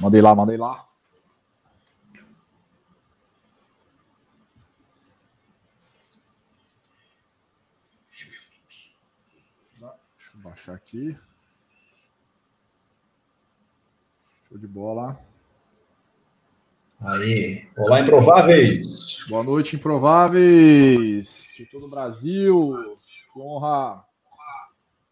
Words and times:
Mandei 0.00 0.20
lá, 0.20 0.34
mandei 0.34 0.56
lá. 0.56 0.86
Deixa 9.72 10.36
eu 10.36 10.42
baixar 10.42 10.74
aqui. 10.74 11.16
Show 14.48 14.58
de 14.58 14.66
bola. 14.66 15.18
Aí, 17.00 17.68
olá, 17.76 18.00
improváveis. 18.00 19.24
Boa 19.28 19.44
noite, 19.44 19.76
improváveis 19.76 21.54
de 21.56 21.66
todo 21.66 21.86
o 21.86 21.90
Brasil. 21.90 22.96
Que 23.32 23.40
honra. 23.40 24.04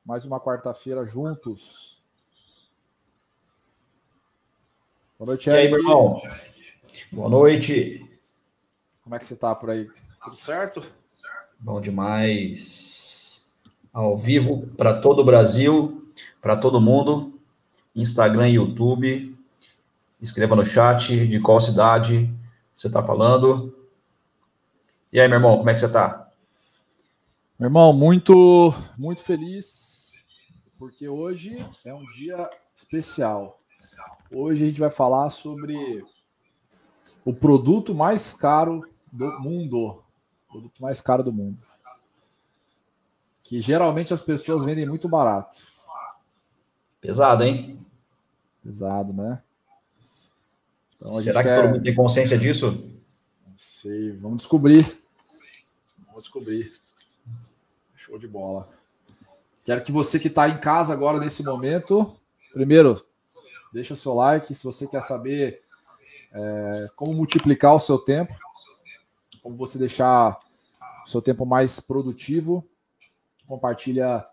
Mais 0.05 0.25
uma 0.25 0.41
quarta-feira 0.41 1.07
juntos. 1.07 2.02
Boa 5.23 5.31
noite, 5.31 5.49
E 5.49 5.53
aí, 5.53 5.67
Eric. 5.67 5.71
meu 5.71 5.81
irmão? 5.81 6.23
Boa 7.13 7.29
noite. 7.29 8.05
Como 9.05 9.15
é 9.15 9.21
que 9.21 9.25
você 9.25 9.37
tá 9.37 9.55
por 9.55 9.71
aí? 9.71 9.89
Tudo 10.25 10.35
certo? 10.35 10.83
Bom 11.61 11.81
demais. 11.81 13.47
Ao 13.93 14.19
vivo 14.19 14.67
para 14.77 15.01
todo 15.01 15.21
o 15.21 15.25
Brasil, 15.25 16.13
para 16.41 16.57
todo 16.57 16.81
mundo. 16.81 17.41
Instagram 17.95 18.49
e 18.49 18.55
YouTube. 18.55 19.39
Escreva 20.21 20.57
no 20.57 20.65
chat 20.65 21.29
de 21.29 21.39
qual 21.39 21.61
cidade 21.61 22.29
você 22.75 22.89
está 22.89 23.01
falando. 23.01 23.73
E 25.13 25.21
aí, 25.21 25.29
meu 25.29 25.37
irmão, 25.37 25.57
como 25.57 25.71
é 25.71 25.73
que 25.73 25.79
você 25.79 25.87
está? 25.87 26.33
Meu 27.61 27.69
irmão, 27.69 27.93
muito, 27.93 28.75
muito 28.99 29.23
feliz, 29.23 30.25
porque 30.81 31.09
hoje 31.09 31.65
é 31.85 31.95
um 31.95 32.05
dia 32.07 32.51
especial. 32.75 33.62
Hoje 34.35 34.65
a 34.65 34.67
gente 34.67 34.81
vai 34.81 34.91
falar 34.91 35.29
sobre 35.29 36.03
o 37.23 37.35
produto 37.35 37.95
mais 37.95 38.33
caro 38.33 38.81
do 39.13 39.31
mundo. 39.41 40.03
O 40.49 40.53
produto 40.53 40.83
mais 40.83 41.03
caro 41.03 41.23
do 41.23 41.31
mundo. 41.31 41.61
Que 43.43 43.61
geralmente 43.61 44.15
as 44.15 44.23
pessoas 44.23 44.65
vendem 44.65 44.87
muito 44.87 45.07
barato. 45.07 45.59
Pesado, 46.99 47.45
hein? 47.45 47.79
Pesado, 48.63 49.13
né? 49.13 49.43
Então 50.97 51.13
Será 51.21 51.43
que 51.43 51.49
quer... 51.49 51.63
todo 51.63 51.73
mundo 51.73 51.83
tem 51.83 51.95
consciência 51.95 52.39
disso? 52.39 52.71
Não 53.47 53.55
sei, 53.59 54.13
vamos 54.17 54.39
descobrir. 54.39 55.03
Vamos 56.07 56.23
descobrir. 56.23 56.73
Show 57.95 58.19
de 58.19 58.27
bola. 58.27 58.67
Quero 59.63 59.83
que 59.83 59.93
você 59.93 60.19
que 60.19 60.29
está 60.29 60.49
em 60.49 60.59
casa 60.59 60.95
agora 60.95 61.19
nesse 61.19 61.45
momento, 61.45 62.17
primeiro, 62.53 63.05
deixa 63.73 63.97
seu 63.97 64.15
like. 64.15 64.55
Se 64.55 64.65
você 64.65 64.87
quer 64.87 65.01
saber 65.01 65.61
é, 66.33 66.91
como 66.97 67.17
multiplicar 67.17 67.75
o 67.75 67.81
seu 67.81 67.99
tempo, 67.99 68.33
como 69.43 69.57
você 69.57 69.79
deixar 69.79 70.39
o 71.05 71.09
seu 71.09 71.21
tempo 71.21 71.45
mais 71.45 71.81
produtivo, 71.81 72.65
compartilha, 73.47 74.25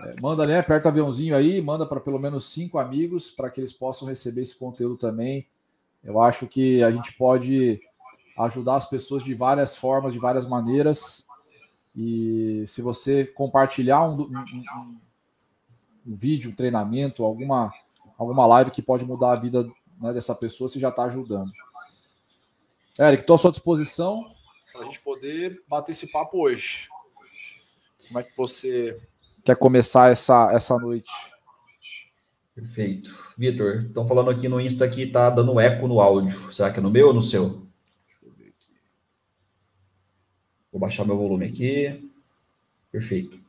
é, 0.00 0.20
manda, 0.20 0.46
né? 0.46 0.58
Aperta 0.58 0.88
aviãozinho 0.88 1.36
aí, 1.36 1.60
manda 1.60 1.86
para 1.86 2.00
pelo 2.00 2.18
menos 2.18 2.46
cinco 2.46 2.78
amigos 2.78 3.30
para 3.30 3.50
que 3.50 3.60
eles 3.60 3.72
possam 3.72 4.08
receber 4.08 4.42
esse 4.42 4.56
conteúdo 4.56 4.96
também. 4.96 5.46
Eu 6.02 6.20
acho 6.20 6.46
que 6.46 6.82
a 6.82 6.90
gente 6.90 7.12
pode 7.14 7.80
ajudar 8.38 8.76
as 8.76 8.84
pessoas 8.84 9.24
de 9.24 9.34
várias 9.34 9.76
formas, 9.76 10.12
de 10.12 10.18
várias 10.18 10.46
maneiras. 10.46 11.26
E 11.96 12.64
se 12.66 12.82
você 12.82 13.24
compartilhar 13.24 14.06
um, 14.06 14.20
um, 14.20 14.38
um, 14.38 14.96
um 16.06 16.14
vídeo, 16.14 16.50
um 16.50 16.54
treinamento, 16.54 17.24
alguma, 17.24 17.72
alguma 18.16 18.46
live 18.46 18.70
que 18.70 18.82
pode 18.82 19.04
mudar 19.04 19.32
a 19.32 19.36
vida 19.36 19.66
né, 20.00 20.12
dessa 20.12 20.34
pessoa, 20.34 20.68
você 20.68 20.78
já 20.78 20.88
está 20.88 21.04
ajudando. 21.04 21.50
Eric, 22.98 23.22
estou 23.22 23.36
à 23.36 23.38
sua 23.38 23.50
disposição 23.50 24.24
para 24.72 24.82
a 24.82 24.84
gente 24.84 25.00
poder 25.00 25.62
bater 25.68 25.92
esse 25.92 26.10
papo 26.10 26.42
hoje. 26.42 26.88
Como 28.08 28.20
é 28.20 28.22
que 28.22 28.36
você 28.36 28.94
quer 29.44 29.56
começar 29.56 30.10
essa, 30.10 30.50
essa 30.52 30.76
noite? 30.76 31.10
Perfeito. 32.54 33.10
Vitor, 33.36 33.84
estão 33.86 34.08
falando 34.08 34.30
aqui 34.30 34.48
no 34.48 34.60
Insta 34.60 34.88
que 34.88 35.06
tá 35.06 35.28
dando 35.28 35.60
eco 35.60 35.86
no 35.86 36.00
áudio. 36.00 36.52
Será 36.52 36.72
que 36.72 36.78
é 36.78 36.82
no 36.82 36.90
meu 36.90 37.08
ou 37.08 37.14
no 37.14 37.20
seu? 37.20 37.66
Deixa 38.06 38.24
eu 38.24 38.32
ver 38.32 38.48
aqui. 38.48 38.72
Vou 40.72 40.80
baixar 40.80 41.04
meu 41.04 41.18
volume 41.18 41.46
aqui. 41.46 42.10
Perfeito. 42.90 43.45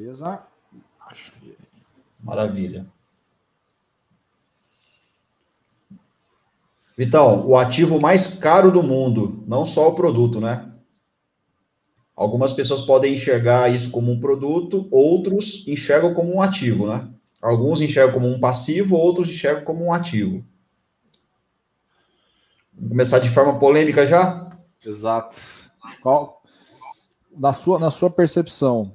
Beleza? 0.00 0.42
Acho 1.10 1.30
que... 1.32 1.54
Maravilha. 2.24 2.86
Vitão, 6.96 7.46
o 7.46 7.54
ativo 7.54 8.00
mais 8.00 8.26
caro 8.38 8.70
do 8.70 8.82
mundo, 8.82 9.44
não 9.46 9.62
só 9.62 9.88
o 9.88 9.94
produto, 9.94 10.40
né? 10.40 10.72
Algumas 12.16 12.50
pessoas 12.50 12.80
podem 12.80 13.12
enxergar 13.12 13.68
isso 13.68 13.90
como 13.90 14.10
um 14.10 14.18
produto, 14.18 14.88
outros 14.90 15.68
enxergam 15.68 16.14
como 16.14 16.34
um 16.34 16.40
ativo, 16.40 16.86
né? 16.86 17.06
Alguns 17.38 17.82
enxergam 17.82 18.14
como 18.14 18.26
um 18.26 18.40
passivo, 18.40 18.96
outros 18.96 19.28
enxergam 19.28 19.66
como 19.66 19.84
um 19.84 19.92
ativo. 19.92 20.42
Vamos 22.72 22.88
começar 22.88 23.18
de 23.18 23.28
forma 23.28 23.58
polêmica 23.58 24.06
já? 24.06 24.50
Exato. 24.82 25.36
Qual, 26.00 26.42
na, 27.36 27.52
sua, 27.52 27.78
na 27.78 27.90
sua 27.90 28.08
percepção, 28.08 28.94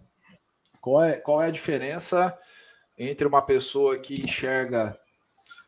qual 0.86 1.04
é, 1.04 1.18
qual 1.18 1.42
é 1.42 1.48
a 1.48 1.52
diferença 1.52 2.38
entre 2.96 3.26
uma 3.26 3.42
pessoa 3.42 3.98
que 3.98 4.22
enxerga 4.22 4.96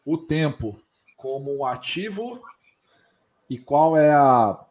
o 0.06 0.16
tempo 0.16 0.80
como 1.16 1.58
um 1.58 1.66
ativo 1.66 2.40
e 3.50 3.58
qual 3.58 3.98
é 3.98 4.12
a 4.12 4.64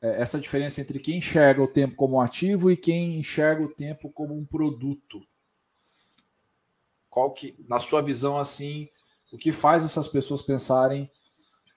essa 0.00 0.40
diferença 0.40 0.80
entre 0.80 0.98
quem 0.98 1.18
enxerga 1.18 1.62
o 1.62 1.68
tempo 1.68 1.94
como 1.94 2.16
um 2.16 2.20
ativo 2.22 2.70
e 2.70 2.76
quem 2.76 3.18
enxerga 3.18 3.62
o 3.62 3.68
tempo 3.68 4.10
como 4.10 4.34
um 4.34 4.46
produto? 4.46 5.20
Qual 7.10 7.30
que, 7.34 7.54
na 7.68 7.78
sua 7.78 8.00
visão, 8.00 8.38
assim, 8.38 8.88
o 9.30 9.36
que 9.36 9.52
faz 9.52 9.84
essas 9.84 10.08
pessoas 10.08 10.40
pensarem 10.40 11.08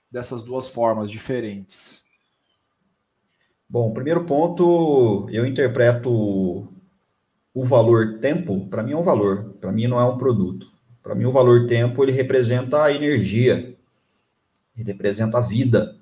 dessas 0.09 0.41
duas 0.41 0.69
formas 0.69 1.11
diferentes? 1.11 2.05
Bom, 3.67 3.93
primeiro 3.93 4.25
ponto, 4.25 5.29
eu 5.29 5.45
interpreto 5.45 6.73
o 7.55 7.63
valor 7.63 8.19
tempo, 8.19 8.67
para 8.67 8.83
mim 8.83 8.91
é 8.91 8.97
um 8.97 9.01
valor, 9.01 9.55
para 9.61 9.71
mim 9.71 9.87
não 9.87 9.97
é 9.97 10.03
um 10.03 10.17
produto. 10.17 10.67
Para 11.01 11.15
mim 11.15 11.23
o 11.23 11.31
valor 11.31 11.65
tempo, 11.67 12.03
ele 12.03 12.11
representa 12.11 12.83
a 12.83 12.91
energia, 12.91 13.77
ele 14.75 14.85
representa 14.85 15.37
a 15.37 15.41
vida. 15.41 15.95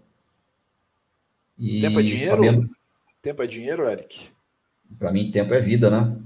E 1.56 1.82
tempo 1.82 2.00
é 2.00 2.04
dinheiro? 2.04 2.36
Sabendo... 2.36 2.70
Tempo 3.22 3.44
é 3.44 3.48
dinheiro, 3.48 3.88
Eric? 3.88 4.30
Para 4.98 5.12
mim, 5.12 5.30
tempo 5.30 5.54
é 5.54 5.62
vida, 5.62 5.92
né? 5.92 6.18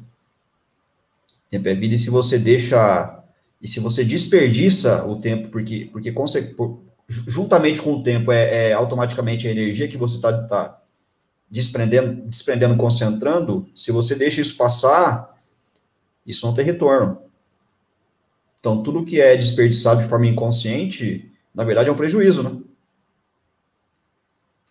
Tempo 1.50 1.68
é 1.68 1.76
vida, 1.76 1.96
e 1.96 1.98
se 1.98 2.10
você 2.10 2.40
deixa. 2.40 3.22
E 3.62 3.68
se 3.68 3.80
você 3.80 4.06
desperdiça 4.06 5.06
o 5.06 5.20
tempo, 5.20 5.50
porque, 5.50 5.90
porque 5.92 6.14
juntamente 7.28 7.82
com 7.82 7.96
o 7.96 8.04
tempo 8.04 8.32
é, 8.32 8.70
é 8.70 8.74
automaticamente 8.74 9.48
a 9.48 9.52
energia 9.52 9.88
que 9.88 9.98
você 9.98 10.18
está 10.18 10.48
tá 10.48 10.82
desprendendo, 11.50 12.22
desprendendo, 12.28 12.76
concentrando, 12.76 13.68
se 13.74 13.92
você 13.92 14.16
deixa 14.16 14.42
isso 14.42 14.58
passar, 14.58 15.38
isso 16.26 16.46
não 16.46 16.54
tem 16.54 16.66
retorno. 16.66 17.20
Então, 18.60 18.84
tudo 18.84 19.06
que 19.06 19.22
é 19.22 19.36
desperdiçado 19.36 20.02
de 20.02 20.08
forma 20.08 20.28
inconsciente, 20.28 21.32
na 21.54 21.64
verdade, 21.64 21.90
é 21.90 21.92
um 21.92 21.96
prejuízo, 21.96 22.44
né? 22.44 22.60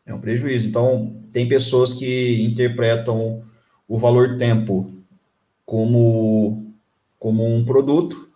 É 0.05 0.13
um 0.13 0.21
prejuízo. 0.21 0.69
Então, 0.69 1.17
tem 1.33 1.49
pessoas 1.49 1.95
que 1.95 2.43
interpretam 2.43 3.43
o 3.89 3.99
valor 3.99 4.37
tempo 4.37 4.93
como, 5.65 6.73
como 7.19 7.45
um 7.45 7.65
produto 7.65 8.29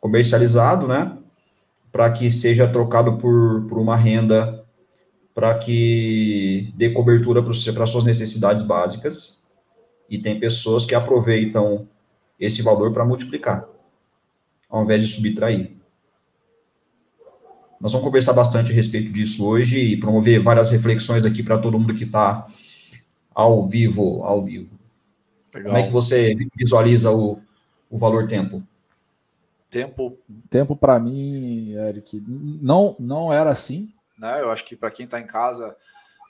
comercializado, 0.00 0.86
né? 0.86 1.18
Para 1.90 2.10
que 2.12 2.30
seja 2.30 2.68
trocado 2.68 3.18
por, 3.18 3.66
por 3.68 3.78
uma 3.78 3.96
renda, 3.96 4.65
para 5.36 5.58
que 5.58 6.72
dê 6.74 6.88
cobertura 6.88 7.42
para 7.42 7.86
suas 7.86 8.04
necessidades 8.04 8.64
básicas. 8.64 9.44
E 10.08 10.16
tem 10.16 10.40
pessoas 10.40 10.86
que 10.86 10.94
aproveitam 10.94 11.86
esse 12.40 12.62
valor 12.62 12.90
para 12.90 13.04
multiplicar, 13.04 13.68
ao 14.66 14.82
invés 14.82 15.06
de 15.06 15.14
subtrair. 15.14 15.72
Nós 17.78 17.92
vamos 17.92 18.06
conversar 18.06 18.32
bastante 18.32 18.72
a 18.72 18.74
respeito 18.74 19.12
disso 19.12 19.46
hoje 19.46 19.78
e 19.78 20.00
promover 20.00 20.42
várias 20.42 20.70
reflexões 20.70 21.22
aqui 21.22 21.42
para 21.42 21.58
todo 21.58 21.78
mundo 21.78 21.94
que 21.94 22.04
está 22.04 22.48
ao 23.34 23.68
vivo, 23.68 24.22
ao 24.22 24.42
vivo. 24.42 24.70
Legal. 25.54 25.70
Como 25.70 25.84
é 25.84 25.86
que 25.86 25.92
você 25.92 26.34
visualiza 26.56 27.10
o, 27.10 27.40
o 27.90 27.98
valor 27.98 28.26
tempo? 28.26 28.62
Tempo, 29.68 30.16
tempo 30.48 30.74
para 30.74 30.98
mim, 30.98 31.72
Eric, 31.72 32.24
não 32.26 32.96
não 32.98 33.30
era 33.30 33.50
assim, 33.50 33.92
né? 34.18 34.40
Eu 34.40 34.50
acho 34.50 34.64
que 34.64 34.76
para 34.76 34.90
quem 34.90 35.04
está 35.04 35.20
em 35.20 35.26
casa, 35.26 35.76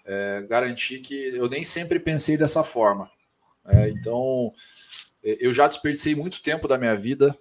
é, 0.05 0.45
garantir 0.49 1.01
que 1.01 1.15
eu 1.35 1.49
nem 1.49 1.65
sempre 1.65 1.99
pensei 1.99 2.37
dessa 2.37 2.63
forma. 2.63 3.11
É, 3.65 3.89
então, 3.91 4.53
eu 5.23 5.53
já 5.53 5.67
desperdicei 5.67 6.15
muito 6.15 6.41
tempo 6.41 6.69
da 6.69 6.79
minha 6.79 6.95
vida, 6.95 7.37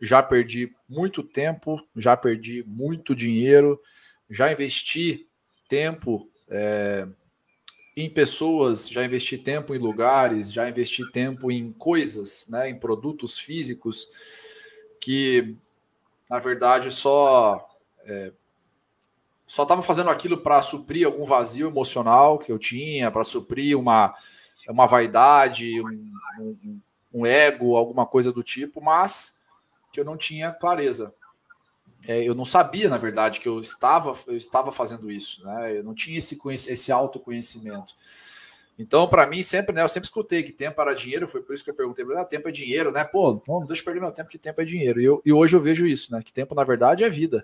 já 0.00 0.22
perdi 0.22 0.72
muito 0.88 1.22
tempo, 1.22 1.78
já 1.94 2.16
perdi 2.16 2.64
muito 2.66 3.14
dinheiro, 3.14 3.80
já 4.30 4.50
investi 4.50 5.28
tempo 5.68 6.30
é, 6.48 7.06
em 7.96 8.08
pessoas, 8.08 8.88
já 8.88 9.04
investi 9.04 9.36
tempo 9.36 9.74
em 9.74 9.78
lugares, 9.78 10.52
já 10.52 10.68
investi 10.68 11.10
tempo 11.10 11.50
em 11.50 11.72
coisas, 11.72 12.48
né, 12.48 12.70
em 12.70 12.78
produtos 12.78 13.38
físicos 13.38 14.08
que, 15.00 15.56
na 16.30 16.38
verdade, 16.38 16.90
só 16.90 17.68
é, 18.04 18.32
só 19.48 19.62
estava 19.62 19.80
fazendo 19.80 20.10
aquilo 20.10 20.36
para 20.36 20.60
suprir 20.60 21.06
algum 21.06 21.24
vazio 21.24 21.68
emocional 21.68 22.38
que 22.38 22.52
eu 22.52 22.58
tinha, 22.58 23.10
para 23.10 23.24
suprir 23.24 23.78
uma, 23.78 24.14
uma 24.68 24.86
vaidade, 24.86 25.80
um, 25.80 26.12
um, 26.38 26.80
um 27.14 27.26
ego, 27.26 27.74
alguma 27.74 28.04
coisa 28.04 28.30
do 28.30 28.42
tipo, 28.42 28.82
mas 28.82 29.38
que 29.90 29.98
eu 29.98 30.04
não 30.04 30.18
tinha 30.18 30.52
clareza. 30.52 31.14
É, 32.06 32.22
eu 32.22 32.34
não 32.34 32.44
sabia, 32.44 32.90
na 32.90 32.98
verdade, 32.98 33.40
que 33.40 33.48
eu 33.48 33.58
estava, 33.58 34.14
eu 34.26 34.36
estava 34.36 34.70
fazendo 34.70 35.10
isso, 35.10 35.42
né? 35.44 35.78
Eu 35.78 35.82
não 35.82 35.94
tinha 35.94 36.18
esse, 36.18 36.38
esse 36.70 36.92
autoconhecimento. 36.92 37.94
Então, 38.78 39.08
para 39.08 39.26
mim, 39.26 39.42
sempre, 39.42 39.74
né? 39.74 39.82
Eu 39.82 39.88
sempre 39.88 40.08
escutei 40.08 40.42
que 40.42 40.52
tempo 40.52 40.78
era 40.80 40.94
dinheiro, 40.94 41.26
foi 41.26 41.42
por 41.42 41.54
isso 41.54 41.64
que 41.64 41.70
eu 41.70 41.74
perguntei, 41.74 42.04
ah, 42.16 42.24
tempo 42.24 42.50
é 42.50 42.52
dinheiro, 42.52 42.92
né? 42.92 43.02
Pô, 43.02 43.42
não 43.48 43.66
deixa 43.66 43.80
eu 43.80 43.84
perder 43.86 44.00
meu 44.00 44.12
tempo, 44.12 44.28
que 44.28 44.38
tempo 44.38 44.60
é 44.60 44.64
dinheiro. 44.64 45.00
E, 45.00 45.04
eu, 45.06 45.22
e 45.24 45.32
hoje 45.32 45.56
eu 45.56 45.60
vejo 45.60 45.86
isso, 45.86 46.12
né? 46.12 46.22
Que 46.22 46.32
tempo, 46.32 46.54
na 46.54 46.64
verdade, 46.64 47.02
é 47.02 47.08
vida. 47.08 47.42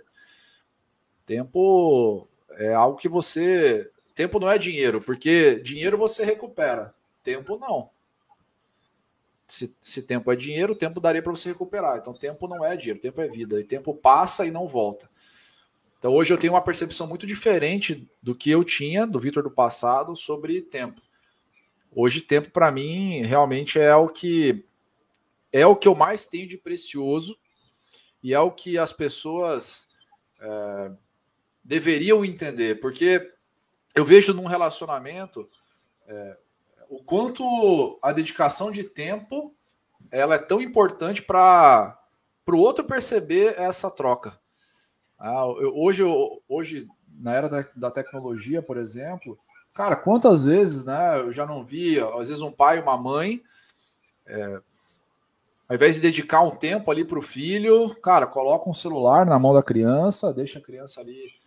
Tempo 1.26 2.28
é 2.52 2.74
algo 2.74 2.98
que 2.98 3.08
você. 3.08 3.90
Tempo 4.14 4.38
não 4.38 4.50
é 4.50 4.58
dinheiro, 4.58 5.00
porque 5.00 5.56
dinheiro 5.56 5.98
você 5.98 6.24
recupera, 6.24 6.94
tempo 7.22 7.58
não 7.58 7.90
se, 9.46 9.76
se 9.80 10.02
tempo 10.02 10.32
é 10.32 10.36
dinheiro, 10.36 10.74
tempo 10.74 11.00
daria 11.00 11.22
para 11.22 11.32
você 11.32 11.50
recuperar. 11.50 11.98
Então, 11.98 12.12
tempo 12.12 12.48
não 12.48 12.64
é 12.64 12.76
dinheiro, 12.76 13.00
tempo 13.00 13.20
é 13.20 13.28
vida. 13.28 13.60
E 13.60 13.64
tempo 13.64 13.94
passa 13.94 14.46
e 14.46 14.50
não 14.50 14.66
volta. 14.66 15.08
Então, 15.98 16.12
hoje 16.12 16.32
eu 16.32 16.38
tenho 16.38 16.52
uma 16.52 16.62
percepção 16.62 17.06
muito 17.06 17.26
diferente 17.26 18.08
do 18.22 18.34
que 18.34 18.50
eu 18.50 18.64
tinha, 18.64 19.06
do 19.06 19.20
Vitor 19.20 19.42
do 19.42 19.50
passado, 19.50 20.16
sobre 20.16 20.60
tempo. 20.60 21.00
Hoje, 21.94 22.20
tempo 22.20 22.50
para 22.50 22.70
mim 22.70 23.22
realmente 23.22 23.78
é 23.78 23.94
o 23.94 24.08
que 24.08 24.64
é 25.52 25.64
o 25.64 25.76
que 25.76 25.86
eu 25.86 25.94
mais 25.94 26.26
tenho 26.26 26.48
de 26.48 26.58
precioso 26.58 27.38
e 28.20 28.34
é 28.34 28.40
o 28.40 28.50
que 28.50 28.76
as 28.76 28.92
pessoas 28.92 29.88
é, 30.40 30.90
deveriam 31.64 32.24
entender, 32.24 32.80
porque 32.80 33.20
eu 33.94 34.04
vejo 34.04 34.34
num 34.34 34.46
relacionamento 34.46 35.48
é, 36.06 36.36
o 36.88 37.02
quanto 37.02 37.98
a 38.02 38.12
dedicação 38.12 38.70
de 38.70 38.84
tempo 38.84 39.54
ela 40.10 40.34
é 40.34 40.38
tão 40.38 40.60
importante 40.60 41.22
para 41.22 41.98
o 42.46 42.58
outro 42.58 42.84
perceber 42.84 43.58
essa 43.58 43.90
troca. 43.90 44.38
Ah, 45.18 45.44
eu, 45.58 45.74
hoje, 45.74 46.02
eu, 46.02 46.42
hoje, 46.48 46.86
na 47.08 47.32
era 47.32 47.48
da, 47.48 47.64
da, 47.74 47.90
tecnologia, 47.90 48.62
por 48.62 48.76
exemplo, 48.76 49.38
cara, 49.72 49.96
quantas 49.96 50.44
vezes 50.44 50.84
né, 50.84 51.20
eu 51.20 51.32
já 51.32 51.46
não 51.46 51.64
vi, 51.64 51.98
às 51.98 52.28
vezes, 52.28 52.42
um 52.42 52.52
pai 52.52 52.78
e 52.78 52.82
uma 52.82 52.98
mãe, 52.98 53.42
é, 54.26 54.60
ao 55.68 55.74
invés 55.74 55.94
de 55.94 56.02
dedicar 56.02 56.42
um 56.42 56.50
tempo 56.50 56.90
ali 56.90 57.04
para 57.04 57.18
o 57.18 57.22
filho, 57.22 57.94
cara, 58.02 58.26
coloca 58.26 58.68
um 58.68 58.74
celular 58.74 59.24
na 59.24 59.38
mão 59.38 59.54
da 59.54 59.62
criança, 59.62 60.32
deixa 60.32 60.58
a 60.58 60.62
criança 60.62 61.00
ali. 61.00 61.43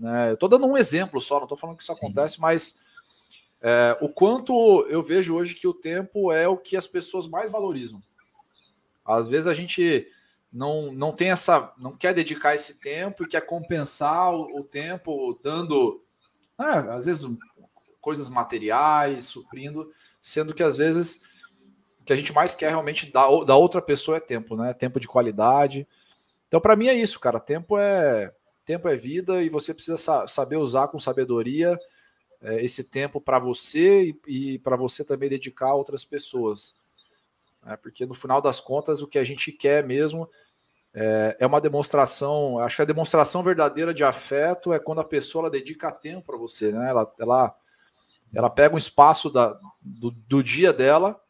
Né, 0.00 0.30
eu 0.30 0.34
estou 0.34 0.48
dando 0.48 0.66
um 0.66 0.78
exemplo 0.78 1.20
só, 1.20 1.36
não 1.36 1.44
estou 1.44 1.58
falando 1.58 1.76
que 1.76 1.82
isso 1.82 1.92
Sim. 1.92 1.98
acontece, 1.98 2.40
mas 2.40 2.78
é, 3.60 3.98
o 4.00 4.08
quanto 4.08 4.86
eu 4.88 5.02
vejo 5.02 5.34
hoje 5.34 5.54
que 5.54 5.68
o 5.68 5.74
tempo 5.74 6.32
é 6.32 6.48
o 6.48 6.56
que 6.56 6.74
as 6.74 6.86
pessoas 6.86 7.26
mais 7.26 7.52
valorizam. 7.52 8.02
Às 9.04 9.28
vezes 9.28 9.46
a 9.46 9.52
gente 9.52 10.06
não, 10.50 10.90
não 10.90 11.12
tem 11.12 11.30
essa, 11.30 11.74
não 11.76 11.94
quer 11.94 12.14
dedicar 12.14 12.54
esse 12.54 12.80
tempo 12.80 13.22
e 13.22 13.28
quer 13.28 13.42
compensar 13.42 14.34
o, 14.34 14.60
o 14.60 14.64
tempo 14.64 15.38
dando, 15.42 16.02
ah, 16.56 16.94
às 16.94 17.04
vezes 17.04 17.28
coisas 18.00 18.30
materiais, 18.30 19.24
suprindo, 19.24 19.90
sendo 20.22 20.54
que 20.54 20.62
às 20.62 20.78
vezes 20.78 21.22
o 22.00 22.04
que 22.04 22.12
a 22.14 22.16
gente 22.16 22.32
mais 22.32 22.54
quer 22.54 22.70
realmente 22.70 23.12
da, 23.12 23.26
da 23.44 23.54
outra 23.54 23.82
pessoa 23.82 24.16
é 24.16 24.20
tempo, 24.20 24.56
né? 24.56 24.72
Tempo 24.72 24.98
de 24.98 25.06
qualidade. 25.06 25.86
Então 26.48 26.58
para 26.58 26.74
mim 26.74 26.88
é 26.88 26.94
isso, 26.94 27.20
cara. 27.20 27.38
Tempo 27.38 27.76
é 27.76 28.32
tempo 28.64 28.88
é 28.88 28.96
vida 28.96 29.42
e 29.42 29.48
você 29.48 29.74
precisa 29.74 29.96
sa 29.96 30.26
saber 30.26 30.56
usar 30.56 30.88
com 30.88 30.98
sabedoria 30.98 31.78
é, 32.42 32.64
esse 32.64 32.84
tempo 32.84 33.20
para 33.20 33.38
você 33.38 34.14
e, 34.26 34.54
e 34.54 34.58
para 34.58 34.76
você 34.76 35.04
também 35.04 35.28
dedicar 35.28 35.68
a 35.68 35.74
outras 35.74 36.04
pessoas. 36.04 36.74
Né? 37.62 37.76
Porque 37.76 38.06
no 38.06 38.14
final 38.14 38.40
das 38.40 38.60
contas, 38.60 39.02
o 39.02 39.06
que 39.06 39.18
a 39.18 39.24
gente 39.24 39.52
quer 39.52 39.84
mesmo 39.84 40.28
é, 40.92 41.36
é, 41.38 41.46
uma 41.46 41.60
demonstração. 41.60 42.58
Acho 42.58 42.76
que 42.76 42.82
a 42.82 42.86
demonstração 42.86 43.42
verdadeira 43.42 43.94
de 43.94 44.04
afeto 44.04 44.72
é 44.72 44.78
quando 44.78 45.00
a 45.00 45.04
pessoa 45.04 45.42
ela 45.42 45.50
dedica 45.50 45.92
tempo 45.92 46.26
para 46.26 46.36
você, 46.36 46.72
né? 46.72 46.90
Ela, 46.90 47.12
ela, 47.18 47.56
ela 48.34 48.50
pega 48.50 48.74
um 48.74 48.78
espaço 48.78 49.30
da, 49.30 49.58
do, 49.80 50.10
do 50.10 50.42
dia 50.42 50.72
dela. 50.72 51.20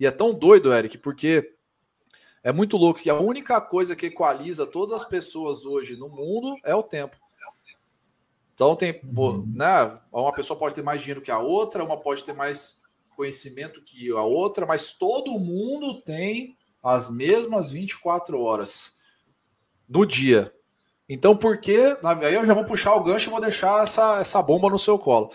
E 0.00 0.06
é 0.06 0.10
tão 0.10 0.34
doido, 0.34 0.72
Eric, 0.72 0.98
porque 0.98 1.53
é 2.44 2.52
muito 2.52 2.76
louco 2.76 3.00
que 3.00 3.08
a 3.08 3.18
única 3.18 3.58
coisa 3.58 3.96
que 3.96 4.06
equaliza 4.06 4.66
todas 4.66 4.92
as 4.92 5.08
pessoas 5.08 5.64
hoje 5.64 5.96
no 5.96 6.10
mundo 6.10 6.54
é 6.62 6.74
o 6.74 6.82
tempo. 6.82 7.16
Então 8.52 8.76
tem, 8.76 9.00
uhum. 9.16 9.50
né? 9.52 9.98
Uma 10.12 10.32
pessoa 10.32 10.58
pode 10.58 10.74
ter 10.74 10.82
mais 10.82 11.00
dinheiro 11.00 11.22
que 11.22 11.30
a 11.30 11.38
outra, 11.38 11.82
uma 11.82 11.96
pode 11.96 12.22
ter 12.22 12.34
mais 12.34 12.82
conhecimento 13.16 13.82
que 13.82 14.10
a 14.10 14.22
outra, 14.22 14.66
mas 14.66 14.92
todo 14.92 15.38
mundo 15.38 16.02
tem 16.02 16.56
as 16.82 17.08
mesmas 17.10 17.72
24 17.72 18.38
horas 18.38 18.94
no 19.88 20.04
dia. 20.04 20.52
Então, 21.08 21.36
por 21.36 21.58
que? 21.58 21.96
Aí 22.04 22.34
eu 22.34 22.44
já 22.44 22.52
vou 22.52 22.64
puxar 22.64 22.94
o 22.94 23.02
gancho 23.02 23.28
e 23.28 23.30
vou 23.30 23.40
deixar 23.40 23.82
essa, 23.82 24.20
essa 24.20 24.42
bomba 24.42 24.68
no 24.68 24.78
seu 24.78 24.98
colo. 24.98 25.30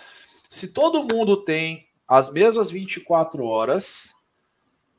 Se 0.47 0.73
todo 0.73 1.03
mundo 1.03 1.43
tem 1.43 1.87
as 2.07 2.31
mesmas 2.31 2.69
24 2.71 3.43
horas, 3.43 4.13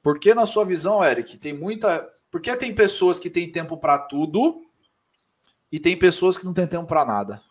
por 0.02 0.18
que, 0.18 0.34
na 0.34 0.46
sua 0.46 0.64
visão, 0.64 1.04
Eric, 1.04 1.36
tem 1.36 1.52
muita. 1.52 2.08
Por 2.30 2.40
que 2.40 2.54
tem 2.56 2.74
pessoas 2.74 3.18
que 3.18 3.28
têm 3.28 3.50
tempo 3.50 3.76
para 3.76 3.98
tudo 3.98 4.62
e 5.70 5.78
tem 5.78 5.98
pessoas 5.98 6.36
que 6.36 6.44
não 6.44 6.54
têm 6.54 6.66
tempo 6.66 6.86
para 6.86 7.04
nada? 7.04 7.42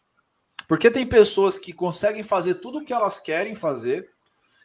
Porque 0.67 0.89
tem 0.89 1.05
pessoas 1.05 1.57
que 1.57 1.73
conseguem 1.73 2.23
fazer 2.23 2.55
tudo 2.55 2.79
o 2.79 2.85
que 2.85 2.93
elas 2.93 3.19
querem 3.19 3.55
fazer. 3.55 4.09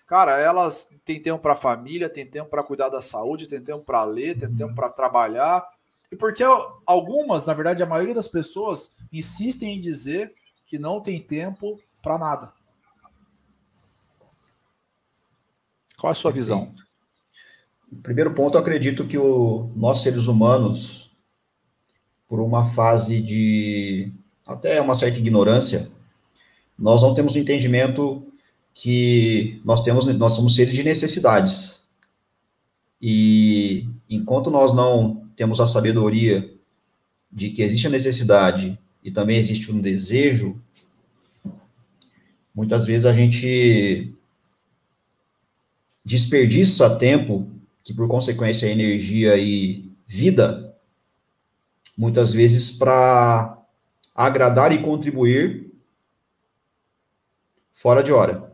Cara, 0.06 0.38
elas 0.38 0.94
têm 1.04 1.20
tempo 1.20 1.40
para 1.40 1.54
família, 1.54 2.10
têm 2.10 2.26
tempo 2.26 2.50
para 2.50 2.62
cuidar 2.62 2.90
da 2.90 3.00
saúde, 3.00 3.46
têm 3.46 3.62
tempo 3.62 3.84
para 3.84 4.04
ler, 4.04 4.38
têm 4.38 4.54
tempo 4.54 4.74
para 4.74 4.90
trabalhar. 4.90 5.66
E 6.12 6.16
porque 6.16 6.44
algumas, 6.86 7.46
na 7.46 7.54
verdade, 7.54 7.82
a 7.82 7.86
maioria 7.86 8.14
das 8.14 8.28
pessoas 8.28 8.96
insistem 9.12 9.76
em 9.76 9.80
dizer 9.80 10.34
que 10.66 10.78
não 10.78 11.00
tem 11.00 11.20
tempo 11.20 11.80
para 12.02 12.18
nada. 12.18 12.52
Qual 15.98 16.10
é 16.10 16.12
a 16.12 16.14
sua 16.14 16.30
visão? 16.30 16.74
Primeiro 18.02 18.34
ponto, 18.34 18.56
eu 18.56 18.60
acredito 18.60 19.06
que 19.06 19.18
o, 19.18 19.70
nós 19.76 20.02
seres 20.02 20.26
humanos, 20.26 21.10
por 22.28 22.40
uma 22.40 22.70
fase 22.72 23.20
de 23.20 24.12
até 24.46 24.80
uma 24.80 24.94
certa 24.94 25.18
ignorância, 25.18 25.90
nós 26.78 27.02
não 27.02 27.14
temos 27.14 27.34
o 27.34 27.38
entendimento 27.38 28.26
que 28.74 29.60
nós 29.64 29.82
temos, 29.82 30.04
nós 30.18 30.32
somos 30.32 30.54
seres 30.54 30.74
de 30.74 30.82
necessidades. 30.82 31.82
E 33.00 33.88
enquanto 34.08 34.50
nós 34.50 34.74
não 34.74 35.26
temos 35.36 35.60
a 35.60 35.66
sabedoria 35.66 36.52
de 37.30 37.50
que 37.50 37.62
existe 37.62 37.86
a 37.86 37.90
necessidade 37.90 38.78
e 39.02 39.10
também 39.10 39.38
existe 39.38 39.70
um 39.70 39.80
desejo, 39.80 40.60
muitas 42.54 42.84
vezes 42.84 43.06
a 43.06 43.12
gente 43.12 44.12
desperdiça 46.04 46.96
tempo, 46.96 47.48
que 47.84 47.92
por 47.92 48.08
consequência 48.08 48.66
é 48.66 48.72
energia 48.72 49.36
e 49.36 49.92
vida, 50.06 50.74
muitas 51.96 52.32
vezes 52.32 52.70
para 52.70 53.62
agradar 54.14 54.72
e 54.72 54.82
contribuir 54.82 55.70
fora 57.72 58.02
de 58.02 58.10
hora. 58.10 58.50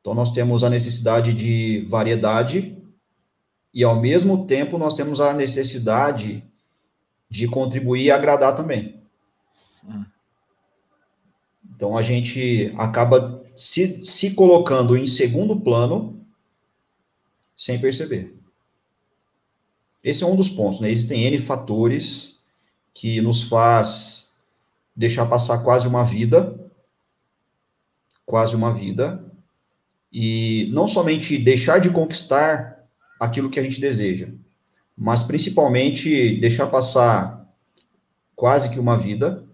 Então, 0.00 0.14
nós 0.14 0.30
temos 0.30 0.62
a 0.62 0.70
necessidade 0.70 1.34
de 1.34 1.84
variedade 1.88 2.80
e, 3.74 3.82
ao 3.82 4.00
mesmo 4.00 4.46
tempo, 4.46 4.78
nós 4.78 4.94
temos 4.94 5.20
a 5.20 5.32
necessidade 5.32 6.44
de 7.28 7.48
contribuir 7.48 8.04
e 8.04 8.10
agradar 8.10 8.54
também. 8.54 9.02
Então, 11.74 11.96
a 11.96 12.02
gente 12.02 12.72
acaba 12.78 13.42
se, 13.56 14.04
se 14.04 14.34
colocando 14.34 14.96
em 14.96 15.06
segundo 15.06 15.58
plano 15.58 16.21
sem 17.62 17.80
perceber. 17.80 18.36
Esse 20.02 20.24
é 20.24 20.26
um 20.26 20.34
dos 20.34 20.48
pontos, 20.48 20.80
né? 20.80 20.90
Existem 20.90 21.22
N 21.26 21.38
fatores 21.38 22.40
que 22.92 23.20
nos 23.20 23.44
faz 23.44 24.34
deixar 24.96 25.26
passar 25.26 25.62
quase 25.62 25.86
uma 25.86 26.02
vida, 26.02 26.58
quase 28.26 28.56
uma 28.56 28.74
vida, 28.74 29.24
E 30.12 30.68
não 30.72 30.86
somente 30.86 31.38
deixar 31.38 31.78
de 31.78 31.88
conquistar 31.88 32.84
aquilo 33.18 33.48
que 33.48 33.58
a 33.58 33.62
gente 33.62 33.80
deseja, 33.80 34.28
mas 34.94 35.22
principalmente 35.22 36.38
deixar 36.38 36.66
passar 36.66 37.48
quase 38.36 38.68
que 38.68 38.78
uma 38.78 38.98
vida 38.98 39.48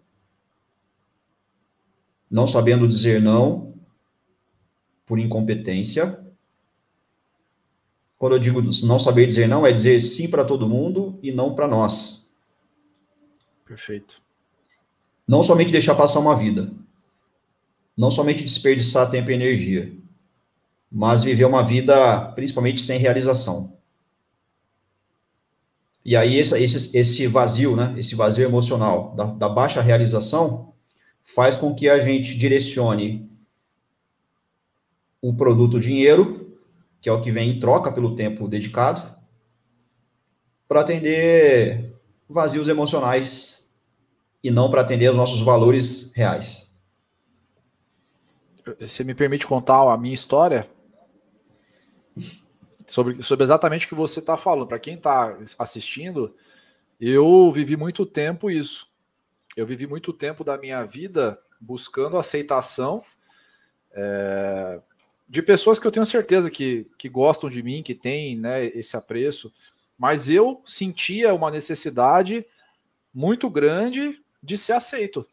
não 2.29 2.47
sabendo 2.47 2.89
dizer 2.89 3.23
não 3.23 3.75
por 5.07 5.19
incompetência. 5.19 6.28
Quando 8.19 8.35
eu 8.35 8.39
digo 8.39 8.61
não 8.85 8.99
saber 8.99 9.27
dizer 9.27 9.47
não, 9.47 9.67
é 9.67 9.73
dizer 9.73 10.01
sim 10.01 10.29
para 10.29 10.45
todo 10.45 10.69
mundo 10.69 11.19
e 11.23 11.31
não 11.31 11.55
para 11.55 11.69
nós. 11.69 12.29
Perfeito. 13.65 14.21
Não 15.27 15.43
somente 15.43 15.71
deixar 15.71 15.95
passar 15.95 16.19
uma 16.19 16.35
vida, 16.35 16.73
não 17.97 18.11
somente 18.11 18.43
desperdiçar 18.43 19.11
tempo 19.11 19.31
e 19.31 19.35
energia, 19.35 19.93
mas 20.91 21.23
viver 21.23 21.45
uma 21.45 21.63
vida 21.63 22.33
principalmente 22.33 22.81
sem 22.81 22.99
realização. 22.99 23.77
E 26.05 26.17
aí 26.17 26.37
esse, 26.39 26.59
esse, 26.59 26.97
esse 26.97 27.27
vazio, 27.27 27.77
né, 27.77 27.95
esse 27.99 28.15
vazio 28.15 28.47
emocional 28.47 29.15
da, 29.15 29.27
da 29.27 29.49
baixa 29.49 29.83
realização 29.83 30.73
faz 31.23 31.55
com 31.55 31.75
que 31.75 31.89
a 31.89 31.99
gente 31.99 32.37
direcione 32.37 33.29
o 35.21 35.35
produto 35.35 35.79
dinheiro, 35.79 36.38
que 37.01 37.09
é 37.09 37.13
o 37.13 37.21
que 37.21 37.31
vem 37.31 37.51
em 37.51 37.61
troca 37.61 37.93
pelo 37.93 38.17
tempo 38.17 38.49
dedicado, 38.49 39.17
para 40.67 40.81
atender 40.81 41.95
vazios 42.29 42.69
emocionais 42.69 43.69
e 44.43 44.51
não 44.51 44.71
para 44.71 44.83
atender 44.83 45.11
os 45.11 45.17
nossos 45.17 45.41
valores 45.41 46.13
reais. 46.15 46.69
Você 48.79 49.03
me 49.03 49.15
permite 49.15 49.47
contar 49.47 49.93
a 49.93 49.97
minha 49.97 50.15
história? 50.15 50.69
Sobre, 52.87 53.23
sobre 53.23 53.45
exatamente 53.45 53.87
o 53.87 53.89
que 53.89 53.95
você 53.95 54.21
está 54.21 54.37
falando. 54.37 54.67
Para 54.67 54.79
quem 54.79 54.95
está 54.95 55.39
assistindo, 55.59 56.35
eu 57.01 57.51
vivi 57.53 57.77
muito 57.77 58.05
tempo 58.05 58.51
isso. 58.51 58.89
Eu 59.57 59.67
vivi 59.67 59.87
muito 59.87 60.13
tempo 60.13 60.45
da 60.45 60.59
minha 60.59 60.85
vida 60.85 61.39
buscando 61.61 62.19
aceitação 62.19 63.03
é, 63.93 64.81
de 65.29 65.43
pessoas 65.43 65.79
que 65.79 65.87
eu 65.87 65.91
tenho 65.91 66.07
certeza 66.07 66.51
que, 66.51 66.87
que 66.97 67.09
gostam 67.09 67.51
de 67.51 67.63
mim, 67.63 67.83
que 67.83 67.95
têm 67.95 68.37
né, 68.37 68.65
esse 68.65 68.97
apreço, 68.97 69.53
mas 69.99 70.29
eu 70.29 70.63
sentia 70.65 71.35
uma 71.35 71.51
necessidade 71.51 72.47
muito 73.13 73.51
grande 73.51 74.23
de 74.43 74.57
ser 74.57 74.73
aceito. 74.73 75.27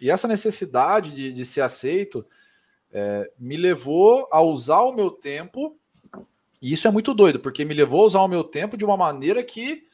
E 0.00 0.10
essa 0.10 0.26
necessidade 0.26 1.10
de, 1.10 1.32
de 1.32 1.44
ser 1.44 1.60
aceito 1.60 2.24
é, 2.90 3.30
me 3.38 3.56
levou 3.56 4.28
a 4.30 4.40
usar 4.40 4.80
o 4.80 4.94
meu 4.94 5.10
tempo, 5.10 5.76
e 6.62 6.72
isso 6.72 6.88
é 6.88 6.90
muito 6.90 7.12
doido, 7.12 7.40
porque 7.40 7.64
me 7.64 7.74
levou 7.74 8.02
a 8.02 8.06
usar 8.06 8.20
o 8.20 8.28
meu 8.28 8.44
tempo 8.44 8.76
de 8.76 8.84
uma 8.84 8.96
maneira 8.96 9.42
que 9.42 9.86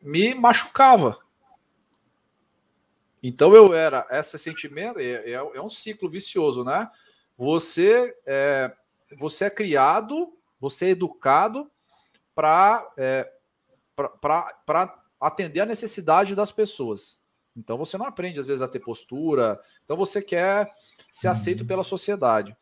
me 0.00 0.34
machucava. 0.34 1.18
Então 3.22 3.54
eu 3.54 3.72
era 3.72 4.06
esse 4.10 4.38
sentimento 4.38 4.98
é, 4.98 5.30
é, 5.30 5.32
é 5.32 5.62
um 5.62 5.70
ciclo 5.70 6.10
vicioso, 6.10 6.64
né? 6.64 6.90
Você 7.38 8.14
é, 8.26 8.74
você 9.18 9.46
é 9.46 9.50
criado, 9.50 10.32
você 10.60 10.86
é 10.86 10.90
educado 10.90 11.70
para 12.34 12.90
é, 12.96 13.30
para 13.94 15.02
atender 15.20 15.60
a 15.60 15.66
necessidade 15.66 16.34
das 16.34 16.50
pessoas. 16.50 17.20
Então 17.56 17.76
você 17.76 17.98
não 17.98 18.06
aprende 18.06 18.40
às 18.40 18.46
vezes 18.46 18.62
a 18.62 18.68
ter 18.68 18.80
postura. 18.80 19.60
Então 19.84 19.96
você 19.96 20.22
quer 20.22 20.70
ser 21.10 21.28
aceito 21.28 21.64
pela 21.64 21.84
sociedade. 21.84 22.56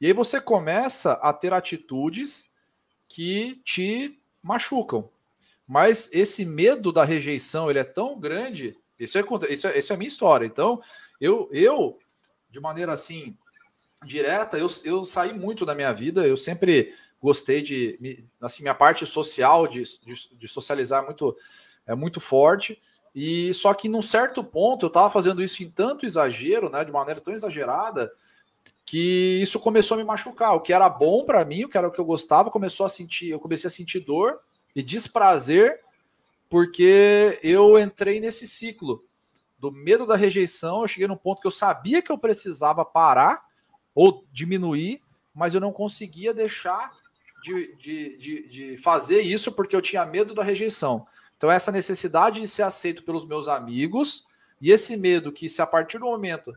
E 0.00 0.06
aí 0.06 0.12
você 0.12 0.40
começa 0.40 1.12
a 1.14 1.32
ter 1.32 1.54
atitudes 1.54 2.50
que 3.08 3.60
te 3.64 4.20
machucam. 4.42 5.08
Mas 5.66 6.10
esse 6.12 6.44
medo 6.44 6.92
da 6.92 7.04
rejeição 7.04 7.70
ele 7.70 7.78
é 7.78 7.84
tão 7.84 8.18
grande 8.18 8.76
isso 8.98 9.18
é, 9.18 9.22
isso 9.50 9.66
é, 9.66 9.78
isso 9.78 9.92
é 9.92 9.94
a 9.94 9.98
minha 9.98 10.08
história. 10.08 10.46
Então, 10.46 10.80
eu, 11.20 11.48
eu 11.52 11.98
de 12.48 12.60
maneira 12.60 12.92
assim, 12.92 13.36
direta, 14.04 14.58
eu, 14.58 14.68
eu 14.84 15.04
saí 15.04 15.32
muito 15.32 15.66
da 15.66 15.74
minha 15.74 15.92
vida. 15.92 16.26
Eu 16.26 16.36
sempre 16.36 16.94
gostei 17.20 17.62
de. 17.62 18.26
Assim, 18.40 18.62
minha 18.62 18.74
parte 18.74 19.06
social, 19.06 19.66
de, 19.66 19.82
de, 19.82 20.36
de 20.36 20.48
socializar 20.48 21.04
muito, 21.04 21.36
é 21.86 21.94
muito 21.94 22.20
forte. 22.20 22.80
E 23.14 23.54
só 23.54 23.72
que 23.72 23.88
num 23.88 24.02
certo 24.02 24.42
ponto 24.42 24.84
eu 24.84 24.88
estava 24.88 25.08
fazendo 25.08 25.42
isso 25.42 25.62
em 25.62 25.70
tanto 25.70 26.04
exagero, 26.04 26.68
né, 26.68 26.84
de 26.84 26.90
maneira 26.90 27.20
tão 27.20 27.32
exagerada, 27.32 28.10
que 28.84 29.40
isso 29.40 29.60
começou 29.60 29.94
a 29.94 29.98
me 29.98 30.04
machucar. 30.04 30.54
O 30.54 30.60
que 30.60 30.72
era 30.72 30.88
bom 30.88 31.24
para 31.24 31.44
mim, 31.44 31.64
o 31.64 31.68
que 31.68 31.78
era 31.78 31.86
o 31.86 31.92
que 31.92 32.00
eu 32.00 32.04
gostava, 32.04 32.50
começou 32.50 32.84
a 32.84 32.88
sentir, 32.88 33.30
eu 33.30 33.38
comecei 33.38 33.68
a 33.68 33.70
sentir 33.70 34.00
dor 34.00 34.40
e 34.74 34.82
desprazer 34.82 35.78
porque 36.50 37.38
eu 37.42 37.78
entrei 37.78 38.20
nesse 38.20 38.46
ciclo 38.46 39.04
do 39.58 39.72
medo 39.72 40.06
da 40.06 40.16
rejeição. 40.16 40.82
Eu 40.82 40.88
cheguei 40.88 41.08
num 41.08 41.16
ponto 41.16 41.40
que 41.40 41.46
eu 41.46 41.52
sabia 41.52 42.02
que 42.02 42.12
eu 42.12 42.18
precisava 42.18 42.84
parar 42.84 43.43
ou 43.94 44.24
diminuir, 44.32 45.00
mas 45.34 45.54
eu 45.54 45.60
não 45.60 45.72
conseguia 45.72 46.34
deixar 46.34 46.92
de, 47.42 47.76
de, 47.76 48.16
de, 48.16 48.48
de 48.48 48.76
fazer 48.76 49.20
isso 49.20 49.52
porque 49.52 49.76
eu 49.76 49.82
tinha 49.82 50.04
medo 50.06 50.34
da 50.34 50.42
rejeição. 50.42 51.06
Então, 51.36 51.50
essa 51.50 51.70
necessidade 51.70 52.40
de 52.40 52.48
ser 52.48 52.62
aceito 52.62 53.02
pelos 53.02 53.26
meus 53.26 53.48
amigos 53.48 54.26
e 54.60 54.70
esse 54.70 54.96
medo 54.96 55.30
que, 55.30 55.48
se 55.48 55.60
a 55.60 55.66
partir 55.66 55.98
do 55.98 56.06
momento 56.06 56.56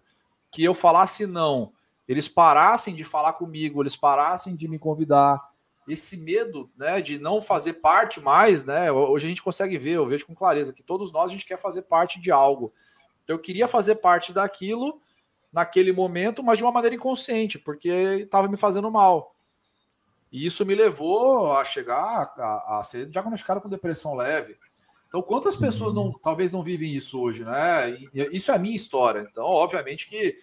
que 0.50 0.64
eu 0.64 0.74
falasse 0.74 1.28
não, 1.28 1.74
eles 2.08 2.28
parassem 2.28 2.96
de 2.96 3.04
falar 3.04 3.34
comigo, 3.34 3.84
eles 3.84 3.96
parassem 3.96 4.56
de 4.56 4.68
me 4.68 4.80
convidar, 4.80 5.42
esse 5.88 6.18
medo 6.18 6.70
né, 6.78 7.02
de 7.02 7.18
não 7.18 7.42
fazer 7.42 7.74
parte 7.74 8.20
mais, 8.20 8.66
né? 8.66 8.92
Hoje 8.92 9.26
a 9.26 9.30
gente 9.30 9.44
consegue 9.44 9.78
ver, 9.78 9.92
eu 9.92 10.06
vejo 10.06 10.26
com 10.26 10.36
clareza 10.36 10.74
que 10.74 10.84
todos 10.84 11.12
nós 11.12 11.30
a 11.30 11.34
gente 11.34 11.46
quer 11.46 11.58
fazer 11.58 11.84
parte 11.84 12.20
de 12.20 12.32
algo. 12.32 12.74
Então, 13.24 13.36
eu 13.36 13.42
queria 13.42 13.68
fazer 13.68 13.96
parte 13.96 14.34
daquilo 14.34 15.02
naquele 15.58 15.92
momento, 15.92 16.44
mas 16.44 16.58
de 16.58 16.64
uma 16.64 16.72
maneira 16.72 16.96
inconsciente, 16.96 17.60
porque 17.60 17.90
estava 18.24 18.48
me 18.48 18.58
fazendo 18.58 18.90
mal. 18.90 19.36
E 20.32 20.46
isso 20.46 20.66
me 20.66 20.76
levou 20.76 21.54
a 21.54 21.64
chegar 21.64 22.34
a, 22.38 22.80
a 22.80 22.84
ser 22.84 23.06
diagnosticado 23.08 23.62
com 23.62 23.70
depressão 23.70 24.16
leve. 24.16 24.58
Então, 25.08 25.22
quantas 25.22 25.56
pessoas 25.56 25.94
não, 25.94 26.12
talvez 26.12 26.52
não 26.52 26.64
vivem 26.64 26.94
isso 26.94 27.20
hoje, 27.20 27.44
né? 27.46 27.92
E, 27.92 28.10
isso 28.32 28.52
é 28.52 28.56
a 28.56 28.60
minha 28.60 28.76
história. 28.76 29.28
Então, 29.32 29.46
obviamente 29.46 30.08
que 30.08 30.36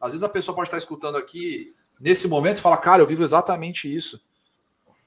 às 0.00 0.12
vezes 0.12 0.22
a 0.22 0.28
pessoa 0.28 0.54
pode 0.54 0.68
estar 0.68 0.78
escutando 0.78 1.16
aqui 1.16 1.74
nesse 2.00 2.26
momento 2.28 2.58
e 2.58 2.60
falar, 2.60 2.78
cara, 2.78 3.02
eu 3.02 3.06
vivo 3.06 3.22
exatamente 3.22 3.92
isso 3.92 4.20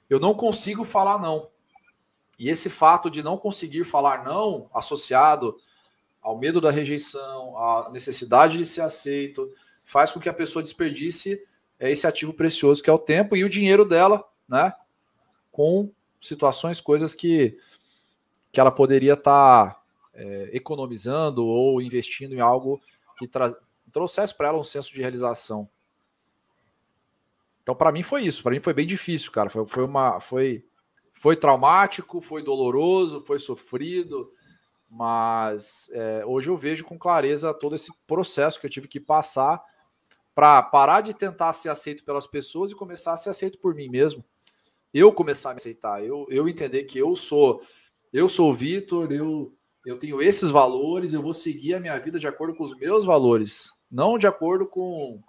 eu 0.09 0.19
não 0.19 0.33
consigo 0.33 0.83
falar 0.83 1.19
não. 1.19 1.49
E 2.37 2.49
esse 2.49 2.69
fato 2.69 3.09
de 3.09 3.23
não 3.23 3.37
conseguir 3.37 3.83
falar 3.83 4.23
não, 4.23 4.69
associado 4.73 5.57
ao 6.25 6.35
medo 6.35 6.59
da 6.59 6.71
rejeição, 6.71 7.55
à 7.55 7.91
necessidade 7.91 8.57
de 8.57 8.65
ser 8.65 8.81
aceito, 8.81 9.47
faz 9.83 10.11
com 10.11 10.19
que 10.19 10.27
a 10.27 10.33
pessoa 10.33 10.63
desperdice 10.63 11.39
é, 11.79 11.91
esse 11.91 12.07
ativo 12.07 12.33
precioso 12.33 12.81
que 12.81 12.89
é 12.89 12.93
o 12.93 12.97
tempo 12.97 13.35
e 13.35 13.43
o 13.43 13.49
dinheiro 13.49 13.85
dela, 13.85 14.27
né? 14.49 14.73
Com 15.51 15.91
situações, 16.19 16.81
coisas 16.81 17.13
que, 17.13 17.59
que 18.51 18.59
ela 18.59 18.71
poderia 18.71 19.13
estar 19.13 19.75
tá, 19.75 19.83
é, 20.15 20.49
economizando 20.51 21.45
ou 21.45 21.79
investindo 21.79 22.33
em 22.33 22.39
algo 22.39 22.81
que 23.19 23.29
trouxesse 23.91 24.35
para 24.35 24.47
ela 24.47 24.57
um 24.57 24.63
senso 24.63 24.91
de 24.95 25.01
realização. 25.01 25.69
Então, 27.61 27.75
para 27.75 27.91
mim 27.91 28.01
foi 28.01 28.23
isso. 28.23 28.41
Para 28.41 28.53
mim 28.53 28.61
foi 28.61 28.73
bem 28.73 28.87
difícil, 28.87 29.31
cara. 29.31 29.51
Foi, 29.51 29.67
foi 29.67 29.85
uma, 29.85 30.19
foi, 30.19 30.65
foi 31.13 31.35
traumático, 31.35 32.19
foi 32.19 32.41
doloroso, 32.41 33.21
foi 33.21 33.37
sofrido, 33.37 34.31
mas 34.95 35.89
é, 35.91 36.25
hoje 36.25 36.49
eu 36.49 36.55
vejo 36.55 36.85
com 36.85 36.97
clareza 36.97 37.53
todo 37.53 37.75
esse 37.75 37.91
processo 38.07 38.57
que 38.57 38.65
eu 38.65 38.69
tive 38.69 38.87
que 38.87 38.97
passar 38.97 39.61
para 40.33 40.63
parar 40.63 41.01
de 41.01 41.13
tentar 41.13 41.51
ser 41.51 41.67
aceito 41.67 42.05
pelas 42.05 42.25
pessoas 42.25 42.71
e 42.71 42.75
começar 42.75 43.11
a 43.11 43.17
ser 43.17 43.29
aceito 43.29 43.59
por 43.59 43.75
mim 43.75 43.89
mesmo. 43.89 44.23
Eu 44.93 45.11
começar 45.11 45.49
a 45.49 45.53
me 45.53 45.57
aceitar, 45.57 46.01
eu, 46.01 46.25
eu 46.29 46.47
entender 46.47 46.85
que 46.85 46.97
eu 46.97 47.13
sou, 47.17 47.61
eu 48.13 48.29
sou 48.29 48.49
o 48.51 48.53
Vitor, 48.53 49.11
eu, 49.11 49.53
eu 49.85 49.99
tenho 49.99 50.21
esses 50.21 50.49
valores, 50.49 51.11
eu 51.11 51.21
vou 51.21 51.33
seguir 51.33 51.73
a 51.73 51.79
minha 51.81 51.99
vida 51.99 52.17
de 52.17 52.27
acordo 52.27 52.55
com 52.55 52.63
os 52.63 52.73
meus 52.77 53.03
valores, 53.03 53.73
não 53.91 54.17
de 54.17 54.27
acordo 54.27 54.65
com 54.65 55.21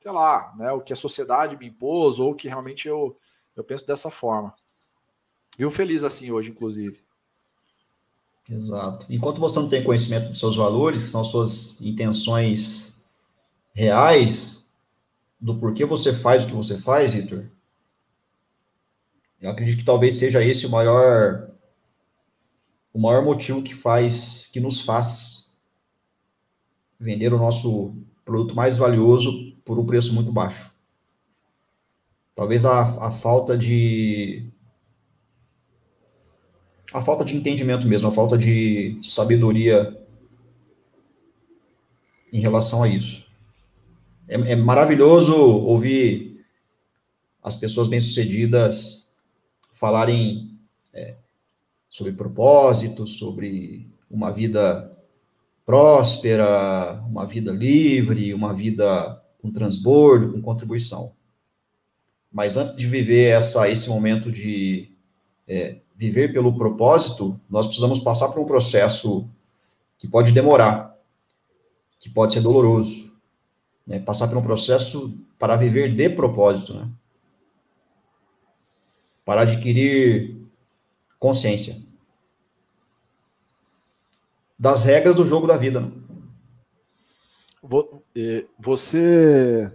sei 0.00 0.10
lá, 0.10 0.54
né, 0.56 0.72
o 0.72 0.80
que 0.80 0.94
a 0.94 0.96
sociedade 0.96 1.58
me 1.58 1.66
impôs 1.66 2.18
ou 2.18 2.34
que 2.34 2.48
realmente 2.48 2.88
eu, 2.88 3.14
eu 3.54 3.62
penso 3.62 3.86
dessa 3.86 4.10
forma. 4.10 4.54
Viu 5.58 5.70
feliz 5.70 6.02
assim 6.02 6.30
hoje, 6.30 6.50
inclusive. 6.50 7.04
Exato. 8.50 9.06
Enquanto 9.08 9.40
você 9.40 9.58
não 9.60 9.68
tem 9.68 9.84
conhecimento 9.84 10.30
dos 10.30 10.40
seus 10.40 10.56
valores, 10.56 11.04
que 11.04 11.08
são 11.08 11.22
suas 11.24 11.80
intenções 11.80 12.96
reais, 13.72 14.68
do 15.40 15.56
porquê 15.58 15.84
você 15.84 16.12
faz 16.12 16.42
o 16.44 16.46
que 16.48 16.52
você 16.52 16.78
faz, 16.78 17.14
Vitor, 17.14 17.46
eu 19.40 19.50
acredito 19.50 19.78
que 19.78 19.84
talvez 19.84 20.16
seja 20.18 20.42
esse 20.44 20.66
o 20.66 20.70
maior 20.70 21.48
o 22.92 23.00
maior 23.00 23.24
motivo 23.24 23.62
que 23.62 23.74
faz 23.74 24.48
que 24.52 24.60
nos 24.60 24.80
faz 24.80 25.56
vender 26.98 27.32
o 27.32 27.38
nosso 27.38 27.94
produto 28.24 28.54
mais 28.54 28.76
valioso 28.76 29.56
por 29.64 29.78
um 29.78 29.86
preço 29.86 30.12
muito 30.14 30.32
baixo. 30.32 30.72
talvez 32.34 32.64
a, 32.66 33.06
a 33.06 33.10
falta 33.10 33.56
de 33.56 34.50
a 36.92 37.02
falta 37.02 37.24
de 37.24 37.36
entendimento 37.36 37.86
mesmo, 37.86 38.08
a 38.08 38.12
falta 38.12 38.36
de 38.36 38.98
sabedoria 39.02 39.96
em 42.32 42.40
relação 42.40 42.82
a 42.82 42.88
isso. 42.88 43.26
É, 44.28 44.34
é 44.52 44.56
maravilhoso 44.56 45.34
ouvir 45.34 46.44
as 47.42 47.56
pessoas 47.56 47.88
bem-sucedidas 47.88 49.12
falarem 49.72 50.58
é, 50.92 51.16
sobre 51.88 52.12
propósito, 52.12 53.06
sobre 53.06 53.88
uma 54.10 54.30
vida 54.30 54.96
próspera, 55.64 57.02
uma 57.08 57.26
vida 57.26 57.52
livre, 57.52 58.34
uma 58.34 58.52
vida 58.52 59.22
com 59.38 59.50
transbordo, 59.50 60.32
com 60.32 60.42
contribuição. 60.42 61.12
Mas 62.30 62.56
antes 62.56 62.76
de 62.76 62.86
viver 62.86 63.30
essa, 63.30 63.68
esse 63.68 63.88
momento 63.88 64.30
de 64.30 64.92
é, 65.48 65.80
viver 66.00 66.32
pelo 66.32 66.56
propósito, 66.56 67.38
nós 67.48 67.66
precisamos 67.66 67.98
passar 67.98 68.30
por 68.30 68.40
um 68.40 68.46
processo 68.46 69.28
que 69.98 70.08
pode 70.08 70.32
demorar, 70.32 70.96
que 72.00 72.08
pode 72.08 72.32
ser 72.32 72.40
doloroso, 72.40 73.14
né? 73.86 73.98
passar 73.98 74.26
por 74.26 74.38
um 74.38 74.42
processo 74.42 75.14
para 75.38 75.56
viver 75.56 75.94
de 75.94 76.08
propósito, 76.08 76.72
né? 76.72 76.90
para 79.26 79.42
adquirir 79.42 80.40
consciência 81.18 81.76
das 84.58 84.84
regras 84.84 85.16
do 85.16 85.26
jogo 85.26 85.46
da 85.46 85.58
vida. 85.58 85.82
Né? 85.82 85.92
Você 88.58 89.70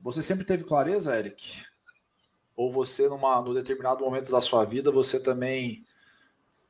você 0.00 0.22
sempre 0.22 0.44
teve 0.44 0.62
clareza, 0.62 1.18
Eric? 1.18 1.64
Ou 2.56 2.70
você, 2.70 3.08
numa, 3.08 3.40
no 3.42 3.52
determinado 3.52 4.04
momento 4.04 4.30
da 4.30 4.40
sua 4.40 4.64
vida, 4.64 4.90
você 4.90 5.18
também 5.18 5.84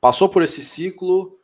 passou 0.00 0.28
por 0.28 0.42
esse 0.42 0.62
ciclo 0.62 1.38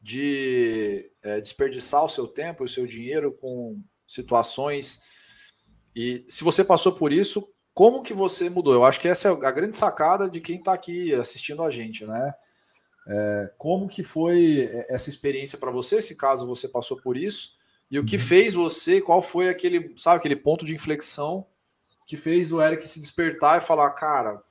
de 0.00 1.10
é, 1.22 1.40
desperdiçar 1.40 2.04
o 2.04 2.08
seu 2.08 2.26
tempo 2.26 2.64
e 2.64 2.66
o 2.66 2.68
seu 2.68 2.86
dinheiro 2.86 3.32
com 3.32 3.82
situações. 4.06 5.02
E 5.94 6.24
se 6.28 6.42
você 6.42 6.64
passou 6.64 6.92
por 6.92 7.12
isso, 7.12 7.52
como 7.74 8.02
que 8.02 8.14
você 8.14 8.48
mudou? 8.48 8.74
Eu 8.74 8.84
acho 8.84 9.00
que 9.00 9.08
essa 9.08 9.28
é 9.28 9.32
a 9.32 9.50
grande 9.50 9.76
sacada 9.76 10.28
de 10.28 10.40
quem 10.40 10.56
está 10.56 10.72
aqui 10.72 11.14
assistindo 11.14 11.62
a 11.62 11.70
gente, 11.70 12.04
né? 12.06 12.32
É, 13.08 13.52
como 13.56 13.88
que 13.88 14.02
foi 14.02 14.68
essa 14.88 15.08
experiência 15.08 15.58
para 15.58 15.70
você, 15.70 16.00
se 16.00 16.16
caso 16.16 16.46
você 16.46 16.68
passou 16.68 16.96
por 16.96 17.16
isso? 17.16 17.58
E 17.90 17.98
o 17.98 18.04
que 18.04 18.16
uhum. 18.16 18.22
fez 18.22 18.54
você, 18.54 19.00
qual 19.00 19.20
foi 19.20 19.48
aquele, 19.48 19.94
sabe, 19.96 20.18
aquele 20.18 20.36
ponto 20.36 20.64
de 20.64 20.74
inflexão 20.74 21.46
que 22.10 22.16
fez 22.16 22.50
o 22.50 22.60
Eric 22.60 22.88
se 22.88 22.98
despertar 22.98 23.58
e 23.58 23.64
falar, 23.64 23.88
cara, 23.90 24.42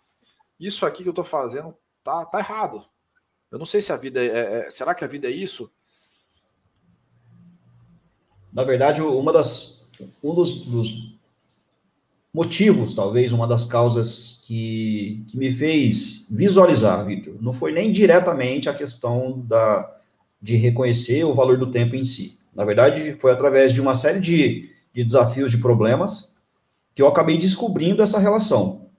isso 0.58 0.86
aqui 0.86 1.04
que 1.04 1.10
eu 1.10 1.13
tô 1.13 1.25
fazendo 1.25 1.75
tá, 2.01 2.24
tá 2.24 2.39
errado. 2.39 2.86
Eu 3.51 3.60
não 3.60 3.66
sei 3.66 3.82
se 3.82 3.92
a 3.92 3.98
vida 3.98 4.24
é, 4.24 4.28
é, 4.28 4.66
é 4.66 4.70
será 4.70 4.96
que 4.96 5.04
a 5.04 5.08
vida 5.08 5.28
é 5.28 5.32
isso? 5.32 5.70
Na 8.54 8.63
verdade, 8.63 9.01
uma 9.01 9.34
das 9.34 9.89
um 10.24 10.34
dos, 10.34 10.62
dos 10.62 11.20
motivos, 12.34 12.94
talvez 12.94 13.34
uma 13.34 13.46
das 13.46 13.66
causas 13.66 14.42
que, 14.48 15.25
que 15.28 15.38
me 15.38 15.51
fez 15.51 16.30
visualizar, 16.32 17.06
Vitor, 17.06 17.36
não 17.42 17.51
foi 17.51 17.74
nem 17.74 17.92
diretamente 17.92 18.70
a 18.70 18.74
questão 18.74 19.42
da 19.42 19.98
de 20.42 20.56
reconhecer 20.56 21.25
o 21.25 21.34
valor 21.34 21.58
do 21.58 21.70
tempo 21.70 21.94
em 21.94 22.06
si 22.06 22.39
na 22.54 22.66
verdade, 22.66 23.16
foi 23.20 23.32
através 23.32 23.74
de 23.74 23.80
uma 23.80 23.96
série 23.96 24.20
de, 24.20 24.70
de 24.94 25.04
desafios, 25.04 25.51
de 25.51 25.58
problemas, 25.58 26.36
que 27.00 27.03
eu 27.03 27.08
acabei 27.08 27.38
descobrindo 27.38 28.01
essa 28.01 28.20
relação. 28.20 28.89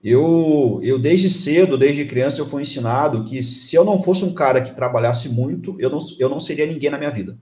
Eu, 0.00 0.78
eu, 0.84 1.00
desde 1.00 1.28
cedo, 1.28 1.76
desde 1.76 2.04
criança, 2.04 2.40
eu 2.40 2.46
fui 2.46 2.62
ensinado 2.62 3.24
que 3.24 3.42
se 3.42 3.74
eu 3.74 3.84
não 3.84 4.00
fosse 4.00 4.24
um 4.24 4.32
cara 4.32 4.62
que 4.62 4.76
trabalhasse 4.76 5.30
muito, 5.30 5.74
eu 5.80 5.90
não, 5.90 5.98
eu 6.20 6.28
não 6.28 6.38
seria 6.38 6.64
ninguém 6.64 6.90
na 6.90 6.96
minha 6.98 7.10
vida. 7.10 7.36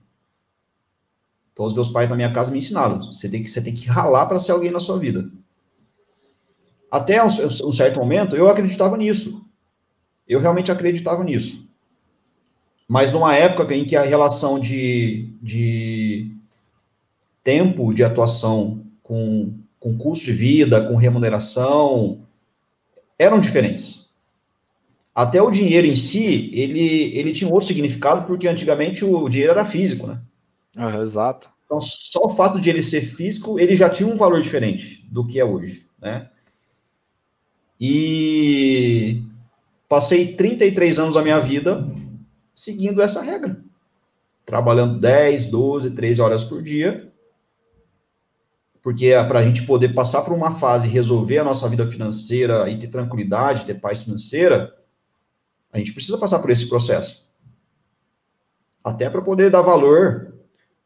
Então, 1.51 1.63
os 1.63 1.75
meus 1.75 1.89
pais 1.89 2.09
na 2.09 2.15
minha 2.15 2.33
casa 2.33 2.51
me 2.51 2.57
ensinaram: 2.57 3.05
você 3.13 3.29
tem 3.29 3.43
que, 3.43 3.51
você 3.51 3.61
tem 3.61 3.71
que 3.71 3.85
ralar 3.85 4.25
para 4.25 4.39
ser 4.39 4.51
alguém 4.51 4.71
na 4.71 4.79
sua 4.79 4.97
vida. 4.97 5.29
Até 6.89 7.23
um, 7.23 7.27
um 7.27 7.71
certo 7.71 7.99
momento, 7.99 8.35
eu 8.35 8.49
acreditava 8.49 8.97
nisso. 8.97 9.45
Eu 10.27 10.39
realmente 10.39 10.71
acreditava 10.71 11.23
nisso 11.23 11.71
mas 12.87 13.11
numa 13.11 13.35
época 13.35 13.75
em 13.75 13.85
que 13.85 13.95
a 13.95 14.03
relação 14.03 14.59
de, 14.59 15.33
de 15.41 16.02
tempo 17.43 17.93
de 17.93 18.03
atuação 18.03 18.83
com, 19.01 19.53
com 19.79 19.97
custo 19.97 20.25
de 20.25 20.33
vida, 20.33 20.87
com 20.87 20.95
remuneração, 20.95 22.21
eram 23.17 23.39
diferentes. 23.39 24.09
Até 25.13 25.41
o 25.41 25.51
dinheiro 25.51 25.85
em 25.85 25.95
si, 25.95 26.49
ele, 26.53 27.15
ele 27.15 27.33
tinha 27.33 27.51
outro 27.51 27.67
significado, 27.67 28.25
porque 28.25 28.47
antigamente 28.47 29.05
o 29.05 29.29
dinheiro 29.29 29.51
era 29.51 29.65
físico, 29.65 30.07
né? 30.07 30.19
Ah, 30.75 30.97
exato. 31.03 31.51
Então, 31.65 31.79
só 31.79 32.25
o 32.25 32.35
fato 32.35 32.59
de 32.59 32.69
ele 32.69 32.81
ser 32.81 33.01
físico, 33.01 33.59
ele 33.59 33.75
já 33.75 33.89
tinha 33.89 34.07
um 34.07 34.15
valor 34.15 34.41
diferente 34.41 35.05
do 35.11 35.25
que 35.25 35.39
é 35.39 35.45
hoje, 35.45 35.85
né? 36.01 36.29
E 37.79 39.21
passei 39.87 40.33
33 40.33 40.97
anos 40.99 41.13
da 41.13 41.21
minha 41.21 41.39
vida 41.39 41.87
seguindo 42.53 43.01
essa 43.01 43.21
regra. 43.21 43.59
Trabalhando 44.45 44.99
10, 44.99 45.47
12, 45.47 45.91
13 45.91 46.21
horas 46.21 46.43
por 46.43 46.61
dia. 46.61 47.11
Porque 48.83 49.07
é 49.07 49.23
para 49.23 49.39
a 49.39 49.43
gente 49.43 49.63
poder 49.63 49.93
passar 49.93 50.21
por 50.23 50.33
uma 50.33 50.51
fase 50.51 50.87
e 50.87 50.91
resolver 50.91 51.39
a 51.39 51.43
nossa 51.43 51.67
vida 51.69 51.89
financeira 51.89 52.69
e 52.69 52.77
ter 52.77 52.89
tranquilidade, 52.89 53.65
ter 53.65 53.79
paz 53.79 54.03
financeira, 54.03 54.75
a 55.71 55.77
gente 55.77 55.93
precisa 55.93 56.17
passar 56.17 56.39
por 56.39 56.51
esse 56.51 56.67
processo. 56.67 57.27
Até 58.83 59.09
para 59.09 59.21
poder 59.21 59.49
dar 59.49 59.61
valor 59.61 60.35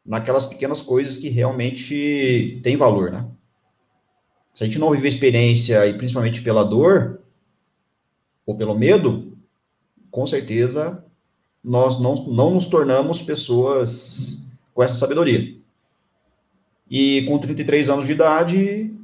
naquelas 0.06 0.46
pequenas 0.46 0.80
coisas 0.80 1.18
que 1.18 1.28
realmente 1.28 2.60
têm 2.62 2.76
valor, 2.76 3.10
né? 3.10 3.28
Se 4.54 4.64
a 4.64 4.66
gente 4.66 4.78
não 4.78 4.90
vive 4.90 5.06
a 5.06 5.10
experiência, 5.10 5.86
e 5.86 5.98
principalmente 5.98 6.40
pela 6.40 6.64
dor, 6.64 7.20
ou 8.46 8.56
pelo 8.56 8.78
medo, 8.78 9.36
com 10.10 10.26
certeza 10.26 11.04
nós 11.62 12.00
não, 12.00 12.14
não 12.14 12.52
nos 12.52 12.64
tornamos 12.64 13.20
pessoas 13.20 14.42
com 14.72 14.82
essa 14.82 14.94
sabedoria. 14.94 15.58
E 16.90 17.24
com 17.26 17.38
33 17.38 17.90
anos 17.90 18.06
de 18.06 18.12
idade, 18.12 18.94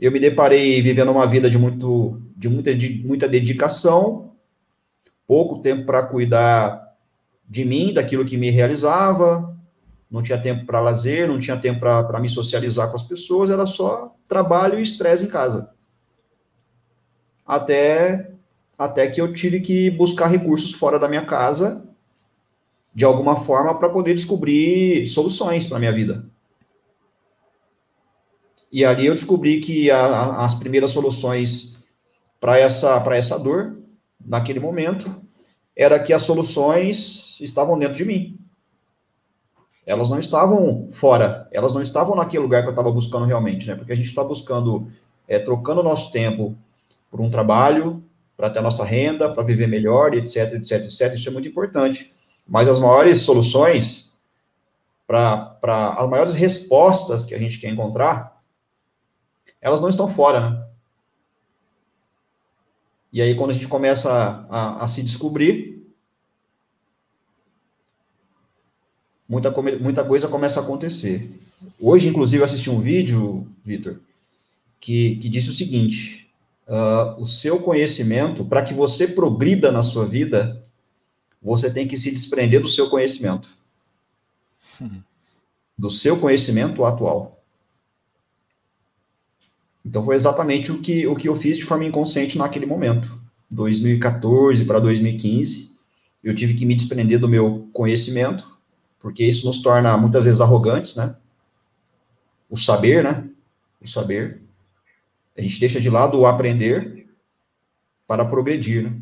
eu 0.00 0.10
me 0.10 0.20
deparei 0.20 0.80
vivendo 0.80 1.10
uma 1.10 1.26
vida 1.26 1.50
de, 1.50 1.58
muito, 1.58 2.20
de, 2.36 2.48
muita, 2.48 2.74
de 2.74 3.02
muita 3.04 3.28
dedicação, 3.28 4.32
pouco 5.26 5.60
tempo 5.60 5.84
para 5.84 6.02
cuidar 6.02 6.96
de 7.48 7.64
mim, 7.64 7.92
daquilo 7.92 8.24
que 8.24 8.36
me 8.36 8.50
realizava, 8.50 9.56
não 10.10 10.22
tinha 10.22 10.38
tempo 10.38 10.64
para 10.64 10.80
lazer, 10.80 11.28
não 11.28 11.38
tinha 11.38 11.56
tempo 11.56 11.80
para 11.80 12.20
me 12.20 12.28
socializar 12.28 12.88
com 12.88 12.96
as 12.96 13.02
pessoas, 13.02 13.50
era 13.50 13.66
só 13.66 14.14
trabalho 14.26 14.78
e 14.78 14.82
estresse 14.82 15.24
em 15.24 15.28
casa. 15.28 15.70
Até 17.46 18.30
até 18.78 19.08
que 19.08 19.20
eu 19.20 19.32
tive 19.32 19.60
que 19.60 19.90
buscar 19.90 20.28
recursos 20.28 20.72
fora 20.72 21.00
da 21.00 21.08
minha 21.08 21.26
casa, 21.26 21.84
de 22.94 23.04
alguma 23.04 23.44
forma, 23.44 23.76
para 23.76 23.88
poder 23.88 24.14
descobrir 24.14 25.04
soluções 25.08 25.66
para 25.66 25.80
minha 25.80 25.92
vida. 25.92 26.24
E 28.70 28.84
ali 28.84 29.06
eu 29.06 29.14
descobri 29.14 29.60
que 29.60 29.90
a, 29.90 29.98
a, 29.98 30.44
as 30.44 30.54
primeiras 30.54 30.90
soluções 30.90 31.76
para 32.40 32.58
essa, 32.58 33.02
essa 33.12 33.38
dor, 33.38 33.78
naquele 34.24 34.60
momento, 34.60 35.14
era 35.76 35.98
que 35.98 36.12
as 36.12 36.22
soluções 36.22 37.40
estavam 37.40 37.78
dentro 37.78 37.96
de 37.96 38.04
mim. 38.04 38.38
Elas 39.86 40.10
não 40.10 40.18
estavam 40.18 40.88
fora, 40.92 41.48
elas 41.50 41.72
não 41.72 41.80
estavam 41.80 42.14
naquele 42.14 42.42
lugar 42.42 42.62
que 42.62 42.68
eu 42.68 42.72
estava 42.72 42.90
buscando 42.90 43.24
realmente, 43.24 43.66
né? 43.66 43.74
Porque 43.74 43.92
a 43.92 43.96
gente 43.96 44.08
está 44.08 44.22
buscando, 44.22 44.90
é, 45.26 45.38
trocando 45.38 45.80
o 45.80 45.84
nosso 45.84 46.12
tempo 46.12 46.56
por 47.10 47.20
um 47.20 47.30
trabalho, 47.30 48.02
para 48.36 48.50
ter 48.50 48.60
a 48.60 48.62
nossa 48.62 48.84
renda, 48.84 49.32
para 49.32 49.42
viver 49.42 49.66
melhor, 49.66 50.14
etc, 50.14 50.54
etc, 50.54 50.84
etc. 50.84 51.14
Isso 51.14 51.28
é 51.28 51.32
muito 51.32 51.48
importante. 51.48 52.12
Mas 52.46 52.68
as 52.68 52.78
maiores 52.78 53.20
soluções, 53.22 54.12
para 55.06 55.56
as 55.98 56.08
maiores 56.08 56.34
respostas 56.34 57.24
que 57.24 57.34
a 57.34 57.38
gente 57.38 57.58
quer 57.58 57.70
encontrar, 57.70 58.37
elas 59.60 59.80
não 59.80 59.88
estão 59.88 60.08
fora, 60.08 60.50
né? 60.50 60.64
E 63.12 63.22
aí, 63.22 63.34
quando 63.34 63.50
a 63.50 63.54
gente 63.54 63.66
começa 63.66 64.12
a, 64.12 64.46
a, 64.48 64.84
a 64.84 64.86
se 64.86 65.02
descobrir, 65.02 65.82
muita, 69.28 69.50
muita 69.50 70.04
coisa 70.04 70.28
começa 70.28 70.60
a 70.60 70.62
acontecer. 70.62 71.30
Hoje, 71.80 72.08
inclusive, 72.08 72.40
eu 72.40 72.44
assisti 72.44 72.70
um 72.70 72.80
vídeo, 72.80 73.46
Vitor, 73.64 73.98
que, 74.78 75.16
que 75.16 75.28
disse 75.28 75.48
o 75.48 75.54
seguinte: 75.54 76.30
uh, 76.66 77.20
o 77.20 77.24
seu 77.24 77.60
conhecimento, 77.60 78.44
para 78.44 78.62
que 78.62 78.74
você 78.74 79.08
progrida 79.08 79.72
na 79.72 79.82
sua 79.82 80.04
vida, 80.04 80.62
você 81.42 81.72
tem 81.72 81.88
que 81.88 81.96
se 81.96 82.10
desprender 82.10 82.60
do 82.60 82.68
seu 82.68 82.90
conhecimento. 82.90 83.48
Do 85.76 85.90
seu 85.90 86.18
conhecimento 86.18 86.84
atual. 86.84 87.37
Então 89.88 90.04
foi 90.04 90.16
exatamente 90.16 90.70
o 90.70 90.82
que, 90.82 91.06
o 91.06 91.16
que 91.16 91.30
eu 91.30 91.34
fiz 91.34 91.56
de 91.56 91.64
forma 91.64 91.86
inconsciente 91.86 92.36
naquele 92.36 92.66
momento. 92.66 93.18
2014 93.50 94.66
para 94.66 94.78
2015, 94.78 95.74
eu 96.22 96.34
tive 96.34 96.52
que 96.52 96.66
me 96.66 96.74
desprender 96.74 97.18
do 97.18 97.26
meu 97.26 97.66
conhecimento, 97.72 98.46
porque 99.00 99.24
isso 99.24 99.46
nos 99.46 99.62
torna 99.62 99.96
muitas 99.96 100.26
vezes 100.26 100.42
arrogantes, 100.42 100.94
né? 100.94 101.16
O 102.50 102.56
saber, 102.56 103.02
né? 103.02 103.26
O 103.80 103.88
saber. 103.88 104.42
A 105.34 105.40
gente 105.40 105.58
deixa 105.58 105.80
de 105.80 105.88
lado 105.88 106.18
o 106.18 106.26
aprender 106.26 107.08
para 108.06 108.26
progredir, 108.26 108.82
né? 108.84 108.94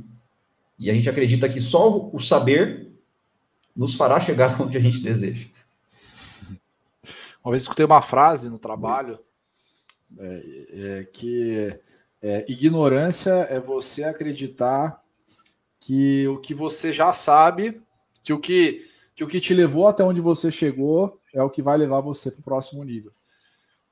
E 0.78 0.88
a 0.88 0.94
gente 0.94 1.10
acredita 1.10 1.48
que 1.48 1.60
só 1.60 2.08
o 2.12 2.18
saber 2.20 2.92
nos 3.74 3.96
fará 3.96 4.20
chegar 4.20 4.54
onde 4.62 4.78
a 4.78 4.80
gente 4.80 5.00
deseja. 5.00 5.48
Uma 7.42 7.50
vez 7.50 7.62
escutei 7.62 7.84
uma 7.84 8.02
frase 8.02 8.48
no 8.48 8.58
trabalho 8.58 9.18
é, 10.18 11.00
é, 11.00 11.04
que 11.04 11.78
é, 12.22 12.44
ignorância 12.50 13.30
é 13.50 13.60
você 13.60 14.04
acreditar 14.04 15.02
que 15.80 16.26
o 16.28 16.38
que 16.38 16.54
você 16.54 16.92
já 16.92 17.12
sabe, 17.12 17.80
que 18.22 18.32
o 18.32 18.40
que, 18.40 18.84
que 19.14 19.24
o 19.24 19.28
que 19.28 19.40
te 19.40 19.54
levou 19.54 19.86
até 19.86 20.02
onde 20.02 20.20
você 20.20 20.50
chegou 20.50 21.20
é 21.34 21.42
o 21.42 21.50
que 21.50 21.62
vai 21.62 21.76
levar 21.76 22.00
você 22.00 22.30
para 22.30 22.40
o 22.40 22.44
próximo 22.44 22.82
nível. 22.82 23.12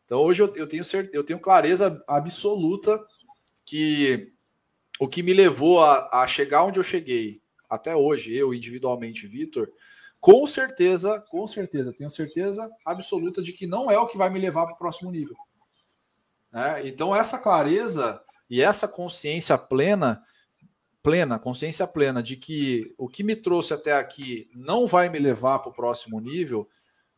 Então 0.05 0.20
hoje 0.20 0.42
eu, 0.42 0.53
eu, 0.57 0.66
tenho 0.66 0.83
eu 1.12 1.24
tenho 1.24 1.38
clareza 1.38 2.03
absoluta 2.07 3.00
que 3.64 4.33
o 5.00 5.09
que 5.09 5.22
me 5.22 5.33
levou 5.33 5.83
a, 5.83 6.22
a 6.22 6.27
chegar 6.27 6.64
onde 6.64 6.79
eu 6.79 6.85
cheguei 6.85 7.40
até 7.68 7.94
hoje, 7.96 8.35
eu 8.35 8.55
individualmente, 8.55 9.27
Vitor, 9.27 9.68
com 10.20 10.46
certeza, 10.46 11.20
com 11.29 11.46
certeza, 11.46 11.92
tenho 11.92 12.09
certeza 12.09 12.70
absoluta 12.85 13.42
de 13.42 13.53
que 13.53 13.66
não 13.66 13.90
é 13.90 13.98
o 13.98 14.07
que 14.07 14.16
vai 14.16 14.31
me 14.31 14.38
levar 14.38 14.64
para 14.64 14.74
o 14.74 14.79
próximo 14.79 15.11
nível. 15.11 15.37
É, 16.54 16.86
então, 16.86 17.14
essa 17.14 17.36
clareza 17.36 18.22
e 18.48 18.62
essa 18.62 18.86
consciência 18.86 19.58
plena, 19.58 20.22
plena, 21.02 21.36
consciência 21.36 21.84
plena 21.84 22.22
de 22.22 22.36
que 22.36 22.94
o 22.96 23.08
que 23.08 23.24
me 23.24 23.34
trouxe 23.34 23.74
até 23.74 23.92
aqui 23.92 24.48
não 24.54 24.86
vai 24.86 25.08
me 25.08 25.18
levar 25.18 25.58
para 25.58 25.70
o 25.70 25.74
próximo 25.74 26.20
nível, 26.20 26.68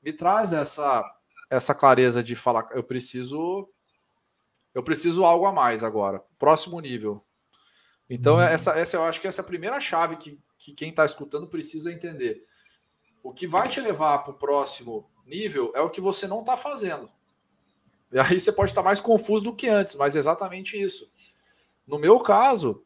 me 0.02 0.10
traz 0.10 0.54
essa, 0.54 1.04
essa 1.50 1.74
clareza 1.74 2.22
de 2.22 2.34
falar, 2.34 2.66
eu 2.72 2.82
preciso 2.82 3.68
eu 4.74 4.82
preciso 4.82 5.24
algo 5.24 5.46
a 5.46 5.52
mais 5.52 5.82
agora, 5.82 6.22
próximo 6.38 6.78
nível. 6.80 7.24
Então, 8.08 8.34
uhum. 8.36 8.42
essa, 8.42 8.72
essa 8.72 8.96
eu 8.96 9.04
acho 9.04 9.20
que 9.20 9.26
essa 9.26 9.40
é 9.40 9.44
a 9.44 9.46
primeira 9.46 9.80
chave 9.80 10.16
que, 10.16 10.38
que 10.58 10.72
quem 10.72 10.90
está 10.90 11.04
escutando 11.04 11.48
precisa 11.48 11.92
entender. 11.92 12.42
O 13.22 13.32
que 13.32 13.46
vai 13.46 13.68
te 13.68 13.80
levar 13.80 14.18
para 14.18 14.32
o 14.32 14.38
próximo 14.38 15.10
nível 15.24 15.72
é 15.74 15.80
o 15.80 15.90
que 15.90 16.00
você 16.00 16.26
não 16.26 16.40
está 16.40 16.56
fazendo. 16.56 17.10
E 18.16 18.18
aí 18.18 18.40
você 18.40 18.50
pode 18.50 18.70
estar 18.70 18.82
mais 18.82 18.98
confuso 18.98 19.44
do 19.44 19.54
que 19.54 19.68
antes, 19.68 19.94
mas 19.94 20.16
é 20.16 20.18
exatamente 20.18 20.74
isso. 20.74 21.12
No 21.86 21.98
meu 21.98 22.18
caso, 22.18 22.82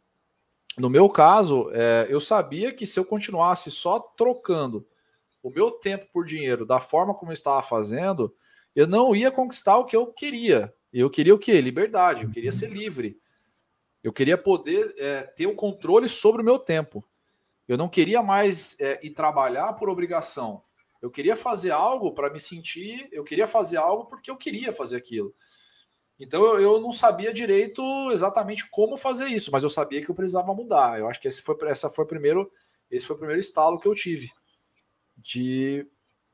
no 0.77 0.91
meu 0.91 1.09
caso, 1.09 1.71
é, 1.73 2.09
eu 2.11 2.21
sabia 2.21 2.75
que 2.75 2.85
se 2.85 2.99
eu 2.99 3.05
continuasse 3.05 3.71
só 3.71 4.01
trocando 4.01 4.85
o 5.41 5.49
meu 5.49 5.71
tempo 5.71 6.09
por 6.13 6.27
dinheiro 6.27 6.67
da 6.67 6.81
forma 6.81 7.15
como 7.15 7.31
eu 7.31 7.35
estava 7.35 7.63
fazendo, 7.63 8.35
eu 8.75 8.89
não 8.89 9.15
ia 9.15 9.31
conquistar 9.31 9.79
o 9.79 9.85
que 9.85 9.95
eu 9.95 10.09
queria. 10.09 10.75
Eu 10.93 11.09
queria 11.09 11.33
o 11.33 11.39
quê? 11.39 11.61
Liberdade, 11.61 12.25
eu 12.25 12.31
queria 12.31 12.51
ser 12.51 12.69
livre. 12.69 13.17
Eu 14.03 14.13
queria 14.13 14.37
poder 14.37 14.93
é, 14.99 15.23
ter 15.23 15.47
o 15.47 15.55
controle 15.55 16.09
sobre 16.09 16.43
o 16.43 16.45
meu 16.45 16.59
tempo. 16.59 17.05
Eu 17.69 17.79
não 17.79 17.89
queria 17.89 18.21
mais 18.21 18.77
é, 18.81 18.99
ir 19.07 19.11
trabalhar 19.11 19.75
por 19.75 19.89
obrigação. 19.89 20.65
Eu 21.01 21.11
queria 21.11 21.35
fazer 21.35 21.71
algo 21.71 22.13
para 22.13 22.31
me 22.31 22.39
sentir. 22.39 23.09
Eu 23.11 23.25
queria 23.25 23.47
fazer 23.47 23.79
algo 23.79 24.07
porque 24.07 24.31
eu 24.31 24.37
queria 24.37 24.73
fazer 24.73 24.97
aquilo. 24.97 25.35
Então 26.19 26.45
eu, 26.45 26.61
eu, 26.61 26.81
não 26.81 26.93
sabia 26.93 27.33
direito 27.33 27.83
exatamente 28.13 28.69
como 28.69 28.99
fazer 28.99 29.29
isso, 29.29 29.51
mas 29.51 29.63
eu 29.63 29.71
sabia 29.71 30.05
que 30.05 30.11
eu 30.11 30.15
precisava 30.15 30.55
mudar. 30.55 30.99
Eu 30.99 31.09
acho 31.09 31.19
que 31.19 31.27
esse 31.27 31.41
foi, 31.41 31.57
essa 31.63 31.89
foi 31.89 32.05
primeiro, 32.05 32.53
esse 32.91 33.07
foi 33.07 33.17
o 33.17 33.19
primeiro 33.19 33.41
estalo 33.41 33.79
que 33.79 33.89
eu 33.89 33.95
tive 33.95 34.31
de 35.17 35.87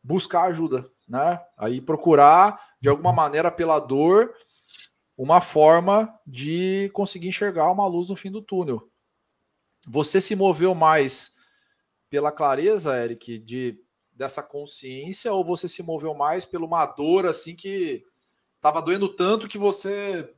buscar 0.03 0.43
ajuda, 0.45 0.91
né? 1.09 1.41
Aí 1.57 1.81
procurar 1.81 2.61
de 2.81 2.89
alguma 2.89 3.13
maneira 3.13 3.51
pela 3.51 3.79
dor 3.79 4.35
uma 5.17 5.41
forma 5.41 6.13
de 6.27 6.91
conseguir 6.93 7.29
enxergar 7.29 7.71
uma 7.71 7.87
luz 7.87 8.09
no 8.09 8.17
fim 8.17 8.31
do 8.31 8.43
túnel. 8.43 8.91
Você 9.87 10.21
se 10.21 10.35
moveu 10.35 10.75
mais 10.75 11.37
pela 12.11 12.33
clareza, 12.33 12.97
Eric, 12.97 13.39
de 13.39 13.81
dessa 14.17 14.43
consciência, 14.43 15.33
ou 15.33 15.45
você 15.45 15.69
se 15.69 15.83
moveu 15.83 16.15
mais 16.15 16.45
pela 16.45 16.65
uma 16.65 16.87
dor 16.87 17.27
assim 17.27 17.55
que 17.55 18.05
estava 18.57 18.81
doendo 18.81 19.09
tanto 19.09 19.47
que 19.47 19.59
você 19.59 20.35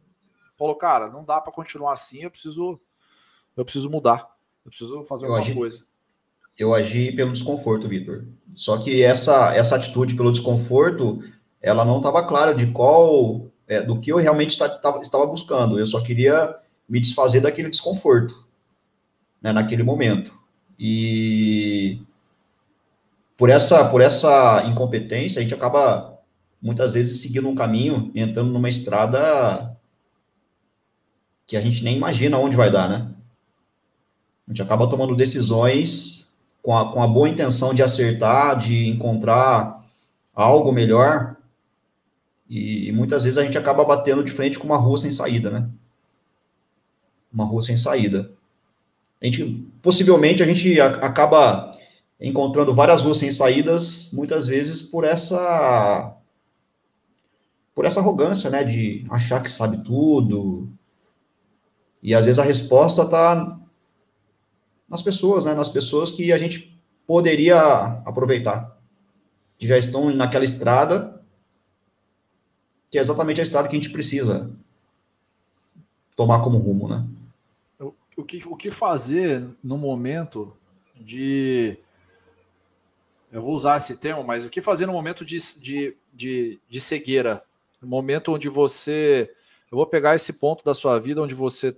falou, 0.57 0.75
cara, 0.75 1.09
não 1.09 1.25
dá 1.25 1.41
para 1.41 1.53
continuar 1.53 1.93
assim, 1.93 2.23
eu 2.23 2.31
preciso, 2.31 2.81
eu 3.57 3.65
preciso 3.65 3.89
mudar, 3.89 4.29
eu 4.65 4.71
preciso 4.71 5.05
fazer 5.05 5.27
eu 5.27 5.31
alguma 5.31 5.47
agi, 5.47 5.55
coisa. 5.55 5.87
Eu 6.59 6.75
agi 6.75 7.13
pelo 7.13 7.33
desconforto, 7.33 7.89
Vitor. 7.89 8.27
Só 8.53 8.79
que 8.79 9.03
essa 9.03 9.55
essa 9.55 9.77
atitude 9.77 10.17
pelo 10.17 10.33
desconforto, 10.33 11.23
ela 11.63 11.85
não 11.85 11.99
estava 11.99 12.27
clara 12.27 12.53
de 12.53 12.67
qual, 12.73 13.47
é, 13.69 13.81
do 13.81 14.01
que 14.01 14.11
eu 14.11 14.17
realmente 14.17 14.61
estava 14.61 15.27
buscando. 15.27 15.79
Eu 15.79 15.87
só 15.87 16.03
queria 16.03 16.57
me 16.89 17.01
desfazer 17.01 17.41
daquele 17.41 17.71
desconforto 17.71 18.49
né, 19.41 19.53
naquele 19.53 19.83
momento. 19.83 20.33
E 20.79 22.01
por 23.39 23.49
essa, 23.49 23.89
por 23.89 24.01
essa 24.01 24.65
incompetência, 24.67 25.39
a 25.39 25.43
gente 25.43 25.55
acaba 25.55 26.19
muitas 26.61 26.95
vezes 26.95 27.23
seguindo 27.23 27.49
um 27.49 27.55
caminho, 27.55 28.11
entrando 28.13 28.51
numa 28.51 28.69
estrada 28.69 29.77
que 31.47 31.57
a 31.57 31.61
gente 31.61 31.85
nem 31.85 31.97
imagina 31.97 32.37
onde 32.37 32.57
vai 32.57 32.71
dar, 32.71 32.89
né? 32.89 33.09
A 34.47 34.51
gente 34.51 34.61
acaba 34.61 34.91
tomando 34.91 35.15
decisões 35.15 36.37
com 36.61 36.77
a, 36.77 36.93
com 36.93 37.01
a 37.01 37.07
boa 37.07 37.29
intenção 37.29 37.73
de 37.73 37.81
acertar, 37.81 38.59
de 38.59 38.89
encontrar 38.89 39.87
algo 40.35 40.73
melhor, 40.73 41.37
e, 42.51 42.89
e 42.89 42.93
muitas 42.93 43.23
vezes 43.23 43.39
a 43.39 43.45
gente 43.45 43.57
acaba 43.57 43.85
batendo 43.85 44.25
de 44.25 44.33
frente 44.33 44.59
com 44.59 44.67
uma 44.67 44.77
rua 44.77 44.99
sem 44.99 45.13
saída, 45.13 45.49
né? 45.49 45.69
Uma 47.33 47.45
rua 47.45 47.63
sem 47.63 47.77
saída. 47.77 48.33
A 49.23 49.27
gente, 49.27 49.65
possivelmente 49.81 50.43
a 50.43 50.47
gente 50.47 50.81
acaba 50.81 51.78
encontrando 52.21 52.75
várias 52.75 53.03
ruas 53.03 53.19
sem 53.19 53.31
saídas, 53.31 54.11
muitas 54.13 54.47
vezes 54.47 54.83
por 54.83 55.05
essa 55.05 56.15
por 57.75 57.85
essa 57.85 58.01
arrogância, 58.01 58.51
né, 58.51 58.65
de 58.65 59.07
achar 59.09 59.41
que 59.41 59.49
sabe 59.49 59.85
tudo. 59.85 60.69
E 62.03 62.13
às 62.13 62.27
vezes 62.27 62.41
a 62.41 62.43
resposta 62.43 63.03
está 63.03 63.57
nas 64.89 65.01
pessoas, 65.01 65.45
né, 65.45 65.55
nas 65.55 65.69
pessoas 65.69 66.11
que 66.11 66.33
a 66.33 66.39
gente 66.39 66.77
poderia 67.07 67.57
aproveitar, 68.05 68.77
que 69.59 69.67
já 69.69 69.79
estão 69.79 70.13
naquela 70.13 70.45
estrada, 70.45 71.23
que 72.91 72.99
é 72.99 73.01
exatamente 73.01 73.41
a 73.41 73.45
estrada 73.45 73.69
que 73.69 73.77
a 73.77 73.81
gente 73.81 73.93
precisa 73.93 74.51
tomar 76.17 76.43
como 76.43 76.59
rumo, 76.59 76.89
né? 76.89 77.07
o 78.19 78.25
que, 78.25 78.43
o 78.49 78.57
que 78.57 78.71
fazer 78.71 79.49
no 79.63 79.79
momento 79.79 80.53
de. 81.01 81.79
Eu 83.31 83.43
vou 83.43 83.53
usar 83.53 83.77
esse 83.77 83.97
termo, 83.97 84.25
mas 84.25 84.45
o 84.45 84.51
que 84.51 84.63
fazer 84.63 84.87
no 84.87 84.93
momento 84.93 85.25
de, 85.25 85.39
de, 85.61 85.97
de, 86.13 86.59
de 86.69 86.81
cegueira? 86.81 87.43
No 87.81 87.89
momento 87.89 88.33
onde 88.33 88.49
você. 88.49 89.35
Eu 89.71 89.77
vou 89.77 89.87
pegar 89.87 90.15
esse 90.15 90.33
ponto 90.33 90.65
da 90.65 90.75
sua 90.75 90.99
vida 90.99 91.23
onde 91.23 91.35
você 91.35 91.77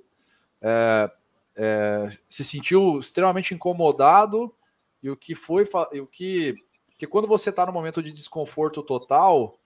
é, 0.63 1.11
é, 1.57 2.17
se 2.29 2.45
sentiu 2.45 3.01
extremamente 3.01 3.53
incomodado 3.53 4.55
e 5.03 5.11
o 5.11 5.17
que 5.17 5.35
foi. 5.35 5.69
E 5.93 6.01
o 6.01 6.07
que, 6.07 6.55
que 6.97 7.07
quando 7.07 7.27
você 7.27 7.51
está 7.51 7.67
no 7.67 7.73
momento 7.73 8.01
de 8.01 8.13
desconforto 8.13 8.81
total, 8.81 9.59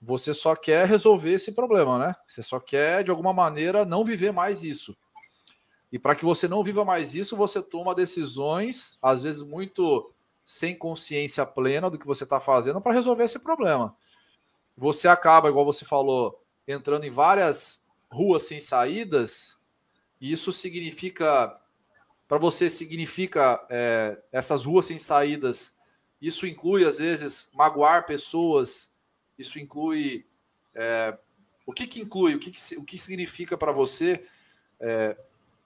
você 0.00 0.32
só 0.32 0.54
quer 0.54 0.86
resolver 0.86 1.32
esse 1.32 1.52
problema, 1.52 1.98
né? 1.98 2.14
Você 2.28 2.42
só 2.42 2.60
quer, 2.60 3.02
de 3.02 3.10
alguma 3.10 3.32
maneira, 3.32 3.84
não 3.84 4.04
viver 4.04 4.32
mais 4.32 4.62
isso. 4.62 4.96
E 5.90 5.98
para 5.98 6.14
que 6.14 6.24
você 6.24 6.46
não 6.46 6.62
viva 6.62 6.84
mais 6.84 7.14
isso, 7.14 7.36
você 7.36 7.60
toma 7.60 7.94
decisões, 7.94 8.96
às 9.02 9.22
vezes 9.22 9.42
muito 9.42 10.08
sem 10.46 10.78
consciência 10.78 11.44
plena 11.44 11.90
do 11.90 11.98
que 11.98 12.06
você 12.06 12.22
está 12.22 12.38
fazendo 12.38 12.80
para 12.80 12.92
resolver 12.92 13.24
esse 13.24 13.40
problema. 13.40 13.96
Você 14.76 15.08
acaba, 15.08 15.48
igual 15.48 15.64
você 15.64 15.84
falou, 15.84 16.40
entrando 16.68 17.04
em 17.04 17.10
várias 17.10 17.84
ruas 18.08 18.44
sem 18.44 18.60
saídas, 18.60 19.58
e 20.20 20.32
isso 20.32 20.52
significa, 20.52 21.60
para 22.28 22.38
você, 22.38 22.70
significa 22.70 23.66
é, 23.68 24.22
essas 24.30 24.64
ruas 24.64 24.86
sem 24.86 25.00
saídas. 25.00 25.76
Isso 26.22 26.46
inclui, 26.46 26.86
às 26.86 26.98
vezes, 26.98 27.50
magoar 27.52 28.06
pessoas, 28.06 28.94
isso 29.36 29.58
inclui. 29.58 30.24
É, 30.74 31.18
o 31.66 31.72
que, 31.72 31.86
que 31.86 32.00
inclui? 32.00 32.36
O 32.36 32.38
que, 32.38 32.52
que, 32.52 32.76
o 32.76 32.84
que 32.84 32.98
significa 32.98 33.58
para 33.58 33.72
você 33.72 34.24
é, 34.78 35.16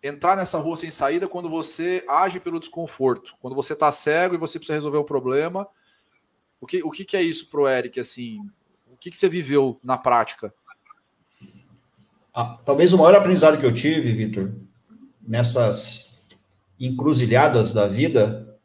entrar 0.02 0.36
nessa 0.36 0.58
rua 0.58 0.76
sem 0.76 0.90
saída 0.90 1.28
quando 1.28 1.48
você 1.48 2.04
age 2.08 2.40
pelo 2.40 2.60
desconforto, 2.60 3.34
quando 3.40 3.54
você 3.54 3.74
está 3.74 3.90
cego 3.92 4.34
e 4.34 4.38
você 4.38 4.58
precisa 4.58 4.76
resolver 4.76 4.98
o 4.98 5.04
problema. 5.04 5.66
O 6.60 6.66
que, 6.66 6.82
o 6.82 6.90
que, 6.90 7.04
que 7.04 7.16
é 7.16 7.22
isso 7.22 7.48
pro 7.48 7.68
Eric, 7.68 7.98
assim? 8.00 8.40
O 8.90 8.96
que, 8.96 9.10
que 9.10 9.18
você 9.18 9.28
viveu 9.28 9.78
na 9.82 9.96
prática? 9.96 10.52
ah, 12.34 12.58
talvez 12.64 12.92
o 12.92 12.98
maior 12.98 13.14
aprendizado 13.14 13.58
que 13.58 13.66
eu 13.66 13.74
tive, 13.74 14.12
Vitor, 14.12 14.52
nessas 15.26 16.24
encruzilhadas 16.78 17.72
da 17.72 17.86
vida, 17.86 18.56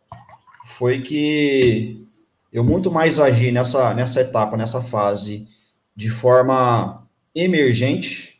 foi 0.66 1.02
que 1.02 2.08
eu 2.52 2.64
muito 2.64 2.92
mais 2.92 3.20
agi 3.20 3.52
nessa, 3.52 3.94
nessa 3.94 4.22
etapa, 4.22 4.56
nessa 4.56 4.82
fase, 4.82 5.48
de 5.96 6.10
forma 6.10 7.06
emergente, 7.34 8.35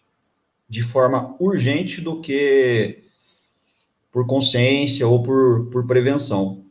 de 0.68 0.84
forma 0.84 1.36
urgente, 1.40 2.02
do 2.02 2.22
que 2.22 3.04
por 4.12 4.26
consciência 4.26 5.08
ou 5.08 5.22
por, 5.22 5.66
por 5.72 5.86
prevenção. 5.86 6.64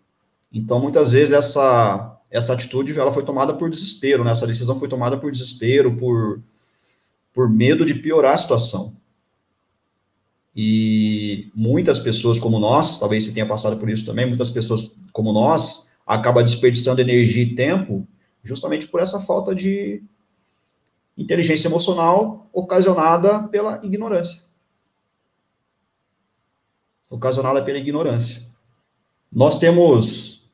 Então, 0.52 0.80
muitas 0.80 1.12
vezes, 1.12 1.32
essa, 1.32 2.18
essa 2.30 2.52
atitude 2.52 2.98
ela 2.98 3.12
foi 3.12 3.24
tomada 3.24 3.54
por 3.54 3.68
desespero, 3.70 4.24
né? 4.24 4.30
essa 4.30 4.46
decisão 4.46 4.78
foi 4.78 4.88
tomada 4.88 5.18
por 5.18 5.30
desespero, 5.30 5.96
por, 5.96 6.40
por 7.32 7.48
medo 7.48 7.84
de 7.84 7.94
piorar 7.94 8.34
a 8.34 8.38
situação. 8.38 8.96
E 10.56 11.50
muitas 11.54 11.98
pessoas 11.98 12.38
como 12.38 12.58
nós, 12.58 12.98
talvez 12.98 13.24
você 13.24 13.32
tenha 13.32 13.46
passado 13.46 13.76
por 13.78 13.90
isso 13.90 14.06
também, 14.06 14.26
muitas 14.26 14.50
pessoas 14.50 14.96
como 15.12 15.32
nós, 15.32 15.92
acaba 16.06 16.42
desperdiçando 16.42 17.00
energia 17.00 17.42
e 17.42 17.54
tempo 17.54 18.06
justamente 18.42 18.86
por 18.86 19.00
essa 19.00 19.20
falta 19.20 19.54
de 19.54 20.02
inteligência 21.16 21.68
emocional 21.68 22.48
ocasionada 22.52 23.48
pela 23.48 23.80
ignorância. 23.82 24.42
Ocasionada 27.08 27.62
pela 27.62 27.78
ignorância. 27.78 28.42
Nós 29.30 29.58
temos 29.58 30.48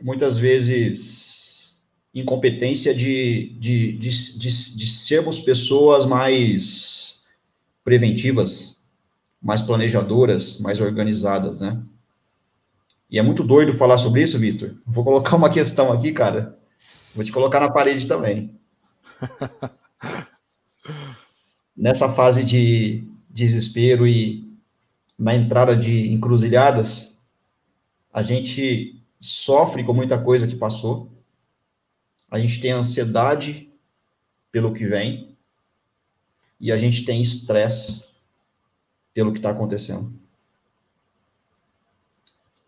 muitas 0.00 0.38
vezes 0.38 1.76
incompetência 2.14 2.94
de, 2.94 3.56
de, 3.58 3.92
de, 3.98 4.38
de, 4.38 4.48
de 4.78 4.90
sermos 4.90 5.40
pessoas 5.40 6.06
mais 6.06 7.24
preventivas, 7.84 8.82
mais 9.40 9.62
planejadoras, 9.62 10.58
mais 10.60 10.80
organizadas, 10.80 11.60
né? 11.60 11.82
E 13.08 13.18
é 13.18 13.22
muito 13.22 13.44
doido 13.44 13.72
falar 13.74 13.98
sobre 13.98 14.22
isso, 14.22 14.38
Vitor. 14.38 14.74
Vou 14.84 15.04
colocar 15.04 15.36
uma 15.36 15.50
questão 15.50 15.92
aqui, 15.92 16.10
cara. 16.10 16.58
Vou 17.14 17.24
te 17.24 17.30
colocar 17.30 17.60
na 17.60 17.70
parede 17.70 18.06
também. 18.06 18.55
Nessa 21.76 22.12
fase 22.12 22.44
de 22.44 23.04
desespero 23.28 24.06
e 24.06 24.46
na 25.18 25.34
entrada 25.34 25.76
de 25.76 26.08
encruzilhadas, 26.08 27.20
a 28.12 28.22
gente 28.22 29.02
sofre 29.20 29.84
com 29.84 29.92
muita 29.92 30.22
coisa 30.22 30.46
que 30.46 30.56
passou. 30.56 31.10
A 32.30 32.38
gente 32.38 32.60
tem 32.60 32.72
ansiedade 32.72 33.70
pelo 34.50 34.72
que 34.72 34.86
vem. 34.86 35.36
E 36.58 36.72
a 36.72 36.78
gente 36.78 37.04
tem 37.04 37.20
estresse 37.20 38.08
pelo 39.12 39.32
que 39.32 39.38
está 39.38 39.50
acontecendo. 39.50 40.12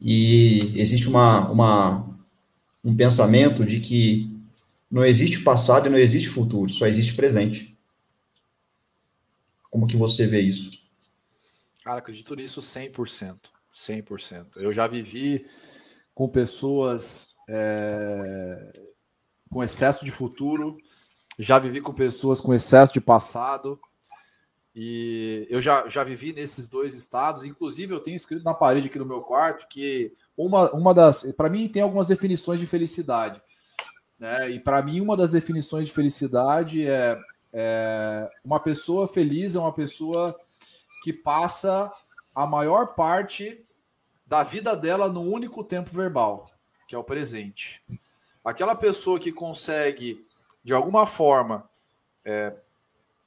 E 0.00 0.74
existe 0.76 1.08
uma, 1.08 1.50
uma, 1.50 2.18
um 2.84 2.94
pensamento 2.94 3.64
de 3.64 3.80
que 3.80 4.37
não 4.90 5.04
existe 5.04 5.40
passado 5.40 5.86
e 5.86 5.90
não 5.90 5.98
existe 5.98 6.28
futuro, 6.28 6.72
só 6.72 6.86
existe 6.86 7.14
presente. 7.14 7.78
Como 9.70 9.86
que 9.86 9.96
você 9.96 10.26
vê 10.26 10.40
isso? 10.40 10.70
Cara, 11.84 11.98
acredito 11.98 12.34
nisso 12.34 12.60
100%. 12.60 13.36
100%. 13.74 14.46
Eu 14.56 14.72
já 14.72 14.86
vivi 14.86 15.44
com 16.14 16.28
pessoas 16.28 17.34
é, 17.48 18.72
com 19.50 19.62
excesso 19.62 20.04
de 20.04 20.10
futuro, 20.10 20.76
já 21.38 21.58
vivi 21.58 21.80
com 21.80 21.92
pessoas 21.92 22.40
com 22.40 22.52
excesso 22.52 22.92
de 22.92 23.00
passado, 23.00 23.78
e 24.74 25.46
eu 25.50 25.60
já, 25.60 25.88
já 25.88 26.04
vivi 26.04 26.32
nesses 26.32 26.68
dois 26.68 26.94
estados. 26.94 27.44
Inclusive, 27.44 27.92
eu 27.92 28.00
tenho 28.00 28.16
escrito 28.16 28.44
na 28.44 28.54
parede 28.54 28.88
aqui 28.88 28.98
no 28.98 29.06
meu 29.06 29.20
quarto 29.20 29.66
que 29.68 30.12
uma, 30.36 30.70
uma 30.72 30.94
das. 30.94 31.24
Para 31.32 31.50
mim, 31.50 31.68
tem 31.68 31.82
algumas 31.82 32.06
definições 32.06 32.60
de 32.60 32.66
felicidade. 32.66 33.42
Né? 34.18 34.50
E 34.50 34.60
para 34.60 34.82
mim, 34.82 35.00
uma 35.00 35.16
das 35.16 35.30
definições 35.30 35.86
de 35.86 35.92
felicidade 35.92 36.86
é, 36.86 37.18
é 37.52 38.28
uma 38.44 38.58
pessoa 38.58 39.06
feliz 39.06 39.54
é 39.54 39.60
uma 39.60 39.72
pessoa 39.72 40.38
que 41.02 41.12
passa 41.12 41.92
a 42.34 42.46
maior 42.46 42.94
parte 42.94 43.64
da 44.26 44.42
vida 44.42 44.76
dela 44.76 45.08
no 45.08 45.22
único 45.22 45.64
tempo 45.64 45.90
verbal, 45.90 46.50
que 46.86 46.94
é 46.94 46.98
o 46.98 47.04
presente. 47.04 47.82
Aquela 48.44 48.74
pessoa 48.74 49.18
que 49.18 49.32
consegue, 49.32 50.26
de 50.62 50.74
alguma 50.74 51.06
forma, 51.06 51.68
é, 52.24 52.54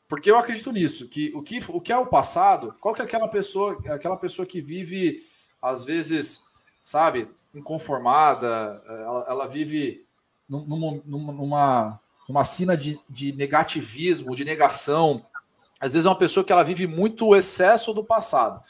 porque 0.08 0.30
eu 0.30 0.38
acredito 0.38 0.72
nisso, 0.72 1.08
que 1.08 1.32
o 1.34 1.42
que, 1.42 1.60
o 1.70 1.80
que 1.80 1.92
é 1.92 1.98
o 1.98 2.06
passado, 2.06 2.76
qual 2.80 2.94
que 2.94 3.02
é 3.02 3.06
aquela 3.06 3.28
pessoa, 3.28 3.82
aquela 3.88 4.18
pessoa 4.18 4.46
que 4.46 4.62
vive, 4.62 5.24
às 5.62 5.84
vezes, 5.84 6.44
sabe, 6.82 7.32
inconformada, 7.56 8.84
ela, 8.88 9.26
ela 9.28 9.48
vive 9.48 10.06
numa, 10.60 11.02
numa, 11.06 12.00
numa 12.28 12.44
cena 12.44 12.76
de, 12.76 13.00
de 13.10 13.32
negativismo, 13.32 14.36
de 14.36 14.44
negação. 14.44 15.26
Às 15.80 15.94
vezes 15.94 16.06
é 16.06 16.10
uma 16.10 16.18
pessoa 16.18 16.44
que 16.44 16.52
ela 16.52 16.64
vive 16.64 16.86
muito 16.86 17.28
o 17.28 17.36
excesso 17.36 17.94
do 17.94 18.04
passado. 18.04 18.62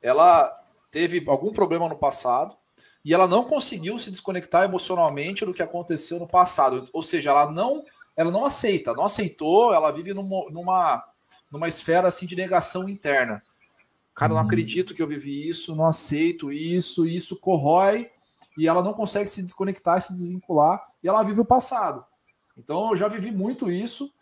Ela 0.00 0.48
teve 0.90 1.22
algum 1.26 1.52
problema 1.52 1.88
no 1.88 1.98
passado 1.98 2.56
e 3.04 3.12
ela 3.12 3.26
não 3.26 3.44
conseguiu 3.44 3.98
se 3.98 4.10
desconectar 4.10 4.64
emocionalmente 4.64 5.44
do 5.44 5.52
que 5.52 5.62
aconteceu 5.62 6.18
no 6.18 6.28
passado. 6.28 6.88
Ou 6.92 7.02
seja, 7.02 7.30
ela 7.30 7.50
não 7.50 7.84
ela 8.16 8.30
não 8.30 8.44
aceita, 8.44 8.94
não 8.94 9.04
aceitou, 9.04 9.74
ela 9.74 9.90
vive 9.90 10.14
numa, 10.14 10.48
numa, 10.48 11.04
numa 11.50 11.66
esfera 11.66 12.06
assim 12.06 12.26
de 12.26 12.36
negação 12.36 12.88
interna. 12.88 13.42
Cara, 14.14 14.32
não 14.32 14.40
uhum. 14.40 14.46
acredito 14.46 14.94
que 14.94 15.02
eu 15.02 15.08
vivi 15.08 15.48
isso, 15.48 15.74
não 15.74 15.84
aceito 15.84 16.52
isso, 16.52 17.04
isso 17.04 17.36
corrói 17.40 18.08
e 18.56 18.68
ela 18.68 18.82
não 18.82 18.92
consegue 18.92 19.28
se 19.28 19.42
desconectar, 19.42 20.00
se 20.00 20.12
desvincular 20.12 20.84
e 21.02 21.08
ela 21.08 21.22
vive 21.22 21.40
o 21.40 21.44
passado. 21.44 22.04
Então 22.56 22.90
eu 22.90 22.96
já 22.96 23.08
vivi 23.08 23.30
muito 23.30 23.70
isso, 23.70 24.12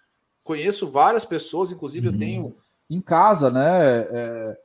conheço 0.42 0.90
várias 0.90 1.24
pessoas, 1.24 1.70
inclusive 1.70 2.08
uhum. 2.08 2.14
eu 2.14 2.18
tenho 2.18 2.56
em 2.88 3.00
casa, 3.00 3.50
né? 3.50 4.00
É, 4.00 4.58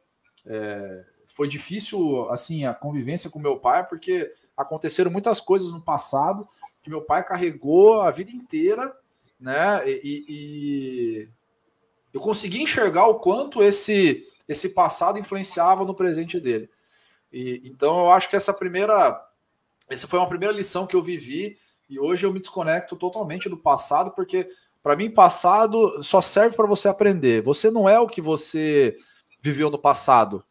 é, 0.45 1.06
foi 1.27 1.47
difícil 1.47 2.30
assim 2.30 2.65
a 2.65 2.73
convivência 2.73 3.30
com 3.30 3.39
meu 3.39 3.60
pai 3.60 3.86
porque 3.86 4.32
aconteceram 4.56 5.12
muitas 5.12 5.39
coisas 5.39 5.71
no 5.71 5.82
passado 5.82 6.47
que 6.82 6.89
meu 6.89 7.01
pai 7.01 7.23
carregou 7.23 8.01
a 8.01 8.10
vida 8.10 8.32
inteira 8.32 8.95
né? 9.39 9.88
E, 9.88 10.25
e, 10.27 11.30
eu 12.13 12.19
consegui 12.19 12.62
enxergar 12.62 13.08
o 13.08 13.19
quanto 13.19 13.62
esse 13.62 14.25
esse 14.47 14.69
passado 14.69 15.19
influenciava 15.19 15.84
no 15.84 15.93
presente 15.93 16.39
dele. 16.39 16.69
E, 17.32 17.62
então 17.65 17.99
eu 17.99 18.12
acho 18.12 18.30
que 18.30 18.36
essa 18.36 18.53
primeira 18.53 19.12
essa 19.89 20.08
foi 20.08 20.19
uma 20.19 20.30
primeira 20.30 20.54
lição 20.54 20.86
que 20.86 20.95
eu 20.95 21.02
vivi 21.02 21.58
e 21.89 22.00
hoje 22.00 22.26
eu 22.26 22.34
me 22.34 22.39
desconecto 22.39 22.95
totalmente 22.95 23.47
do 23.47 23.58
passado 23.58 24.12
porque 24.12 24.47
para 24.84 24.95
mim 24.95 25.10
passado 25.10 26.02
só 26.04 26.21
serve 26.21 26.56
para 26.56 26.67
você 26.67 26.88
aprender. 26.88 27.41
Você 27.43 27.71
não 27.71 27.88
é 27.88 28.00
o 28.00 28.08
que 28.08 28.21
você 28.21 28.95
viveu 29.41 29.69
no 29.69 29.80
passado. 29.80 30.43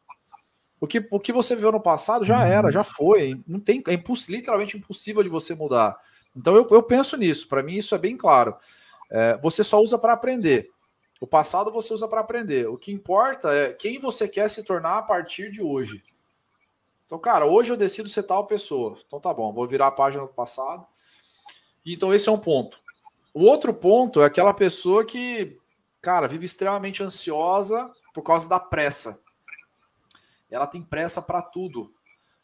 O 0.80 0.86
que, 0.86 1.06
o 1.10 1.18
que 1.18 1.32
você 1.32 1.54
viveu 1.54 1.72
no 1.72 1.80
passado 1.80 2.24
já 2.24 2.44
era, 2.44 2.70
já 2.70 2.84
foi. 2.84 3.42
Não 3.46 3.58
tem, 3.58 3.82
é 3.86 3.94
impossível, 3.94 4.36
literalmente 4.36 4.76
impossível 4.76 5.22
de 5.22 5.28
você 5.28 5.54
mudar. 5.54 5.96
Então 6.34 6.54
eu, 6.54 6.66
eu 6.70 6.82
penso 6.82 7.16
nisso. 7.16 7.48
Para 7.48 7.62
mim 7.62 7.76
isso 7.76 7.94
é 7.94 7.98
bem 7.98 8.16
claro. 8.16 8.54
É, 9.10 9.38
você 9.38 9.64
só 9.64 9.80
usa 9.80 9.98
para 9.98 10.12
aprender. 10.12 10.70
O 11.20 11.26
passado 11.26 11.72
você 11.72 11.94
usa 11.94 12.06
para 12.06 12.20
aprender. 12.20 12.68
O 12.68 12.76
que 12.76 12.92
importa 12.92 13.54
é 13.54 13.72
quem 13.72 13.98
você 13.98 14.28
quer 14.28 14.50
se 14.50 14.62
tornar 14.62 14.98
a 14.98 15.02
partir 15.02 15.50
de 15.50 15.62
hoje. 15.62 16.02
Então, 17.06 17.18
cara, 17.18 17.46
hoje 17.46 17.72
eu 17.72 17.76
decido 17.76 18.08
ser 18.08 18.24
tal 18.24 18.46
pessoa. 18.46 18.98
Então 19.06 19.20
tá 19.20 19.32
bom, 19.32 19.52
vou 19.52 19.66
virar 19.66 19.86
a 19.86 19.92
página 19.92 20.24
do 20.24 20.32
passado. 20.32 20.86
Então 21.84 22.12
esse 22.12 22.28
é 22.28 22.32
um 22.32 22.38
ponto. 22.38 22.78
O 23.32 23.44
outro 23.44 23.72
ponto 23.72 24.20
é 24.20 24.26
aquela 24.26 24.52
pessoa 24.52 25.04
que, 25.04 25.56
cara, 26.02 26.26
vive 26.26 26.46
extremamente 26.46 27.02
ansiosa 27.02 27.90
por 28.12 28.22
causa 28.22 28.48
da 28.48 28.58
pressa. 28.58 29.20
Ela 30.50 30.66
tem 30.66 30.82
pressa 30.82 31.22
para 31.22 31.42
tudo. 31.42 31.94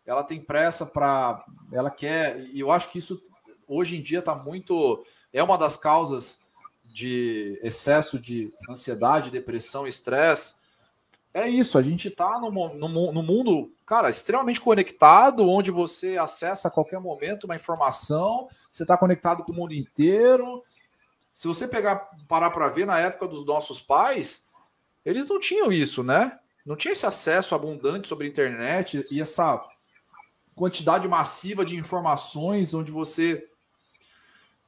Ela 0.06 0.22
tem 0.22 0.40
pressa 0.40 0.84
para, 0.84 1.44
ela 1.72 1.90
quer, 1.90 2.40
e 2.52 2.60
eu 2.60 2.70
acho 2.72 2.88
que 2.88 2.98
isso 2.98 3.22
hoje 3.68 3.96
em 3.96 4.02
dia 4.02 4.18
está 4.18 4.34
muito 4.34 5.04
é 5.32 5.42
uma 5.42 5.56
das 5.56 5.76
causas 5.76 6.42
de 6.84 7.58
excesso 7.62 8.18
de 8.18 8.52
ansiedade, 8.68 9.30
depressão, 9.30 9.86
estresse, 9.86 10.56
é 11.32 11.48
isso. 11.48 11.78
A 11.78 11.82
gente 11.82 12.08
está 12.08 12.38
no, 12.38 12.50
no, 12.50 13.12
no, 13.12 13.22
mundo, 13.22 13.72
cara, 13.92 14.08
extremamente 14.08 14.58
conectado, 14.58 15.46
onde 15.46 15.70
você 15.70 16.16
acessa 16.16 16.68
a 16.68 16.70
qualquer 16.70 16.98
momento 16.98 17.44
uma 17.44 17.54
informação, 17.54 18.48
você 18.70 18.84
está 18.84 18.96
conectado 18.96 19.44
com 19.44 19.52
o 19.52 19.54
mundo 19.54 19.74
inteiro. 19.74 20.62
Se 21.34 21.46
você 21.46 21.68
pegar, 21.68 22.08
parar 22.26 22.50
para 22.52 22.70
ver 22.70 22.86
na 22.86 22.98
época 22.98 23.28
dos 23.28 23.44
nossos 23.44 23.82
pais, 23.82 24.48
eles 25.04 25.28
não 25.28 25.38
tinham 25.38 25.70
isso, 25.70 26.02
né? 26.02 26.38
Não 26.64 26.74
tinha 26.74 26.92
esse 26.92 27.04
acesso 27.04 27.54
abundante 27.54 28.08
sobre 28.08 28.26
a 28.26 28.30
internet 28.30 29.04
e 29.10 29.20
essa 29.20 29.62
quantidade 30.54 31.06
massiva 31.06 31.62
de 31.62 31.76
informações 31.76 32.72
onde 32.72 32.90
você. 32.90 33.46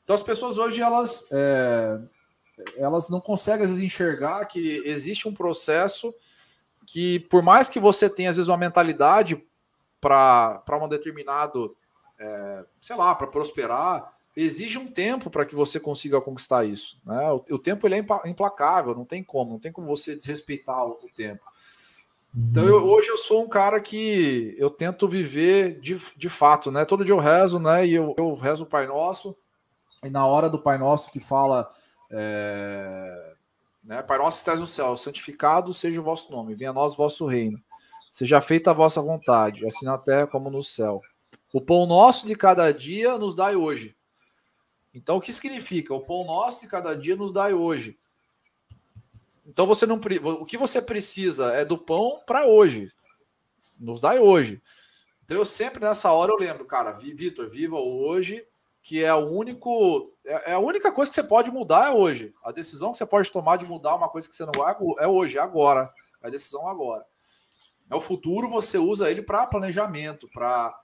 Então 0.02 0.12
as 0.12 0.22
pessoas 0.22 0.58
hoje 0.58 0.82
elas 0.82 1.26
é 1.32 1.98
elas 2.76 3.08
não 3.08 3.20
conseguem 3.20 3.66
vezes 3.66 3.80
enxergar 3.80 4.44
que 4.44 4.82
existe 4.84 5.26
um 5.26 5.34
processo 5.34 6.14
que, 6.86 7.20
por 7.20 7.42
mais 7.42 7.68
que 7.68 7.80
você 7.80 8.08
tenha 8.08 8.30
às 8.30 8.36
vezes 8.36 8.48
uma 8.48 8.56
mentalidade 8.56 9.42
para 10.00 10.62
um 10.82 10.88
determinado, 10.88 11.76
é, 12.18 12.64
sei 12.80 12.96
lá, 12.96 13.14
para 13.14 13.26
prosperar, 13.26 14.12
exige 14.36 14.78
um 14.78 14.86
tempo 14.86 15.30
para 15.30 15.46
que 15.46 15.54
você 15.54 15.78
consiga 15.78 16.20
conquistar 16.20 16.64
isso. 16.64 17.00
Né? 17.04 17.30
O, 17.30 17.54
o, 17.54 17.58
tempo 17.58 17.86
ele 17.86 17.94
é 17.94 18.28
implacável, 18.28 18.94
não 18.94 19.04
tem 19.04 19.22
como, 19.22 19.52
não 19.52 19.58
tem 19.58 19.72
como 19.72 19.86
você 19.86 20.14
desrespeitar 20.16 20.84
o, 20.86 20.98
tempo. 21.14 21.42
Então 22.36 22.66
eu, 22.66 22.84
hoje 22.84 23.08
eu 23.08 23.16
sou 23.16 23.44
um 23.44 23.48
cara 23.48 23.80
que 23.80 24.56
eu 24.58 24.68
tento 24.68 25.08
viver 25.08 25.78
de, 25.80 25.96
de 26.16 26.28
fato, 26.28 26.70
né? 26.72 26.84
Todo 26.84 27.04
dia 27.04 27.14
eu 27.14 27.20
rezo, 27.20 27.60
né? 27.60 27.86
E 27.86 27.94
eu, 27.94 28.12
eu 28.18 28.34
rezo 28.34 28.64
o 28.64 28.68
Pai 28.68 28.88
Nosso, 28.88 29.36
e 30.02 30.10
na 30.10 30.26
hora 30.26 30.50
do 30.50 30.58
Pai 30.58 30.76
Nosso 30.76 31.12
que 31.12 31.20
fala 31.20 31.68
é, 32.10 33.33
né, 33.84 34.02
Pai 34.02 34.18
Nosso 34.18 34.38
estás 34.38 34.60
no 34.60 34.66
céu, 34.66 34.96
santificado 34.96 35.72
seja 35.72 36.00
o 36.00 36.04
vosso 36.04 36.32
nome, 36.32 36.54
venha 36.54 36.70
a 36.70 36.72
nós 36.72 36.94
o 36.94 36.96
vosso 36.96 37.26
reino. 37.26 37.62
Seja 38.10 38.40
feita 38.40 38.70
a 38.70 38.74
vossa 38.74 39.02
vontade, 39.02 39.66
assim 39.66 39.84
na 39.84 39.98
terra 39.98 40.26
como 40.26 40.48
no 40.48 40.62
céu. 40.62 41.02
O 41.52 41.60
pão 41.60 41.86
nosso 41.86 42.26
de 42.26 42.34
cada 42.34 42.72
dia 42.72 43.18
nos 43.18 43.34
dai 43.34 43.56
hoje. 43.56 43.96
Então, 44.94 45.16
o 45.16 45.20
que 45.20 45.32
significa? 45.32 45.92
O 45.92 46.00
pão 46.00 46.24
nosso 46.24 46.62
de 46.62 46.68
cada 46.68 46.96
dia 46.96 47.16
nos 47.16 47.32
dai 47.32 47.52
hoje. 47.52 47.98
Então, 49.44 49.66
você 49.66 49.84
não 49.84 49.96
o 49.96 50.46
que 50.46 50.56
você 50.56 50.80
precisa 50.80 51.52
é 51.52 51.64
do 51.64 51.76
pão 51.76 52.22
para 52.24 52.46
hoje. 52.46 52.90
Nos 53.78 54.00
dai 54.00 54.18
hoje. 54.18 54.62
Então, 55.24 55.36
eu 55.36 55.44
sempre 55.44 55.80
nessa 55.80 56.12
hora 56.12 56.30
eu 56.30 56.38
lembro, 56.38 56.64
cara, 56.64 56.92
Vitor, 56.92 57.50
viva 57.50 57.76
hoje, 57.76 58.46
que 58.82 59.02
é 59.02 59.12
o 59.12 59.28
único, 59.28 60.13
é, 60.24 60.50
é 60.50 60.54
a 60.54 60.58
única 60.58 60.90
coisa 60.90 61.10
que 61.10 61.14
você 61.14 61.22
pode 61.22 61.50
mudar 61.50 61.86
é 61.86 61.90
hoje. 61.90 62.34
A 62.42 62.52
decisão 62.52 62.92
que 62.92 62.98
você 62.98 63.06
pode 63.06 63.30
tomar 63.30 63.56
de 63.56 63.66
mudar 63.66 63.94
uma 63.94 64.08
coisa 64.08 64.28
que 64.28 64.34
você 64.34 64.44
não 64.44 64.52
vai 64.56 64.74
é 64.98 65.06
hoje, 65.06 65.38
é 65.38 65.40
agora. 65.40 65.92
É 66.22 66.26
a 66.26 66.30
decisão 66.30 66.68
agora. 66.68 67.04
É 67.90 67.94
o 67.94 68.00
futuro, 68.00 68.48
você 68.48 68.78
usa 68.78 69.10
ele 69.10 69.22
para 69.22 69.46
planejamento, 69.46 70.28
para 70.32 70.74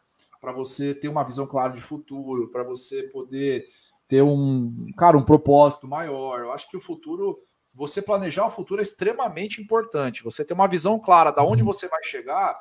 para 0.40 0.52
você 0.52 0.94
ter 0.94 1.08
uma 1.08 1.22
visão 1.22 1.46
clara 1.46 1.74
de 1.74 1.82
futuro, 1.82 2.50
para 2.50 2.62
você 2.62 3.02
poder 3.04 3.66
ter 4.08 4.22
um, 4.22 4.86
cara, 4.96 5.18
um 5.18 5.22
propósito 5.22 5.86
maior. 5.86 6.40
Eu 6.40 6.50
acho 6.50 6.68
que 6.70 6.78
o 6.78 6.80
futuro, 6.80 7.38
você 7.74 8.00
planejar 8.00 8.46
o 8.46 8.50
futuro 8.50 8.80
é 8.80 8.82
extremamente 8.82 9.60
importante. 9.60 10.24
Você 10.24 10.42
ter 10.42 10.54
uma 10.54 10.66
visão 10.66 10.98
clara 10.98 11.30
da 11.30 11.44
onde 11.44 11.62
uhum. 11.62 11.70
você 11.70 11.86
vai 11.88 12.02
chegar, 12.02 12.58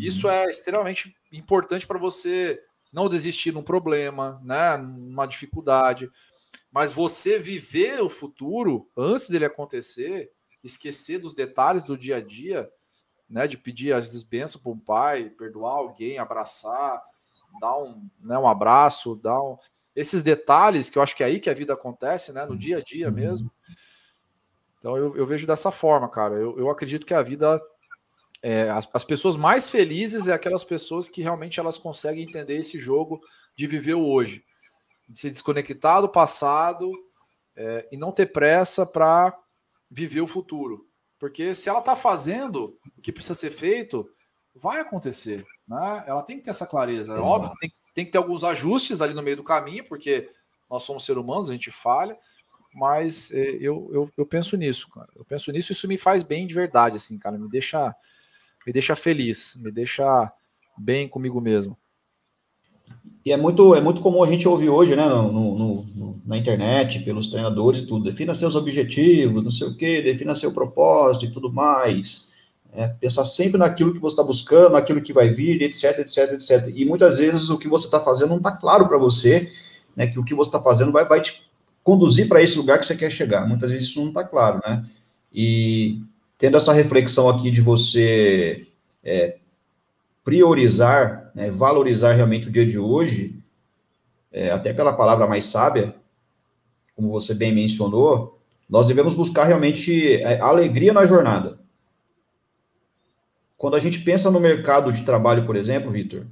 isso 0.00 0.28
é 0.28 0.46
extremamente 0.46 1.14
importante 1.30 1.86
para 1.86 1.98
você 1.98 2.58
não 2.94 3.08
desistir 3.08 3.52
num 3.52 3.62
problema, 3.62 4.40
né, 4.44 4.76
numa 4.76 5.26
dificuldade. 5.26 6.08
Mas 6.70 6.92
você 6.92 7.40
viver 7.40 8.00
o 8.00 8.08
futuro 8.08 8.88
antes 8.96 9.28
dele 9.28 9.44
acontecer, 9.44 10.30
esquecer 10.62 11.18
dos 11.18 11.34
detalhes 11.34 11.82
do 11.82 11.98
dia 11.98 12.18
a 12.18 12.20
dia, 12.20 12.70
né, 13.28 13.48
de 13.48 13.58
pedir 13.58 13.92
às 13.92 14.04
vezes 14.04 14.22
bênção 14.22 14.62
para 14.62 14.70
um 14.70 14.78
pai, 14.78 15.28
perdoar 15.30 15.72
alguém, 15.72 16.18
abraçar, 16.18 17.02
dar 17.60 17.76
um, 17.78 18.08
né, 18.20 18.38
um 18.38 18.46
abraço, 18.46 19.16
dar 19.16 19.42
um... 19.42 19.58
esses 19.96 20.22
detalhes 20.22 20.88
que 20.88 20.96
eu 20.96 21.02
acho 21.02 21.16
que 21.16 21.24
é 21.24 21.26
aí 21.26 21.40
que 21.40 21.50
a 21.50 21.54
vida 21.54 21.74
acontece, 21.74 22.32
né, 22.32 22.46
no 22.46 22.56
dia 22.56 22.78
a 22.78 22.80
dia 22.80 23.08
uhum. 23.08 23.14
mesmo. 23.14 23.50
Então 24.78 24.96
eu, 24.96 25.16
eu 25.16 25.26
vejo 25.26 25.48
dessa 25.48 25.72
forma, 25.72 26.08
cara. 26.08 26.34
Eu, 26.36 26.56
eu 26.60 26.70
acredito 26.70 27.04
que 27.04 27.14
a 27.14 27.22
vida 27.22 27.60
é, 28.44 28.68
as, 28.68 28.86
as, 28.92 29.02
pessoas 29.02 29.36
mais 29.36 29.70
felizes 29.70 30.28
é 30.28 30.34
aquelas 30.34 30.62
pessoas 30.62 31.08
que 31.08 31.22
realmente 31.22 31.58
elas 31.58 31.78
conseguem 31.78 32.24
entender 32.24 32.58
esse 32.58 32.78
jogo 32.78 33.18
de 33.56 33.66
viver 33.66 33.94
o 33.94 34.06
hoje, 34.06 34.44
de 35.08 35.18
se 35.18 35.30
desconectar 35.30 36.02
do 36.02 36.10
passado 36.10 36.92
é, 37.56 37.88
e 37.90 37.96
não 37.96 38.12
ter 38.12 38.26
pressa 38.26 38.84
para 38.84 39.34
viver 39.90 40.20
o 40.20 40.26
futuro. 40.26 40.86
Porque 41.18 41.54
se 41.54 41.70
ela 41.70 41.78
está 41.78 41.96
fazendo 41.96 42.78
o 42.98 43.00
que 43.00 43.10
precisa 43.10 43.34
ser 43.34 43.50
feito, 43.50 44.06
vai 44.54 44.78
acontecer. 44.78 45.42
Né? 45.66 46.04
Ela 46.06 46.22
tem 46.22 46.36
que 46.36 46.42
ter 46.42 46.50
essa 46.50 46.66
clareza. 46.66 47.14
É 47.14 47.20
óbvio 47.20 47.50
que 47.52 47.60
tem, 47.60 47.72
tem, 47.94 48.04
que 48.04 48.12
ter 48.12 48.18
alguns 48.18 48.44
ajustes 48.44 49.00
ali 49.00 49.14
no 49.14 49.22
meio 49.22 49.38
do 49.38 49.42
caminho, 49.42 49.88
porque 49.88 50.30
nós 50.68 50.82
somos 50.82 51.06
seres 51.06 51.22
humanos, 51.22 51.48
a 51.48 51.54
gente 51.54 51.70
falha, 51.70 52.14
mas 52.74 53.32
é, 53.32 53.56
eu, 53.60 53.88
eu, 53.90 54.10
eu, 54.18 54.26
penso 54.26 54.54
nisso, 54.54 54.90
cara. 54.90 55.08
Eu 55.16 55.24
penso 55.24 55.50
nisso, 55.50 55.72
isso 55.72 55.88
me 55.88 55.96
faz 55.96 56.22
bem 56.22 56.46
de 56.46 56.52
verdade, 56.52 56.96
assim, 56.98 57.18
cara. 57.18 57.38
Me 57.38 57.48
deixa, 57.48 57.94
me 58.66 58.72
deixa 58.72 58.96
feliz, 58.96 59.56
me 59.60 59.70
deixa 59.70 60.32
bem 60.76 61.08
comigo 61.08 61.40
mesmo. 61.40 61.76
E 63.24 63.32
é 63.32 63.36
muito, 63.36 63.74
é 63.74 63.80
muito 63.80 64.02
comum 64.02 64.22
a 64.22 64.26
gente 64.26 64.46
ouvir 64.46 64.68
hoje, 64.68 64.94
né, 64.94 65.06
no, 65.08 65.32
no, 65.32 65.82
no, 65.82 66.22
na 66.26 66.36
internet, 66.36 67.00
pelos 67.00 67.28
treinadores 67.28 67.80
e 67.80 67.86
tudo. 67.86 68.04
Defina 68.04 68.34
seus 68.34 68.54
objetivos, 68.54 69.42
não 69.42 69.50
sei 69.50 69.66
o 69.68 69.76
quê, 69.76 70.02
defina 70.02 70.34
seu 70.34 70.52
propósito 70.52 71.24
e 71.24 71.30
tudo 71.30 71.50
mais. 71.50 72.30
É, 72.74 72.88
pensar 72.88 73.24
sempre 73.24 73.56
naquilo 73.56 73.94
que 73.94 74.00
você 74.00 74.12
está 74.12 74.22
buscando, 74.22 74.72
naquilo 74.72 75.00
que 75.00 75.12
vai 75.12 75.30
vir, 75.30 75.62
etc, 75.62 76.00
etc, 76.00 76.32
etc. 76.32 76.72
E 76.74 76.84
muitas 76.84 77.18
vezes 77.18 77.48
o 77.48 77.58
que 77.58 77.68
você 77.68 77.86
está 77.86 77.98
fazendo 77.98 78.30
não 78.30 78.38
está 78.38 78.52
claro 78.52 78.86
para 78.86 78.98
você, 78.98 79.50
né, 79.96 80.06
que 80.06 80.18
o 80.18 80.24
que 80.24 80.34
você 80.34 80.48
está 80.48 80.60
fazendo 80.60 80.92
vai, 80.92 81.06
vai 81.06 81.22
te 81.22 81.42
conduzir 81.82 82.28
para 82.28 82.42
esse 82.42 82.58
lugar 82.58 82.78
que 82.78 82.84
você 82.84 82.96
quer 82.96 83.10
chegar. 83.10 83.46
Muitas 83.46 83.70
vezes 83.70 83.88
isso 83.88 84.00
não 84.00 84.08
está 84.08 84.24
claro, 84.24 84.60
né? 84.66 84.84
E 85.32 86.00
tendo 86.44 86.58
essa 86.58 86.74
reflexão 86.74 87.26
aqui 87.30 87.50
de 87.50 87.62
você 87.62 88.66
é, 89.02 89.38
priorizar, 90.22 91.30
né, 91.34 91.50
valorizar 91.50 92.12
realmente 92.12 92.48
o 92.48 92.52
dia 92.52 92.66
de 92.66 92.78
hoje, 92.78 93.42
é, 94.30 94.50
até 94.50 94.68
aquela 94.68 94.92
palavra 94.92 95.26
mais 95.26 95.46
sábia, 95.46 95.94
como 96.94 97.08
você 97.08 97.32
bem 97.32 97.50
mencionou, 97.50 98.38
nós 98.68 98.88
devemos 98.88 99.14
buscar 99.14 99.44
realmente 99.44 100.16
é, 100.16 100.38
alegria 100.38 100.92
na 100.92 101.06
jornada. 101.06 101.58
Quando 103.56 103.76
a 103.76 103.80
gente 103.80 104.00
pensa 104.00 104.30
no 104.30 104.38
mercado 104.38 104.92
de 104.92 105.02
trabalho, 105.02 105.46
por 105.46 105.56
exemplo, 105.56 105.90
Vitor, 105.90 106.26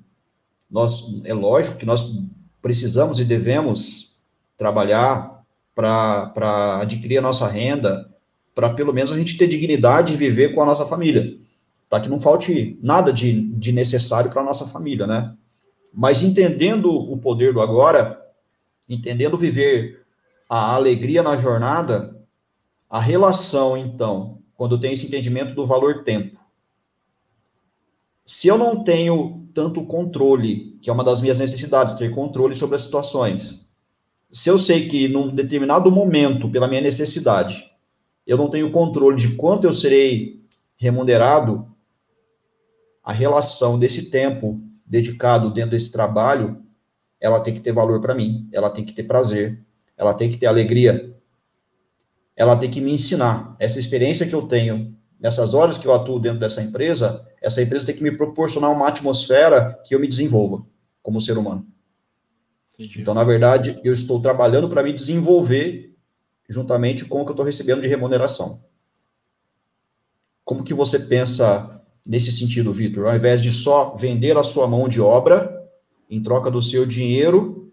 nós 0.70 1.06
é 1.24 1.32
lógico 1.32 1.78
que 1.78 1.86
nós 1.86 2.20
precisamos 2.60 3.18
e 3.18 3.24
devemos 3.24 4.14
trabalhar 4.58 5.42
para 5.74 6.82
adquirir 6.82 7.16
a 7.16 7.22
nossa 7.22 7.48
renda, 7.48 8.11
para 8.54 8.70
pelo 8.70 8.92
menos 8.92 9.12
a 9.12 9.16
gente 9.16 9.36
ter 9.36 9.46
dignidade 9.46 10.14
e 10.14 10.16
viver 10.16 10.54
com 10.54 10.62
a 10.62 10.66
nossa 10.66 10.86
família 10.86 11.40
para 11.92 12.00
que 12.00 12.08
não 12.08 12.18
falte 12.18 12.78
nada 12.82 13.12
de, 13.12 13.38
de 13.52 13.70
necessário 13.70 14.30
para 14.30 14.40
a 14.40 14.44
nossa 14.46 14.66
família, 14.66 15.06
né? 15.06 15.36
Mas 15.92 16.22
entendendo 16.22 16.90
o 16.90 17.18
poder 17.18 17.52
do 17.52 17.60
agora, 17.60 18.18
entendendo 18.88 19.36
viver 19.36 20.02
a 20.48 20.74
alegria 20.74 21.22
na 21.22 21.36
jornada, 21.36 22.16
a 22.88 22.98
relação, 22.98 23.76
então, 23.76 24.38
quando 24.56 24.80
tem 24.80 24.94
esse 24.94 25.04
entendimento 25.04 25.54
do 25.54 25.66
valor 25.66 26.02
tempo. 26.02 26.40
Se 28.24 28.48
eu 28.48 28.56
não 28.56 28.82
tenho 28.82 29.46
tanto 29.52 29.84
controle, 29.84 30.78
que 30.80 30.88
é 30.88 30.92
uma 30.94 31.04
das 31.04 31.20
minhas 31.20 31.40
necessidades, 31.40 31.94
ter 31.94 32.10
controle 32.10 32.56
sobre 32.56 32.76
as 32.76 32.84
situações. 32.84 33.66
Se 34.30 34.48
eu 34.48 34.58
sei 34.58 34.88
que 34.88 35.08
num 35.08 35.28
determinado 35.28 35.92
momento, 35.92 36.48
pela 36.48 36.68
minha 36.68 36.80
necessidade, 36.80 37.70
eu 38.26 38.36
não 38.36 38.48
tenho 38.48 38.70
controle 38.70 39.16
de 39.16 39.36
quanto 39.36 39.66
eu 39.66 39.72
serei 39.72 40.42
remunerado, 40.76 41.66
a 43.02 43.12
relação 43.12 43.78
desse 43.78 44.10
tempo 44.10 44.60
dedicado 44.86 45.52
dentro 45.52 45.70
desse 45.70 45.90
trabalho, 45.90 46.62
ela 47.20 47.40
tem 47.40 47.54
que 47.54 47.60
ter 47.60 47.72
valor 47.72 48.00
para 48.00 48.14
mim, 48.14 48.48
ela 48.52 48.70
tem 48.70 48.84
que 48.84 48.92
ter 48.92 49.04
prazer, 49.04 49.60
ela 49.96 50.14
tem 50.14 50.30
que 50.30 50.36
ter 50.36 50.46
alegria, 50.46 51.14
ela 52.36 52.56
tem 52.56 52.70
que 52.70 52.80
me 52.80 52.92
ensinar. 52.92 53.56
Essa 53.58 53.80
experiência 53.80 54.26
que 54.26 54.34
eu 54.34 54.46
tenho 54.46 54.96
nessas 55.18 55.54
horas 55.54 55.78
que 55.78 55.86
eu 55.86 55.94
atuo 55.94 56.18
dentro 56.18 56.40
dessa 56.40 56.62
empresa, 56.62 57.24
essa 57.40 57.62
empresa 57.62 57.86
tem 57.86 57.94
que 57.94 58.02
me 58.02 58.16
proporcionar 58.16 58.72
uma 58.72 58.88
atmosfera 58.88 59.80
que 59.84 59.94
eu 59.94 60.00
me 60.00 60.08
desenvolva 60.08 60.64
como 61.02 61.20
ser 61.20 61.38
humano. 61.38 61.66
Entendi. 62.74 63.00
Então, 63.00 63.14
na 63.14 63.22
verdade, 63.22 63.80
eu 63.84 63.92
estou 63.92 64.20
trabalhando 64.20 64.68
para 64.68 64.82
me 64.82 64.92
desenvolver 64.92 65.91
juntamente 66.52 67.04
com 67.04 67.22
o 67.22 67.24
que 67.24 67.30
eu 67.30 67.34
estou 67.34 67.46
recebendo 67.46 67.80
de 67.80 67.88
remuneração. 67.88 68.60
Como 70.44 70.62
que 70.62 70.74
você 70.74 70.98
pensa 70.98 71.82
nesse 72.04 72.30
sentido, 72.30 72.72
Vitor? 72.72 73.06
Ao 73.06 73.16
invés 73.16 73.42
de 73.42 73.50
só 73.50 73.96
vender 73.96 74.36
a 74.36 74.42
sua 74.42 74.66
mão 74.66 74.88
de 74.88 75.00
obra 75.00 75.66
em 76.10 76.22
troca 76.22 76.50
do 76.50 76.60
seu 76.60 76.84
dinheiro 76.84 77.72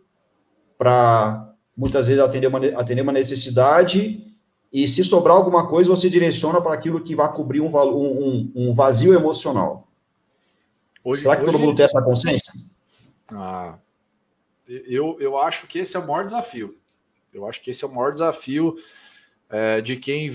para 0.78 1.54
muitas 1.76 2.08
vezes 2.08 2.24
atender 2.24 2.48
uma, 2.48 2.60
atender 2.80 3.02
uma 3.02 3.12
necessidade 3.12 4.26
e 4.72 4.88
se 4.88 5.04
sobrar 5.04 5.36
alguma 5.36 5.68
coisa 5.68 5.90
você 5.90 6.10
direciona 6.10 6.62
para 6.62 6.74
aquilo 6.74 7.04
que 7.04 7.16
vai 7.16 7.32
cobrir 7.34 7.60
um, 7.60 7.70
um, 7.76 8.52
um 8.56 8.74
vazio 8.74 9.14
emocional. 9.14 9.88
Hoje, 11.04 11.24
Será 11.24 11.36
que 11.36 11.44
hoje... 11.44 11.52
todo 11.52 11.62
mundo 11.62 11.76
tem 11.76 11.86
essa 11.86 12.02
consciência? 12.02 12.54
Ah, 13.32 13.78
eu, 14.68 15.18
eu 15.20 15.38
acho 15.38 15.68
que 15.68 15.80
esse 15.80 15.98
é 15.98 16.00
o 16.00 16.08
maior 16.08 16.24
desafio. 16.24 16.72
Eu 17.34 17.48
acho 17.48 17.62
que 17.62 17.72
esse 17.72 17.84
é 17.84 17.88
o 17.88 17.94
maior 17.94 18.12
desafio 18.12 18.76
é, 19.50 19.82
de 19.82 19.96
quem 19.96 20.32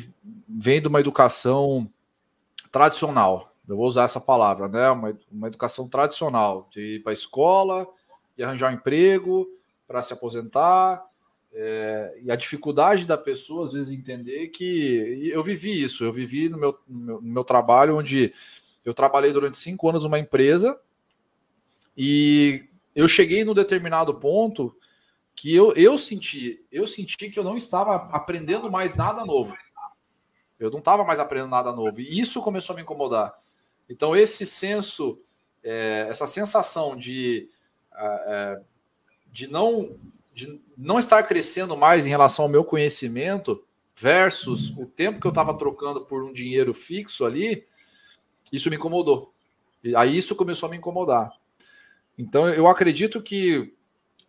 vem 0.49 0.81
de 0.81 0.89
uma 0.89 1.01
educação 1.01 1.91
tradicional 2.71 3.49
eu 3.69 3.77
vou 3.77 3.87
usar 3.87 4.05
essa 4.05 4.21
palavra, 4.21 4.69
né? 4.69 4.91
Uma, 4.91 5.19
uma 5.31 5.49
educação 5.49 5.89
tradicional, 5.89 6.69
de 6.71 6.97
ir 6.97 7.03
para 7.03 7.13
a 7.13 7.15
escola 7.15 7.87
e 8.37 8.43
arranjar 8.43 8.71
um 8.71 8.77
emprego 8.77 9.49
para 9.87 10.03
se 10.03 10.13
aposentar, 10.13 11.05
É, 11.57 12.19
e 12.25 12.33
a 12.33 12.37
dificuldade 12.37 13.07
da 13.07 13.17
pessoa, 13.17 13.63
às 13.65 13.73
vezes, 13.73 13.97
entender 13.97 14.49
que. 14.49 15.31
Eu 15.33 15.41
vivi 15.43 15.85
isso, 15.85 16.03
eu 16.05 16.13
vivi 16.13 16.49
no 16.49 16.59
meu, 16.59 16.77
no 16.89 17.01
meu, 17.01 17.21
no 17.23 17.31
meu 17.31 17.45
trabalho, 17.45 17.97
onde 17.97 18.35
eu 18.85 18.93
trabalhei 18.93 19.33
durante 19.33 19.57
cinco 19.57 19.89
anos 19.89 20.03
numa 20.03 20.19
empresa 20.19 20.77
e 21.97 22.65
eu 22.93 23.07
cheguei 23.07 23.45
no 23.45 23.55
determinado 23.55 24.19
ponto 24.19 24.77
que 25.35 25.55
eu, 25.55 25.73
eu 25.73 25.99
senti, 25.99 26.65
eu 26.71 26.87
senti 26.87 27.29
que 27.29 27.39
eu 27.39 27.45
não 27.45 27.57
estava 27.57 27.97
aprendendo 28.13 28.71
mais 28.71 28.95
nada 28.95 29.25
novo. 29.25 29.57
Eu 30.59 30.71
não 30.71 30.79
estava 30.79 31.05
mais 31.05 31.19
aprendendo 31.19 31.51
nada 31.51 31.73
novo. 31.73 32.01
E 32.01 32.21
isso 32.21 32.41
começou 32.41 32.75
a 32.75 32.77
me 32.77 32.83
incomodar. 32.83 33.35
Então, 33.89 34.17
esse 34.17 34.47
senso, 34.47 35.19
é, 35.63 36.07
essa 36.09 36.27
sensação 36.27 36.97
de, 36.97 37.51
é, 37.95 38.61
de, 39.31 39.47
não, 39.49 39.97
de 40.33 40.61
não 40.77 40.99
estar 40.99 41.23
crescendo 41.25 41.77
mais 41.77 42.07
em 42.07 42.11
relação 42.11 42.45
ao 42.45 42.51
meu 42.51 42.65
conhecimento 42.65 43.63
versus 43.97 44.71
o 44.77 44.87
tempo 44.87 45.21
que 45.21 45.27
eu 45.27 45.31
estava 45.31 45.57
trocando 45.57 46.05
por 46.05 46.25
um 46.25 46.33
dinheiro 46.33 46.73
fixo 46.73 47.25
ali, 47.25 47.67
isso 48.53 48.71
me 48.71 48.77
incomodou. 48.77 49.33
E 49.83 49.95
aí 49.95 50.17
isso 50.17 50.35
começou 50.35 50.69
a 50.69 50.71
me 50.71 50.79
incomodar. 50.79 51.31
Então, 52.17 52.49
eu 52.49 52.69
acredito 52.69 53.21
que 53.21 53.75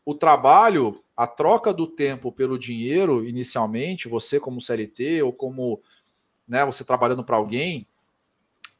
o 0.06 0.14
trabalho, 0.14 1.04
a 1.18 1.26
troca 1.26 1.74
do 1.74 1.88
tempo 1.88 2.32
pelo 2.32 2.60
dinheiro, 2.60 3.26
inicialmente, 3.26 4.08
você 4.08 4.40
como 4.40 4.62
CLT 4.62 5.24
ou 5.24 5.34
como 5.34 5.82
né, 6.48 6.64
você 6.64 6.84
trabalhando 6.84 7.24
para 7.24 7.38
alguém, 7.38 7.88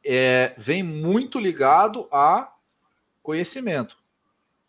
é, 0.04 0.54
vem 0.56 0.84
muito 0.84 1.40
ligado 1.40 2.06
a 2.12 2.52
conhecimento. 3.22 3.98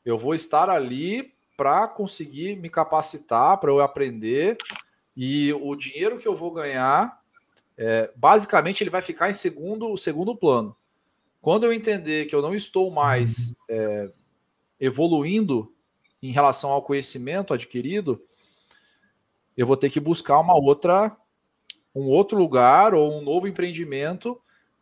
Eu 0.03 0.17
vou 0.17 0.33
estar 0.33 0.67
ali 0.67 1.31
para 1.55 1.87
conseguir 1.87 2.55
me 2.55 2.69
capacitar, 2.69 3.59
para 3.59 3.69
eu 3.69 3.79
aprender, 3.79 4.57
e 5.15 5.53
o 5.53 5.75
dinheiro 5.75 6.17
que 6.17 6.27
eu 6.27 6.35
vou 6.35 6.51
ganhar, 6.51 7.21
é, 7.77 8.11
basicamente, 8.15 8.81
ele 8.81 8.89
vai 8.89 9.01
ficar 9.01 9.29
em 9.29 9.33
segundo, 9.33 9.95
segundo 9.97 10.35
plano. 10.35 10.75
Quando 11.39 11.65
eu 11.65 11.73
entender 11.73 12.25
que 12.25 12.33
eu 12.33 12.41
não 12.41 12.55
estou 12.55 12.89
mais 12.89 13.55
é, 13.69 14.11
evoluindo 14.79 15.71
em 16.21 16.31
relação 16.31 16.71
ao 16.71 16.81
conhecimento 16.81 17.53
adquirido, 17.53 18.21
eu 19.55 19.65
vou 19.65 19.77
ter 19.77 19.89
que 19.89 19.99
buscar 19.99 20.39
uma 20.39 20.55
outra, 20.55 21.15
um 21.93 22.05
outro 22.05 22.37
lugar 22.37 22.93
ou 22.93 23.11
um 23.11 23.23
novo 23.23 23.47
empreendimento 23.47 24.39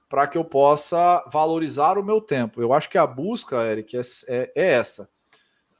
para 0.10 0.28
que 0.28 0.38
eu 0.38 0.46
possa 0.46 1.24
valorizar 1.32 1.98
o 1.98 2.04
meu 2.04 2.22
tempo. 2.22 2.62
Eu 2.62 2.74
acho 2.74 2.90
que 2.90 2.98
a 2.98 3.08
busca, 3.08 3.64
Eric, 3.64 3.98
é, 3.98 4.02
é, 4.28 4.52
é 4.56 4.72
essa. 4.74 5.10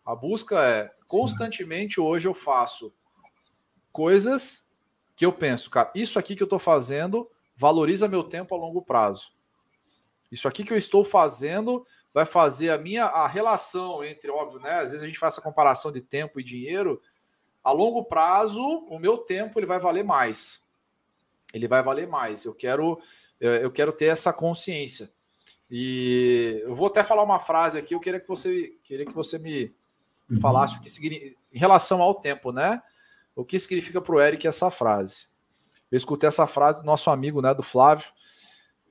A 0.06 0.16
busca 0.16 0.66
é 0.66 0.92
constantemente 1.08 2.00
hoje 2.00 2.28
eu 2.28 2.34
faço 2.34 2.94
coisas 3.92 4.70
que 5.16 5.26
eu 5.26 5.32
penso, 5.32 5.70
cara, 5.70 5.92
isso 5.96 6.20
aqui 6.20 6.36
que 6.36 6.44
eu 6.44 6.46
estou 6.46 6.60
fazendo 6.60 7.30
valoriza 7.56 8.08
meu 8.08 8.24
tempo 8.24 8.54
a 8.54 8.58
longo 8.58 8.82
prazo. 8.82 9.32
Isso 10.32 10.48
aqui 10.48 10.64
que 10.64 10.74
eu 10.74 10.78
estou 10.78 11.06
fazendo 11.06 11.86
vai 12.16 12.26
fazer 12.26 12.70
a 12.70 12.78
minha 12.78 13.04
a 13.08 13.28
relação 13.28 14.02
entre, 14.02 14.32
óbvio, 14.32 14.62
né? 14.62 14.72
Às 14.76 14.92
vezes 14.92 15.04
a 15.04 15.06
gente 15.06 15.20
faz 15.20 15.34
essa 15.34 15.42
comparação 15.42 15.92
de 15.92 16.00
tempo 16.00 16.40
e 16.40 16.44
dinheiro. 16.44 17.02
A 17.62 17.74
longo 17.74 18.06
prazo, 18.06 18.62
o 18.90 18.98
meu 18.98 19.18
tempo 19.18 19.60
ele 19.60 19.66
vai 19.66 19.80
valer 19.80 20.06
mais. 20.06 20.66
Ele 21.54 21.68
vai 21.68 21.84
valer 21.84 22.08
mais. 22.08 22.46
Eu 22.46 22.56
quero 22.56 23.02
eu 23.38 23.70
quero 23.70 23.92
ter 23.92 24.06
essa 24.06 24.32
consciência. 24.32 25.12
E 25.70 26.62
eu 26.64 26.74
vou 26.74 26.88
até 26.88 27.04
falar 27.04 27.22
uma 27.22 27.38
frase 27.38 27.78
aqui, 27.78 27.94
eu 27.94 28.00
queria 28.00 28.22
que 28.22 28.28
você 28.30 28.78
queria 28.82 29.06
que 29.06 29.12
você 29.12 29.38
me, 29.38 29.76
uhum. 30.32 30.40
falasse 30.40 30.78
o 30.78 30.80
que 30.80 30.90
significa 30.90 31.36
em 31.52 31.60
relação 31.60 32.02
ao 32.02 32.16
tempo, 32.16 32.54
né? 32.54 32.82
O 33.36 33.44
que 33.44 33.60
significa 33.60 34.00
para 34.00 34.16
o 34.16 34.22
Eric 34.22 34.48
essa 34.48 34.72
frase? 34.72 35.28
Eu 35.92 35.98
escutei 35.98 36.30
essa 36.30 36.48
frase 36.48 36.80
do 36.80 36.86
nosso 36.86 37.10
amigo, 37.10 37.42
né, 37.42 37.54
do 37.54 37.62
Flávio, 37.62 38.08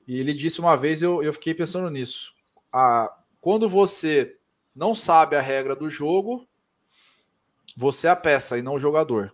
e 0.07 0.19
ele 0.19 0.33
disse 0.33 0.59
uma 0.59 0.75
vez, 0.75 1.01
eu, 1.01 1.23
eu 1.23 1.33
fiquei 1.33 1.55
pensando 1.55 1.89
nisso 1.89 2.34
a, 2.75 3.17
quando 3.39 3.69
você 3.69 4.37
não 4.75 4.93
sabe 4.93 5.37
a 5.37 5.41
regra 5.41 5.77
do 5.77 5.89
jogo, 5.89 6.45
você 7.77 8.07
é 8.07 8.09
a 8.09 8.15
peça 8.17 8.57
e 8.57 8.61
não 8.61 8.73
o 8.73 8.79
jogador. 8.79 9.33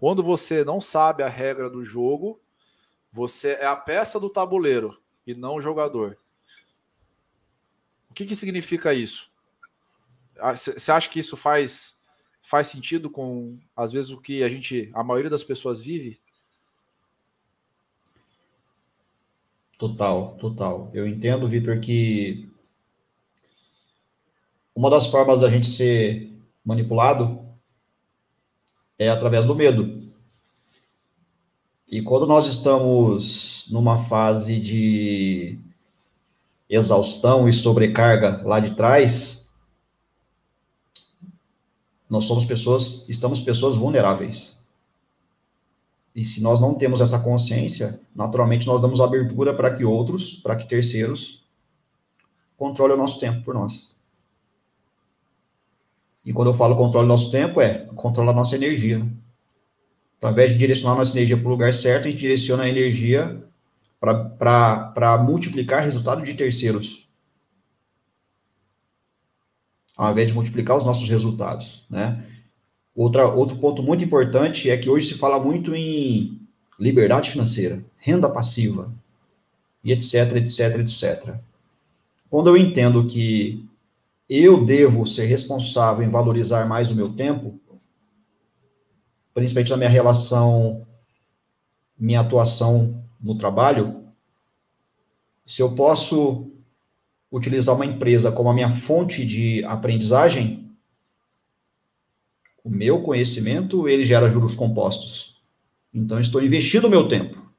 Quando 0.00 0.20
você 0.20 0.64
não 0.64 0.80
sabe 0.80 1.22
a 1.22 1.28
regra 1.28 1.70
do 1.70 1.84
jogo, 1.84 2.40
você 3.12 3.50
é 3.50 3.66
a 3.66 3.76
peça 3.76 4.18
do 4.18 4.28
tabuleiro 4.28 5.00
e 5.24 5.32
não 5.32 5.54
o 5.54 5.60
jogador. 5.60 6.18
O 8.10 8.14
que, 8.14 8.26
que 8.26 8.34
significa 8.34 8.92
isso? 8.92 9.30
Você 10.56 10.90
acha 10.90 11.08
que 11.08 11.20
isso 11.20 11.36
faz, 11.36 12.02
faz 12.42 12.66
sentido 12.66 13.08
com, 13.08 13.60
às 13.76 13.92
vezes, 13.92 14.10
o 14.10 14.20
que 14.20 14.42
a 14.42 14.48
gente, 14.48 14.90
a 14.92 15.04
maioria 15.04 15.30
das 15.30 15.44
pessoas 15.44 15.80
vive? 15.80 16.20
Total, 19.78 20.36
total. 20.40 20.90
Eu 20.92 21.06
entendo, 21.06 21.48
Vitor, 21.48 21.78
que 21.78 22.50
uma 24.74 24.90
das 24.90 25.06
formas 25.06 25.40
da 25.40 25.48
gente 25.48 25.68
ser 25.68 26.36
manipulado 26.64 27.46
é 28.98 29.08
através 29.08 29.46
do 29.46 29.54
medo. 29.54 30.10
E 31.86 32.02
quando 32.02 32.26
nós 32.26 32.46
estamos 32.46 33.68
numa 33.70 34.04
fase 34.04 34.58
de 34.58 35.56
exaustão 36.68 37.48
e 37.48 37.52
sobrecarga 37.52 38.42
lá 38.44 38.58
de 38.58 38.74
trás, 38.74 39.48
nós 42.10 42.24
somos 42.24 42.44
pessoas, 42.44 43.08
estamos 43.08 43.40
pessoas 43.40 43.76
vulneráveis. 43.76 44.57
E 46.18 46.24
se 46.24 46.42
nós 46.42 46.58
não 46.58 46.74
temos 46.74 47.00
essa 47.00 47.16
consciência, 47.16 48.00
naturalmente 48.12 48.66
nós 48.66 48.80
damos 48.80 49.00
abertura 49.00 49.54
para 49.54 49.72
que 49.72 49.84
outros, 49.84 50.34
para 50.34 50.56
que 50.56 50.68
terceiros, 50.68 51.46
controlem 52.56 52.96
o 52.96 52.98
nosso 52.98 53.20
tempo 53.20 53.44
por 53.44 53.54
nós. 53.54 53.94
E 56.24 56.32
quando 56.32 56.48
eu 56.48 56.54
falo 56.54 56.76
controle 56.76 57.04
o 57.04 57.08
nosso 57.08 57.30
tempo, 57.30 57.60
é 57.60 57.86
controlar 57.94 58.32
a 58.32 58.34
nossa 58.34 58.56
energia. 58.56 58.96
Então, 60.16 60.28
ao 60.28 60.32
invés 60.32 60.50
de 60.50 60.58
direcionar 60.58 60.94
a 60.94 60.98
nossa 60.98 61.16
energia 61.16 61.36
para 61.36 61.46
o 61.46 61.50
lugar 61.50 61.72
certo, 61.72 62.08
a 62.08 62.10
gente 62.10 62.18
direciona 62.18 62.64
a 62.64 62.68
energia 62.68 63.40
para 64.00 65.22
multiplicar 65.22 65.84
resultado 65.84 66.24
de 66.24 66.34
terceiros. 66.34 67.08
Ao 69.96 70.10
invés 70.10 70.26
de 70.26 70.34
multiplicar 70.34 70.76
os 70.76 70.84
nossos 70.84 71.08
resultados, 71.08 71.86
né? 71.88 72.26
Outra, 72.98 73.28
outro 73.28 73.56
ponto 73.58 73.80
muito 73.80 74.02
importante 74.02 74.68
é 74.68 74.76
que 74.76 74.90
hoje 74.90 75.06
se 75.06 75.18
fala 75.18 75.38
muito 75.38 75.72
em 75.72 76.36
liberdade 76.80 77.30
financeira, 77.30 77.80
renda 77.96 78.28
passiva, 78.28 78.92
e 79.84 79.92
etc, 79.92 80.34
etc, 80.34 80.80
etc. 80.80 81.36
Quando 82.28 82.48
eu 82.48 82.56
entendo 82.56 83.06
que 83.06 83.64
eu 84.28 84.64
devo 84.64 85.06
ser 85.06 85.26
responsável 85.26 86.04
em 86.04 86.10
valorizar 86.10 86.66
mais 86.66 86.90
o 86.90 86.96
meu 86.96 87.12
tempo, 87.12 87.60
principalmente 89.32 89.70
na 89.70 89.76
minha 89.76 89.88
relação, 89.88 90.84
minha 91.96 92.18
atuação 92.18 93.00
no 93.20 93.38
trabalho, 93.38 94.06
se 95.46 95.62
eu 95.62 95.70
posso 95.76 96.50
utilizar 97.30 97.76
uma 97.76 97.86
empresa 97.86 98.32
como 98.32 98.48
a 98.48 98.54
minha 98.54 98.70
fonte 98.70 99.24
de 99.24 99.62
aprendizagem, 99.66 100.67
o 102.68 102.70
meu 102.70 103.02
conhecimento, 103.02 103.88
ele 103.88 104.04
gera 104.04 104.28
juros 104.28 104.54
compostos. 104.54 105.40
Então, 105.92 106.20
estou 106.20 106.42
investindo 106.42 106.86
o 106.86 106.90
meu 106.90 107.08
tempo. 107.08 107.50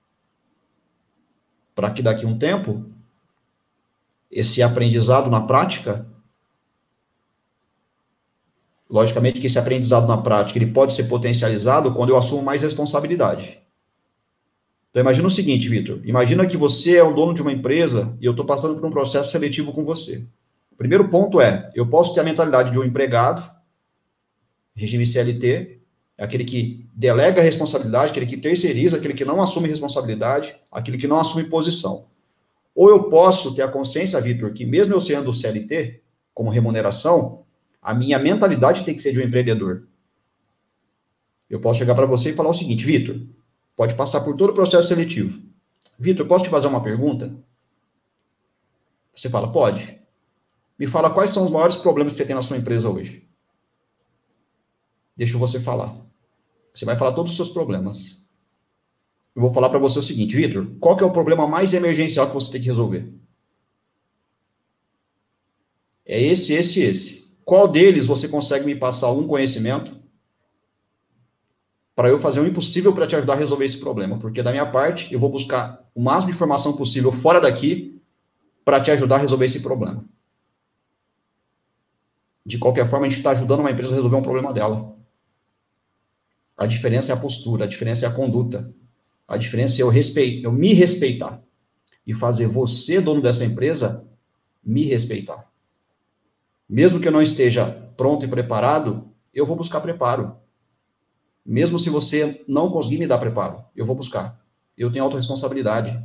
Para 1.74 1.90
que 1.90 2.04
daqui 2.04 2.26
a 2.26 2.28
um 2.28 2.38
tempo, 2.38 2.86
esse 4.30 4.62
aprendizado 4.62 5.32
na 5.32 5.42
prática, 5.42 6.06
logicamente 8.88 9.42
que 9.42 9.48
esse 9.48 9.58
aprendizado 9.58 10.08
na 10.08 10.18
prática, 10.18 10.60
ele 10.60 10.72
pode 10.72 10.94
ser 10.94 11.06
potencializado 11.06 11.92
quando 11.94 12.10
eu 12.10 12.18
assumo 12.18 12.44
mais 12.44 12.62
responsabilidade. 12.62 13.60
Então, 14.92 15.02
imagina 15.02 15.28
o 15.28 15.32
seguinte, 15.32 15.68
Vitor. 15.70 16.02
Imagina 16.04 16.46
que 16.46 16.58
você 16.58 16.98
é 16.98 17.04
o 17.04 17.14
dono 17.14 17.34
de 17.34 17.42
uma 17.42 17.52
empresa 17.52 18.16
e 18.22 18.26
eu 18.26 18.32
estou 18.32 18.46
passando 18.46 18.80
por 18.80 18.86
um 18.86 18.92
processo 18.92 19.32
seletivo 19.32 19.74
com 19.74 19.84
você. 19.84 20.24
O 20.72 20.76
primeiro 20.76 21.10
ponto 21.10 21.42
é, 21.42 21.72
eu 21.74 21.88
posso 21.88 22.14
ter 22.14 22.22
a 22.22 22.24
mentalidade 22.24 22.72
de 22.72 22.78
um 22.78 22.84
empregado, 22.84 23.59
regime 24.80 25.06
CLT, 25.06 25.80
é 26.18 26.24
aquele 26.24 26.44
que 26.44 26.88
delega 26.94 27.42
a 27.42 27.44
responsabilidade, 27.44 28.12
aquele 28.12 28.26
que 28.26 28.38
terceiriza, 28.38 28.98
aquele 28.98 29.14
que 29.14 29.26
não 29.26 29.42
assume 29.42 29.68
responsabilidade, 29.68 30.56
aquele 30.72 30.98
que 30.98 31.08
não 31.08 31.20
assume 31.20 31.50
posição. 31.50 32.08
Ou 32.74 32.90
eu 32.90 33.04
posso 33.10 33.54
ter 33.54 33.62
a 33.62 33.68
consciência, 33.68 34.20
Vitor, 34.22 34.52
que 34.54 34.66
mesmo 34.66 34.94
eu 34.94 35.02
sendo 35.02 35.34
CLT, 35.34 36.02
como 36.34 36.50
remuneração, 36.50 37.44
a 37.82 37.94
minha 37.94 38.18
mentalidade 38.18 38.84
tem 38.84 38.96
que 38.96 39.02
ser 39.02 39.12
de 39.12 39.20
um 39.20 39.24
empreendedor. 39.24 39.88
Eu 41.50 41.60
posso 41.60 41.80
chegar 41.80 41.96
para 41.96 42.06
você 42.06 42.30
e 42.30 42.34
falar 42.34 42.50
o 42.50 42.54
seguinte, 42.54 42.86
Vitor, 42.86 43.20
pode 43.76 43.96
passar 43.96 44.22
por 44.22 44.36
todo 44.38 44.52
o 44.52 44.54
processo 44.54 44.88
seletivo. 44.88 45.42
Vitor, 45.98 46.26
posso 46.26 46.46
te 46.46 46.50
fazer 46.50 46.68
uma 46.68 46.82
pergunta? 46.82 47.34
Você 49.16 49.30
fala, 49.30 49.52
pode. 49.52 50.00
Me 50.78 50.88
fala 50.88 51.10
quais 51.10 51.32
são 51.32 51.44
os 51.44 51.52
maiores 51.52 51.76
problemas 51.76 52.14
que 52.14 52.18
você 52.18 52.26
tem 52.26 52.36
na 52.36 52.42
sua 52.42 52.58
empresa 52.58 52.90
hoje. 52.90 53.29
Deixa 55.20 55.38
você 55.38 55.60
falar. 55.60 55.94
Você 56.74 56.86
vai 56.86 56.96
falar 56.96 57.12
todos 57.12 57.32
os 57.32 57.36
seus 57.36 57.50
problemas. 57.50 58.26
Eu 59.36 59.42
vou 59.42 59.52
falar 59.52 59.70
para 59.70 59.78
você 59.78 60.00
o 60.00 60.04
seguinte, 60.04 60.34
Vitor, 60.34 60.66
qual 60.80 60.96
que 60.96 61.04
é 61.04 61.06
o 61.06 61.12
problema 61.12 61.46
mais 61.46 61.74
emergencial 61.74 62.28
que 62.28 62.34
você 62.34 62.54
tem 62.54 62.62
que 62.62 62.68
resolver? 62.68 63.14
É 66.06 66.22
esse, 66.22 66.54
esse, 66.54 66.82
esse. 66.82 67.38
Qual 67.44 67.68
deles 67.68 68.06
você 68.06 68.30
consegue 68.30 68.66
me 68.66 68.76
passar 68.76 69.08
algum 69.08 69.28
conhecimento 69.28 70.00
para 71.94 72.08
eu 72.08 72.18
fazer 72.18 72.40
o 72.40 72.48
impossível 72.48 72.94
para 72.94 73.06
te 73.06 73.18
ajudar 73.18 73.34
a 73.34 73.38
resolver 73.38 73.66
esse 73.66 73.78
problema? 73.78 74.18
Porque 74.20 74.42
da 74.42 74.52
minha 74.52 74.72
parte, 74.72 75.14
eu 75.14 75.20
vou 75.20 75.30
buscar 75.30 75.86
o 75.94 76.02
máximo 76.02 76.32
de 76.32 76.36
informação 76.38 76.78
possível 76.78 77.12
fora 77.12 77.42
daqui 77.42 78.02
para 78.64 78.80
te 78.80 78.90
ajudar 78.92 79.16
a 79.16 79.20
resolver 79.20 79.46
esse 79.46 79.62
problema. 79.62 80.06
De 82.46 82.58
qualquer 82.58 82.88
forma, 82.90 83.06
a 83.06 83.10
gente 83.10 83.18
está 83.18 83.32
ajudando 83.32 83.60
uma 83.60 83.72
empresa 83.72 83.94
a 83.94 83.98
resolver 83.98 84.16
um 84.16 84.24
problema 84.24 84.54
dela. 84.54 84.99
A 86.60 86.68
diferença 86.68 87.14
é 87.14 87.16
a 87.16 87.18
postura, 87.18 87.64
a 87.64 87.68
diferença 87.68 88.06
é 88.06 88.10
a 88.10 88.12
conduta. 88.12 88.70
A 89.26 89.38
diferença 89.38 89.80
é 89.80 89.82
eu, 89.82 89.88
respeito, 89.88 90.44
eu 90.44 90.52
me 90.52 90.74
respeitar 90.74 91.42
e 92.06 92.14
fazer 92.14 92.48
você, 92.48 93.00
dono 93.00 93.22
dessa 93.22 93.46
empresa, 93.46 94.06
me 94.62 94.84
respeitar. 94.84 95.50
Mesmo 96.68 97.00
que 97.00 97.08
eu 97.08 97.14
não 97.14 97.22
esteja 97.22 97.66
pronto 97.96 98.26
e 98.26 98.28
preparado, 98.28 99.10
eu 99.34 99.46
vou 99.46 99.56
buscar 99.56 99.80
preparo. 99.80 100.36
Mesmo 101.46 101.80
se 101.80 101.90
você 101.90 102.44
não 102.46 102.70
conseguir 102.70 102.98
me 102.98 103.08
dar 103.08 103.20
preparo, 103.20 103.64
eu 103.74 103.86
vou 103.86 103.96
buscar. 103.96 104.38
Eu 104.78 104.92
tenho 104.92 105.06
autorresponsabilidade. 105.06 105.98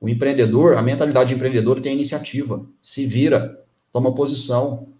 O 0.00 0.08
empreendedor, 0.08 0.76
a 0.76 0.82
mentalidade 0.82 1.34
empreendedora 1.34 1.82
tem 1.82 1.94
iniciativa, 1.94 2.64
se 2.80 3.06
vira, 3.06 3.60
toma 3.92 4.14
posição. 4.14 4.92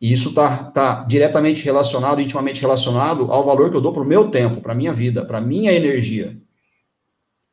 E 0.00 0.12
isso 0.12 0.28
está 0.28 0.64
tá 0.64 1.04
diretamente 1.04 1.64
relacionado, 1.64 2.20
intimamente 2.20 2.60
relacionado 2.60 3.32
ao 3.32 3.44
valor 3.44 3.70
que 3.70 3.76
eu 3.76 3.80
dou 3.80 3.92
para 3.92 4.02
o 4.02 4.06
meu 4.06 4.30
tempo, 4.30 4.60
para 4.60 4.72
a 4.72 4.76
minha 4.76 4.92
vida, 4.92 5.24
para 5.24 5.38
a 5.38 5.40
minha 5.40 5.72
energia. 5.72 6.40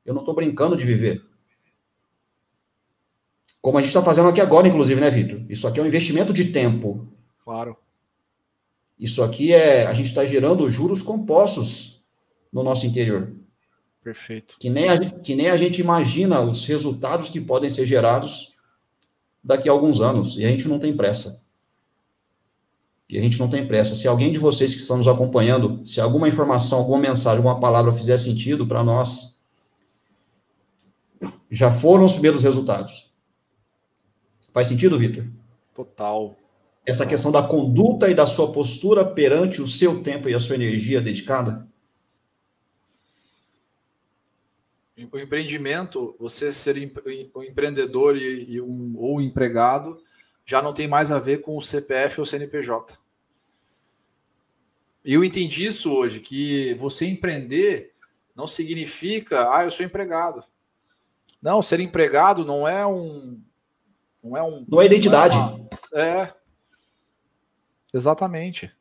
Eu 0.05 0.13
não 0.13 0.21
estou 0.21 0.35
brincando 0.35 0.77
de 0.77 0.85
viver. 0.85 1.23
Como 3.59 3.79
a 3.79 3.81
gente 3.81 3.89
está 3.89 4.03
fazendo 4.03 4.29
aqui 4.29 4.39
agora, 4.39 4.67
inclusive, 4.67 5.01
né, 5.01 5.09
Vitor? 5.09 5.43
Isso 5.49 5.67
aqui 5.67 5.79
é 5.79 5.83
um 5.83 5.87
investimento 5.87 6.31
de 6.31 6.51
tempo. 6.51 7.07
Claro. 7.43 7.75
Isso 8.99 9.23
aqui 9.23 9.51
é. 9.51 9.87
A 9.87 9.93
gente 9.93 10.09
está 10.09 10.23
gerando 10.23 10.69
juros 10.69 11.01
compostos 11.01 12.05
no 12.53 12.61
nosso 12.61 12.85
interior. 12.85 13.33
Perfeito. 14.03 14.55
Que 14.59 14.69
nem, 14.69 14.87
a, 14.87 14.99
que 14.99 15.33
nem 15.33 15.49
a 15.49 15.57
gente 15.57 15.81
imagina 15.81 16.39
os 16.41 16.63
resultados 16.67 17.27
que 17.27 17.41
podem 17.41 17.69
ser 17.71 17.87
gerados 17.87 18.53
daqui 19.43 19.67
a 19.67 19.71
alguns 19.71 19.99
anos. 19.99 20.37
E 20.37 20.45
a 20.45 20.49
gente 20.49 20.67
não 20.67 20.77
tem 20.77 20.95
pressa. 20.95 21.43
E 23.07 23.17
a 23.17 23.21
gente 23.21 23.39
não 23.39 23.49
tem 23.49 23.67
pressa. 23.67 23.95
Se 23.95 24.07
alguém 24.07 24.31
de 24.31 24.39
vocês 24.39 24.73
que 24.73 24.81
estão 24.81 24.97
nos 24.97 25.07
acompanhando, 25.07 25.85
se 25.85 26.01
alguma 26.01 26.27
informação, 26.27 26.79
alguma 26.79 26.97
mensagem, 26.97 27.37
alguma 27.37 27.59
palavra 27.59 27.91
fizer 27.91 28.17
sentido 28.17 28.65
para 28.65 28.83
nós, 28.83 29.35
já 31.49 31.71
foram 31.71 32.03
os 32.03 32.13
primeiros 32.13 32.43
resultados. 32.43 33.11
Faz 34.51 34.67
sentido, 34.67 34.97
Vitor? 34.97 35.25
Total. 35.75 36.35
Essa 36.85 37.05
questão 37.05 37.31
da 37.31 37.43
conduta 37.43 38.09
e 38.09 38.15
da 38.15 38.25
sua 38.25 38.51
postura 38.51 39.05
perante 39.05 39.61
o 39.61 39.67
seu 39.67 40.01
tempo 40.01 40.29
e 40.29 40.33
a 40.33 40.39
sua 40.39 40.55
energia 40.55 41.01
dedicada? 41.01 41.67
O 45.11 45.19
empreendimento, 45.19 46.15
você 46.17 46.53
ser 46.53 46.77
um 47.35 47.43
empreendedor 47.43 48.15
e, 48.15 48.53
e 48.53 48.61
um, 48.61 48.95
ou 48.97 49.19
empregado, 49.19 49.97
já 50.45 50.61
não 50.61 50.73
tem 50.73 50.87
mais 50.87 51.11
a 51.11 51.19
ver 51.19 51.41
com 51.41 51.57
o 51.57 51.61
CPF 51.61 52.19
ou 52.19 52.25
CNPJ. 52.25 52.97
E 55.03 55.13
eu 55.13 55.23
entendi 55.23 55.65
isso 55.65 55.91
hoje, 55.91 56.19
que 56.19 56.73
você 56.75 57.05
empreender 57.07 57.93
não 58.35 58.47
significa, 58.47 59.53
ah, 59.55 59.63
eu 59.63 59.71
sou 59.71 59.85
empregado. 59.85 60.43
Não, 61.41 61.61
ser 61.61 61.79
empregado 61.79 62.43
não 62.43 62.67
é 62.67 62.85
um, 62.85 63.41
não 64.23 64.35
é 64.35 64.43
um. 64.43 64.65
Não 64.67 64.81
é 64.81 64.85
identidade. 64.85 65.37
Não 65.37 65.69
é, 65.93 66.01
é. 66.01 66.33
Exatamente. 67.93 68.71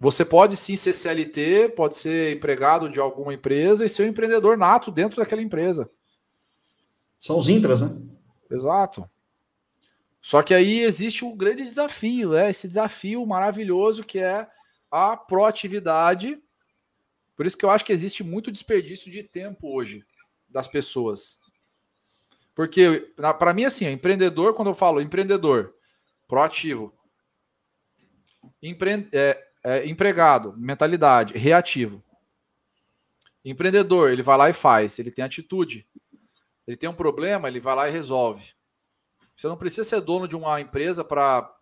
Você 0.00 0.24
pode 0.24 0.56
sim 0.56 0.74
ser 0.74 0.94
CLT, 0.94 1.74
pode 1.76 1.94
ser 1.94 2.34
empregado 2.34 2.88
de 2.88 2.98
alguma 2.98 3.32
empresa 3.32 3.84
e 3.84 3.88
ser 3.88 4.02
um 4.02 4.08
empreendedor 4.08 4.56
nato 4.56 4.90
dentro 4.90 5.18
daquela 5.18 5.42
empresa. 5.42 5.88
São 7.20 7.36
os 7.36 7.48
intras, 7.48 7.82
né? 7.82 8.02
Exato. 8.50 9.04
Só 10.22 10.40
que 10.40 10.54
aí 10.54 10.80
existe 10.80 11.24
um 11.24 11.36
grande 11.36 11.64
desafio, 11.64 12.30
né? 12.30 12.48
Esse 12.48 12.68
desafio 12.68 13.26
maravilhoso 13.26 14.04
que 14.04 14.20
é 14.20 14.48
a 14.88 15.16
proatividade. 15.16 16.40
Por 17.36 17.44
isso 17.44 17.58
que 17.58 17.64
eu 17.64 17.70
acho 17.70 17.84
que 17.84 17.92
existe 17.92 18.22
muito 18.22 18.52
desperdício 18.52 19.10
de 19.10 19.24
tempo 19.24 19.76
hoje 19.76 20.06
das 20.48 20.68
pessoas. 20.68 21.40
Porque, 22.54 23.12
para 23.16 23.52
mim, 23.52 23.64
assim, 23.64 23.86
empreendedor, 23.88 24.54
quando 24.54 24.68
eu 24.68 24.74
falo 24.74 25.00
empreendedor, 25.00 25.74
proativo. 26.28 26.94
Empre 28.62 29.08
é, 29.12 29.48
é, 29.64 29.86
empregado, 29.88 30.54
mentalidade, 30.56 31.36
reativo. 31.36 32.02
Empreendedor, 33.44 34.10
ele 34.12 34.22
vai 34.22 34.36
lá 34.36 34.50
e 34.50 34.52
faz, 34.52 34.98
ele 34.98 35.10
tem 35.10 35.24
atitude. 35.24 35.86
Ele 36.64 36.76
tem 36.76 36.88
um 36.88 36.94
problema, 36.94 37.48
ele 37.48 37.58
vai 37.58 37.74
lá 37.74 37.88
e 37.88 37.92
resolve. 37.92 38.54
Você 39.42 39.48
não 39.48 39.56
precisa 39.56 39.82
ser 39.82 40.00
dono 40.00 40.28
de 40.28 40.36
uma 40.36 40.60
empresa 40.60 41.02
para 41.02 41.52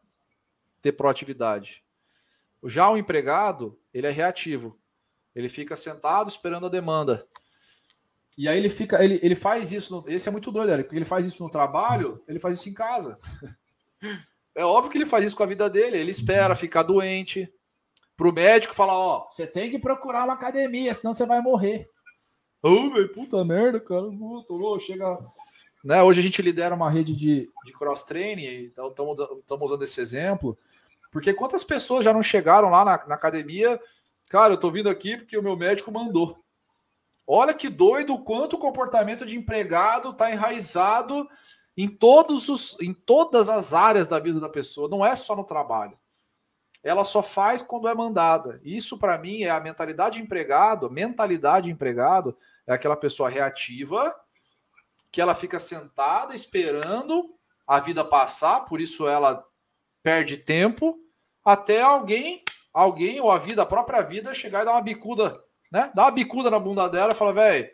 ter 0.83 0.93
proatividade. 0.93 1.83
Já 2.63 2.91
o 2.91 2.99
empregado, 2.99 3.81
ele 3.95 4.07
é 4.07 4.11
reativo. 4.11 4.79
Ele 5.35 5.49
fica 5.49 5.75
sentado 5.75 6.29
esperando 6.29 6.67
a 6.67 6.69
demanda. 6.69 7.27
E 8.37 8.47
aí 8.47 8.59
ele 8.59 8.69
fica, 8.69 9.03
ele, 9.03 9.19
ele 9.23 9.35
faz 9.35 9.73
isso. 9.73 9.95
No, 9.95 10.05
esse 10.07 10.29
é 10.29 10.33
muito 10.33 10.53
doido, 10.53 10.77
porque 10.83 10.95
ele 10.95 11.07
faz 11.07 11.25
isso 11.25 11.43
no 11.43 11.49
trabalho, 11.49 12.23
ele 12.29 12.39
faz 12.39 12.59
isso 12.59 12.69
em 12.69 12.75
casa. 12.75 13.17
É 14.53 14.65
óbvio 14.65 14.91
que 14.91 14.99
ele 14.99 15.07
faz 15.07 15.25
isso 15.25 15.37
com 15.37 15.45
a 15.45 15.47
vida 15.47 15.71
dele. 15.71 15.97
Ele 15.97 16.11
espera 16.11 16.57
ficar 16.57 16.83
doente. 16.83 17.51
Pro 18.17 18.33
médico 18.33 18.75
falar, 18.75 18.99
ó, 18.99 19.29
você 19.31 19.47
tem 19.47 19.71
que 19.71 19.79
procurar 19.79 20.25
uma 20.25 20.35
academia, 20.35 20.93
senão 20.93 21.15
você 21.15 21.25
vai 21.25 21.41
morrer. 21.41 21.89
Ô, 22.61 22.69
oh, 22.69 22.91
velho, 22.91 23.13
puta 23.13 23.43
merda, 23.45 23.79
cara. 23.81 24.07
Tô 24.47 24.79
chega. 24.81 25.17
Né, 25.83 26.03
hoje 26.03 26.21
a 26.21 26.23
gente 26.23 26.43
lidera 26.43 26.75
uma 26.75 26.91
rede 26.91 27.17
de, 27.17 27.51
de 27.65 27.73
cross-training, 27.73 28.65
então 28.65 28.89
estamos 28.89 29.71
usando 29.71 29.83
esse 29.83 30.01
exemplo. 30.01 30.59
Porque 31.11 31.33
quantas 31.33 31.65
pessoas 31.65 32.05
já 32.05 32.13
não 32.13 32.23
chegaram 32.23 32.71
lá 32.71 32.85
na, 32.85 33.07
na 33.07 33.15
academia? 33.15 33.81
Cara, 34.29 34.53
eu 34.53 34.61
tô 34.61 34.71
vindo 34.71 34.89
aqui 34.89 35.17
porque 35.17 35.37
o 35.37 35.43
meu 35.43 35.57
médico 35.57 35.91
mandou. 35.91 36.45
Olha 37.27 37.55
que 37.55 37.69
doido 37.69 38.15
o 38.15 38.23
quanto 38.23 38.57
o 38.57 38.59
comportamento 38.59 39.25
de 39.25 39.37
empregado 39.37 40.11
está 40.11 40.31
enraizado 40.31 41.29
em, 41.77 41.89
todos 41.89 42.49
os, 42.49 42.77
em 42.81 42.93
todas 42.93 43.49
as 43.49 43.73
áreas 43.73 44.09
da 44.09 44.19
vida 44.19 44.39
da 44.39 44.49
pessoa, 44.49 44.89
não 44.89 45.05
é 45.05 45.17
só 45.17 45.35
no 45.35 45.45
trabalho. 45.45 45.99
Ela 46.83 47.05
só 47.05 47.23
faz 47.23 47.63
quando 47.63 47.89
é 47.89 47.95
mandada. 47.95 48.61
Isso, 48.65 48.99
para 48.99 49.19
mim, 49.19 49.43
é 49.43 49.51
a 49.51 49.61
mentalidade 49.61 50.17
de 50.17 50.23
empregado. 50.23 50.91
Mentalidade 50.91 51.67
de 51.67 51.73
empregado 51.73 52.37
é 52.67 52.73
aquela 52.73 52.97
pessoa 52.97 53.29
reativa, 53.29 54.15
que 55.11 55.21
ela 55.21 55.35
fica 55.35 55.59
sentada 55.59 56.35
esperando 56.35 57.35
a 57.67 57.81
vida 57.81 58.05
passar, 58.05 58.65
por 58.65 58.81
isso 58.81 59.07
ela 59.07 59.45
perde 60.03 60.37
tempo, 60.37 60.99
até 61.45 61.83
alguém, 61.83 62.43
alguém 62.73 63.21
ou 63.21 63.31
a 63.31 63.39
vida, 63.39 63.63
a 63.63 63.67
própria 63.67 64.03
vida, 64.03 64.35
chegar 64.35 64.63
e 64.63 64.65
dar 64.65 64.73
uma 64.73 64.83
bicuda 64.83 65.41
né? 65.71 65.91
Dá 65.95 66.05
uma 66.05 66.11
bicuda 66.11 66.51
na 66.51 66.59
bunda 66.59 66.89
dela 66.89 67.13
e 67.13 67.17
fala, 67.17 67.33
velho, 67.33 67.71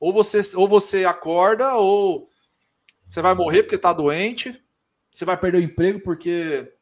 ou 0.00 0.12
você, 0.12 0.40
ou 0.56 0.68
você 0.68 1.04
acorda, 1.04 1.74
ou 1.74 2.28
você 3.08 3.22
vai 3.22 3.34
morrer 3.34 3.62
porque 3.62 3.78
tá 3.78 3.92
doente, 3.92 4.60
você 5.12 5.24
vai 5.24 5.36
perder 5.36 5.58
o 5.58 5.62
emprego 5.62 6.00
porque 6.00 6.74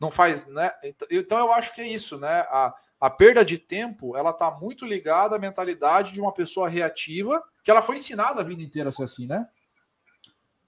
não 0.00 0.10
faz, 0.10 0.46
né? 0.46 0.72
Então 1.10 1.38
eu 1.38 1.52
acho 1.52 1.74
que 1.74 1.80
é 1.80 1.86
isso, 1.86 2.18
né? 2.18 2.40
A, 2.48 2.74
a 3.00 3.08
perda 3.08 3.44
de 3.44 3.58
tempo, 3.58 4.16
ela 4.16 4.32
tá 4.32 4.50
muito 4.50 4.84
ligada 4.84 5.36
à 5.36 5.38
mentalidade 5.38 6.12
de 6.12 6.20
uma 6.20 6.32
pessoa 6.32 6.68
reativa, 6.68 7.42
que 7.62 7.70
ela 7.70 7.82
foi 7.82 7.96
ensinada 7.96 8.40
a 8.40 8.44
vida 8.44 8.62
inteira 8.62 8.88
a 8.88 8.92
ser 8.92 9.04
assim, 9.04 9.26
né? 9.26 9.48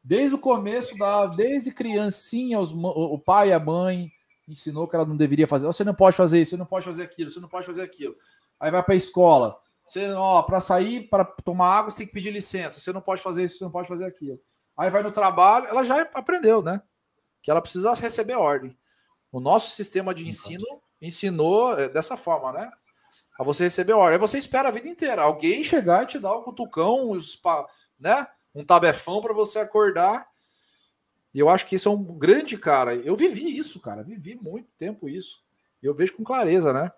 Desde 0.03 0.35
o 0.35 0.39
começo 0.39 0.97
da, 0.97 1.27
desde 1.27 1.73
criancinha, 1.73 2.59
os, 2.59 2.73
o 2.73 3.19
pai 3.19 3.49
e 3.49 3.53
a 3.53 3.61
mãe 3.61 4.11
ensinou 4.49 4.89
que 4.89 4.97
ela 4.97 5.05
não 5.05 5.17
deveria 5.17 5.47
fazer. 5.47 5.67
Você 5.67 5.85
não 5.85 5.95
pode 5.95 6.17
fazer 6.17 6.41
isso, 6.41 6.51
você 6.51 6.57
não 6.57 6.67
pode 6.67 6.85
fazer 6.85 7.03
aquilo, 7.03 7.31
você 7.31 7.41
não 7.41 7.49
pode 7.49 7.67
fazer 7.67 7.83
aquilo 7.83 8.17
aí 8.61 8.71
vai 8.71 8.83
para 8.83 8.95
a 8.95 8.97
escola. 8.97 9.59
Você, 9.87 10.13
ó, 10.13 10.43
para 10.43 10.61
sair, 10.61 11.09
para 11.09 11.25
tomar 11.25 11.79
água, 11.79 11.91
você 11.91 11.99
tem 11.99 12.07
que 12.07 12.13
pedir 12.13 12.31
licença. 12.31 12.79
Você 12.79 12.93
não 12.93 13.01
pode 13.01 13.23
fazer 13.23 13.43
isso, 13.43 13.59
você 13.59 13.65
não 13.65 13.73
pode 13.73 13.89
fazer 13.89 14.05
aquilo. 14.05 14.39
Aí 14.77 14.91
vai 14.91 15.03
no 15.03 15.11
trabalho, 15.11 15.67
ela 15.67 15.85
já 15.85 16.03
aprendeu, 16.15 16.63
né? 16.63 16.81
Que 17.43 17.51
ela 17.51 17.63
precisa 17.63 17.95
receber 17.95 18.35
ordem. 18.35 18.77
O 19.33 19.41
nosso 19.41 19.75
sistema 19.75 20.15
de 20.15 20.29
ensino 20.29 20.65
ensinou 21.01 21.79
é, 21.79 21.89
dessa 21.89 22.17
forma, 22.17 22.53
né? 22.53 22.71
A 23.39 23.45
você 23.45 23.65
receber 23.65 23.93
ordem. 23.93 24.15
Aí 24.15 24.19
você 24.19 24.39
espera 24.39 24.69
a 24.69 24.73
vida 24.73 24.89
inteira. 24.89 25.23
Alguém 25.23 25.65
chegar 25.65 26.03
e 26.03 26.07
te 26.07 26.19
dar 26.19 26.37
um 26.37 26.43
cutucão, 26.43 27.17
né? 27.99 28.27
Um 28.55 28.65
tabefão 28.65 29.21
para 29.21 29.33
você 29.33 29.59
acordar. 29.59 30.29
E 31.33 31.39
eu 31.39 31.49
acho 31.49 31.67
que 31.67 31.77
isso 31.77 31.89
é 31.89 31.93
um 31.93 32.19
grande 32.19 32.59
cara. 32.59 32.95
Eu 32.95 33.17
vivi 33.17 33.57
isso, 33.57 33.81
cara. 33.81 34.03
Vivi 34.03 34.35
muito 34.35 34.69
tempo 34.77 35.09
isso. 35.09 35.43
E 35.83 35.87
eu 35.87 35.95
vejo 35.95 36.15
com 36.17 36.25
clareza, 36.25 36.73
né? 36.73 36.93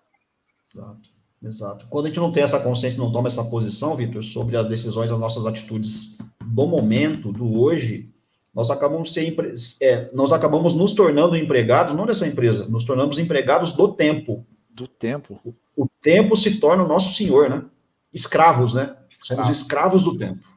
Exato. 0.67 1.13
Exato. 1.41 1.87
Quando 1.89 2.05
a 2.05 2.07
gente 2.07 2.19
não 2.19 2.31
tem 2.31 2.43
essa 2.43 2.59
consciência, 2.59 2.97
não 2.97 3.11
toma 3.11 3.27
essa 3.27 3.43
posição, 3.43 3.95
Vitor, 3.97 4.23
sobre 4.23 4.55
as 4.55 4.67
decisões, 4.67 5.11
as 5.11 5.19
nossas 5.19 5.45
atitudes 5.45 6.17
do 6.41 6.65
momento, 6.65 7.33
do 7.33 7.59
hoje, 7.59 8.12
nós 8.53 8.69
acabamos, 8.69 9.11
ser, 9.11 9.35
é, 9.81 10.11
nós 10.13 10.31
acabamos 10.31 10.73
nos 10.73 10.93
tornando 10.93 11.35
empregados, 11.35 11.95
não 11.95 12.05
dessa 12.05 12.27
empresa, 12.27 12.67
nos 12.67 12.83
tornamos 12.83 13.17
empregados 13.17 13.73
do 13.73 13.91
tempo. 13.91 14.45
Do 14.69 14.87
tempo. 14.87 15.39
O, 15.43 15.83
o 15.83 15.89
tempo 16.01 16.35
se 16.35 16.59
torna 16.59 16.83
o 16.83 16.87
nosso 16.87 17.15
senhor, 17.15 17.49
né? 17.49 17.65
Escravos, 18.13 18.73
né? 18.73 18.95
Somos 19.09 19.49
escravos 19.49 20.03
do 20.03 20.15
tempo. 20.15 20.47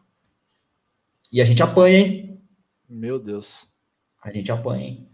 E 1.33 1.41
a 1.41 1.45
gente 1.45 1.63
apanha, 1.63 1.99
hein? 1.99 2.41
Meu 2.89 3.19
Deus. 3.19 3.67
A 4.23 4.31
gente 4.31 4.53
apanha, 4.53 4.85
hein? 4.85 5.09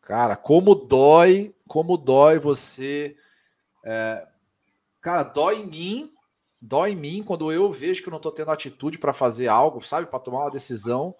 Cara, 0.00 0.34
como 0.34 0.74
dói, 0.74 1.54
como 1.68 1.96
dói 1.96 2.38
você. 2.40 3.16
É, 3.84 4.26
cara, 5.00 5.22
dói 5.22 5.60
em 5.60 5.66
mim, 5.66 6.12
dói 6.62 6.92
em 6.92 6.96
mim 6.96 7.22
quando 7.22 7.50
eu 7.50 7.70
vejo 7.72 8.02
que 8.02 8.08
eu 8.08 8.12
não 8.12 8.18
estou 8.18 8.32
tendo 8.32 8.50
atitude 8.50 8.98
para 8.98 9.12
fazer 9.12 9.48
algo, 9.48 9.82
sabe, 9.82 10.06
para 10.06 10.20
tomar 10.20 10.42
uma 10.42 10.50
decisão. 10.50 11.14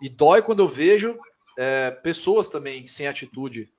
E 0.00 0.08
dói 0.08 0.42
quando 0.42 0.60
eu 0.60 0.68
vejo 0.68 1.18
é, 1.58 1.90
pessoas 1.90 2.48
também 2.48 2.86
sem 2.86 3.06
atitude, 3.06 3.70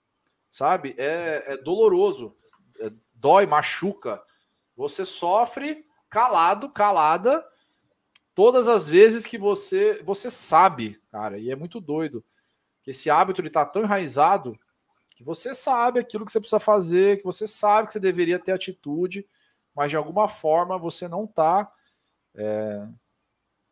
sabe? 0.51 0.93
É, 0.97 1.43
é 1.47 1.57
doloroso, 1.57 2.31
é, 2.79 2.91
dói, 3.15 3.45
machuca. 3.45 4.21
Você 4.77 5.03
sofre 5.03 5.85
calado, 6.09 6.69
calada, 6.69 7.43
todas 8.35 8.67
as 8.67 8.87
vezes 8.87 9.25
que 9.25 9.37
você 9.37 10.01
você 10.03 10.29
sabe, 10.29 11.01
cara, 11.11 11.39
e 11.39 11.49
é 11.49 11.55
muito 11.55 11.81
doido 11.81 12.23
que 12.83 12.91
esse 12.91 13.09
hábito 13.09 13.41
ele 13.41 13.49
tá 13.49 13.65
tão 13.65 13.83
enraizado 13.83 14.57
que 15.15 15.23
você 15.23 15.55
sabe 15.55 15.99
aquilo 15.99 16.25
que 16.25 16.31
você 16.31 16.39
precisa 16.39 16.59
fazer, 16.59 17.17
que 17.17 17.23
você 17.23 17.47
sabe 17.47 17.87
que 17.87 17.93
você 17.93 17.99
deveria 17.99 18.37
ter 18.37 18.51
atitude, 18.51 19.25
mas 19.75 19.89
de 19.89 19.97
alguma 19.97 20.27
forma 20.27 20.77
você 20.77 21.07
não 21.07 21.25
tá 21.25 21.71
é, 22.35 22.87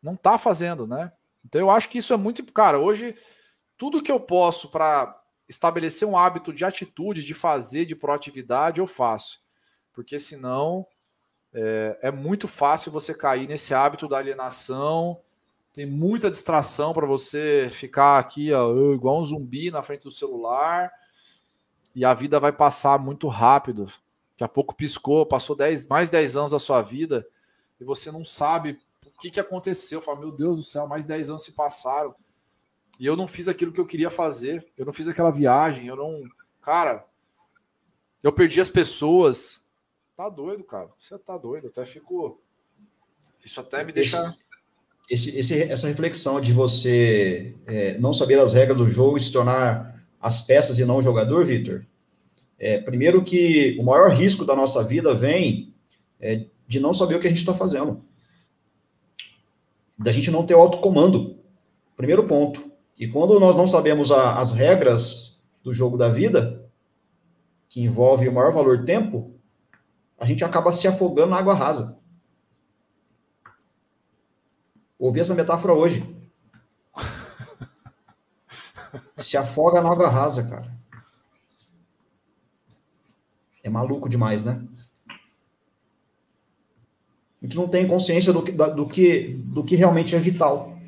não 0.02 0.16
tá 0.16 0.36
fazendo, 0.38 0.86
né? 0.86 1.12
Então 1.44 1.60
eu 1.60 1.70
acho 1.70 1.88
que 1.88 1.98
isso 1.98 2.12
é 2.12 2.16
muito, 2.16 2.44
cara, 2.52 2.78
hoje 2.78 3.16
tudo 3.76 4.02
que 4.02 4.12
eu 4.12 4.20
posso 4.20 4.68
para 4.68 5.20
estabelecer 5.48 6.06
um 6.06 6.16
hábito 6.16 6.52
de 6.52 6.64
atitude, 6.64 7.24
de 7.24 7.34
fazer, 7.34 7.84
de 7.84 7.96
proatividade, 7.96 8.80
eu 8.80 8.86
faço. 8.86 9.40
Porque 9.92 10.18
senão 10.18 10.86
é, 11.52 11.98
é 12.02 12.10
muito 12.10 12.48
fácil 12.48 12.92
você 12.92 13.12
cair 13.12 13.46
nesse 13.46 13.74
hábito 13.74 14.08
da 14.08 14.18
alienação, 14.18 15.20
tem 15.72 15.86
muita 15.86 16.30
distração 16.30 16.92
para 16.92 17.06
você 17.06 17.68
ficar 17.70 18.18
aqui 18.18 18.52
ó, 18.52 18.92
igual 18.92 19.20
um 19.20 19.26
zumbi 19.26 19.70
na 19.70 19.82
frente 19.82 20.02
do 20.02 20.10
celular 20.10 20.92
e 21.94 22.04
a 22.04 22.14
vida 22.14 22.38
vai 22.38 22.52
passar 22.52 22.98
muito 22.98 23.28
rápido. 23.28 23.86
Daqui 24.42 24.44
a 24.44 24.48
pouco 24.48 24.74
piscou, 24.74 25.24
passou 25.24 25.54
10, 25.54 25.86
mais 25.86 26.10
10 26.10 26.36
anos 26.36 26.50
da 26.50 26.58
sua 26.58 26.82
vida 26.82 27.24
e 27.80 27.84
você 27.84 28.10
não 28.10 28.24
sabe 28.24 28.80
o 29.06 29.20
que, 29.20 29.30
que 29.30 29.38
aconteceu. 29.38 30.00
Fala, 30.00 30.18
meu 30.18 30.32
Deus 30.32 30.58
do 30.58 30.64
céu, 30.64 30.86
mais 30.88 31.06
10 31.06 31.30
anos 31.30 31.44
se 31.44 31.52
passaram 31.52 32.12
e 32.98 33.06
eu 33.06 33.14
não 33.16 33.28
fiz 33.28 33.46
aquilo 33.46 33.72
que 33.72 33.80
eu 33.80 33.86
queria 33.86 34.10
fazer. 34.10 34.66
Eu 34.76 34.84
não 34.84 34.92
fiz 34.92 35.06
aquela 35.06 35.30
viagem, 35.30 35.86
eu 35.86 35.94
não. 35.94 36.24
Cara, 36.60 37.06
eu 38.20 38.32
perdi 38.32 38.60
as 38.60 38.68
pessoas. 38.68 39.64
Tá 40.16 40.28
doido, 40.28 40.64
cara. 40.64 40.90
Você 40.98 41.16
tá 41.18 41.38
doido. 41.38 41.68
Até 41.68 41.84
fico. 41.84 42.40
Isso 43.44 43.60
até 43.60 43.84
me 43.84 43.92
deixa 43.92 44.36
esse, 45.08 45.38
esse, 45.38 45.62
essa 45.62 45.86
reflexão 45.86 46.40
de 46.40 46.52
você 46.52 47.54
é, 47.66 47.96
não 47.98 48.12
saber 48.12 48.40
as 48.40 48.54
regras 48.54 48.78
do 48.78 48.88
jogo 48.88 49.18
e 49.18 49.20
se 49.20 49.32
tornar 49.32 50.04
as 50.20 50.46
peças 50.46 50.80
e 50.80 50.84
não 50.84 50.96
o 50.96 51.02
jogador, 51.02 51.44
Vitor, 51.44 51.84
é, 52.62 52.80
primeiro 52.80 53.24
que 53.24 53.76
o 53.80 53.84
maior 53.84 54.10
risco 54.10 54.44
da 54.44 54.54
nossa 54.54 54.84
vida 54.84 55.12
vem 55.12 55.74
é, 56.20 56.46
de 56.68 56.78
não 56.78 56.94
saber 56.94 57.16
o 57.16 57.20
que 57.20 57.26
a 57.26 57.30
gente 57.30 57.40
está 57.40 57.52
fazendo. 57.52 58.00
Da 59.98 60.12
gente 60.12 60.30
não 60.30 60.46
ter 60.46 60.54
o 60.54 60.60
autocomando. 60.60 61.36
Primeiro 61.96 62.28
ponto. 62.28 62.62
E 62.96 63.08
quando 63.08 63.40
nós 63.40 63.56
não 63.56 63.66
sabemos 63.66 64.12
a, 64.12 64.38
as 64.38 64.52
regras 64.52 65.40
do 65.64 65.74
jogo 65.74 65.98
da 65.98 66.08
vida, 66.08 66.64
que 67.68 67.80
envolve 67.80 68.28
o 68.28 68.32
maior 68.32 68.52
valor 68.52 68.84
tempo, 68.84 69.34
a 70.16 70.24
gente 70.24 70.44
acaba 70.44 70.72
se 70.72 70.86
afogando 70.86 71.30
na 71.30 71.38
água 71.38 71.54
rasa. 71.54 71.98
Ouvi 74.96 75.18
essa 75.18 75.34
metáfora 75.34 75.74
hoje. 75.74 76.06
Se 79.18 79.36
afoga 79.36 79.80
na 79.80 79.90
água 79.90 80.08
rasa, 80.08 80.48
cara. 80.48 80.71
É 83.62 83.70
maluco 83.70 84.08
demais, 84.08 84.44
né? 84.44 84.62
A 87.40 87.46
gente 87.46 87.56
não 87.56 87.68
tem 87.68 87.86
consciência 87.86 88.32
do 88.32 88.42
que, 88.42 88.52
do 88.52 88.86
que, 88.86 89.28
do 89.44 89.64
que 89.64 89.76
realmente 89.76 90.14
é 90.14 90.18
vital. 90.18 90.78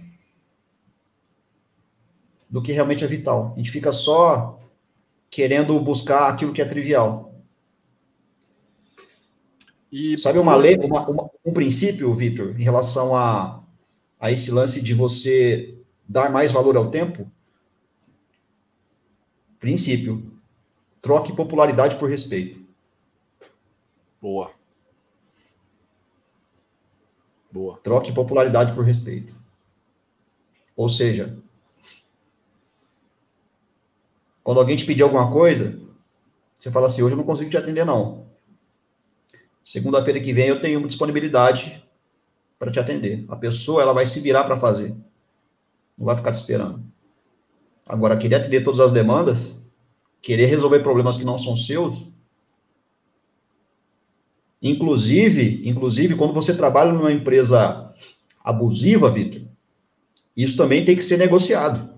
Do 2.48 2.62
que 2.62 2.72
realmente 2.72 3.04
é 3.04 3.08
vital. 3.08 3.52
A 3.54 3.56
gente 3.58 3.70
fica 3.70 3.90
só 3.90 4.60
querendo 5.30 5.78
buscar 5.80 6.28
aquilo 6.28 6.52
que 6.52 6.62
é 6.62 6.64
trivial. 6.64 7.34
E 9.90 10.18
sabe 10.18 10.38
uma 10.38 10.54
lei, 10.56 10.76
uma, 10.76 11.08
uma, 11.08 11.30
um 11.44 11.52
princípio, 11.52 12.12
Vitor, 12.14 12.58
em 12.58 12.62
relação 12.62 13.16
a 13.16 13.64
a 14.24 14.32
esse 14.32 14.50
lance 14.50 14.82
de 14.82 14.94
você 14.94 15.76
dar 16.08 16.32
mais 16.32 16.50
valor 16.50 16.78
ao 16.78 16.90
tempo? 16.90 17.30
Princípio. 19.58 20.32
Troque 21.02 21.30
popularidade 21.30 21.96
por 21.96 22.08
respeito. 22.08 22.63
Boa. 24.24 24.50
Boa. 27.52 27.78
Troque 27.80 28.10
popularidade 28.10 28.72
por 28.72 28.82
respeito. 28.82 29.34
Ou 30.74 30.88
seja, 30.88 31.36
quando 34.42 34.60
alguém 34.60 34.76
te 34.76 34.86
pedir 34.86 35.02
alguma 35.02 35.30
coisa, 35.30 35.78
você 36.56 36.70
fala 36.70 36.86
assim: 36.86 37.02
hoje 37.02 37.12
eu 37.12 37.18
não 37.18 37.24
consigo 37.26 37.50
te 37.50 37.58
atender, 37.58 37.84
não. 37.84 38.26
Segunda-feira 39.62 40.18
que 40.18 40.32
vem 40.32 40.48
eu 40.48 40.58
tenho 40.58 40.88
disponibilidade 40.88 41.86
para 42.58 42.72
te 42.72 42.80
atender. 42.80 43.26
A 43.28 43.36
pessoa 43.36 43.82
ela 43.82 43.92
vai 43.92 44.06
se 44.06 44.20
virar 44.20 44.44
para 44.44 44.56
fazer. 44.56 44.96
Não 45.98 46.06
vai 46.06 46.16
ficar 46.16 46.32
te 46.32 46.36
esperando. 46.36 46.82
Agora, 47.86 48.16
querer 48.16 48.36
atender 48.36 48.64
todas 48.64 48.80
as 48.80 48.90
demandas, 48.90 49.54
querer 50.22 50.46
resolver 50.46 50.80
problemas 50.80 51.18
que 51.18 51.26
não 51.26 51.36
são 51.36 51.54
seus, 51.54 52.13
inclusive, 54.64 55.60
inclusive 55.68 56.16
quando 56.16 56.32
você 56.32 56.56
trabalha 56.56 56.92
numa 56.92 57.12
empresa 57.12 57.92
abusiva, 58.42 59.10
Vitor, 59.10 59.42
isso 60.34 60.56
também 60.56 60.84
tem 60.84 60.96
que 60.96 61.04
ser 61.04 61.18
negociado. 61.18 61.94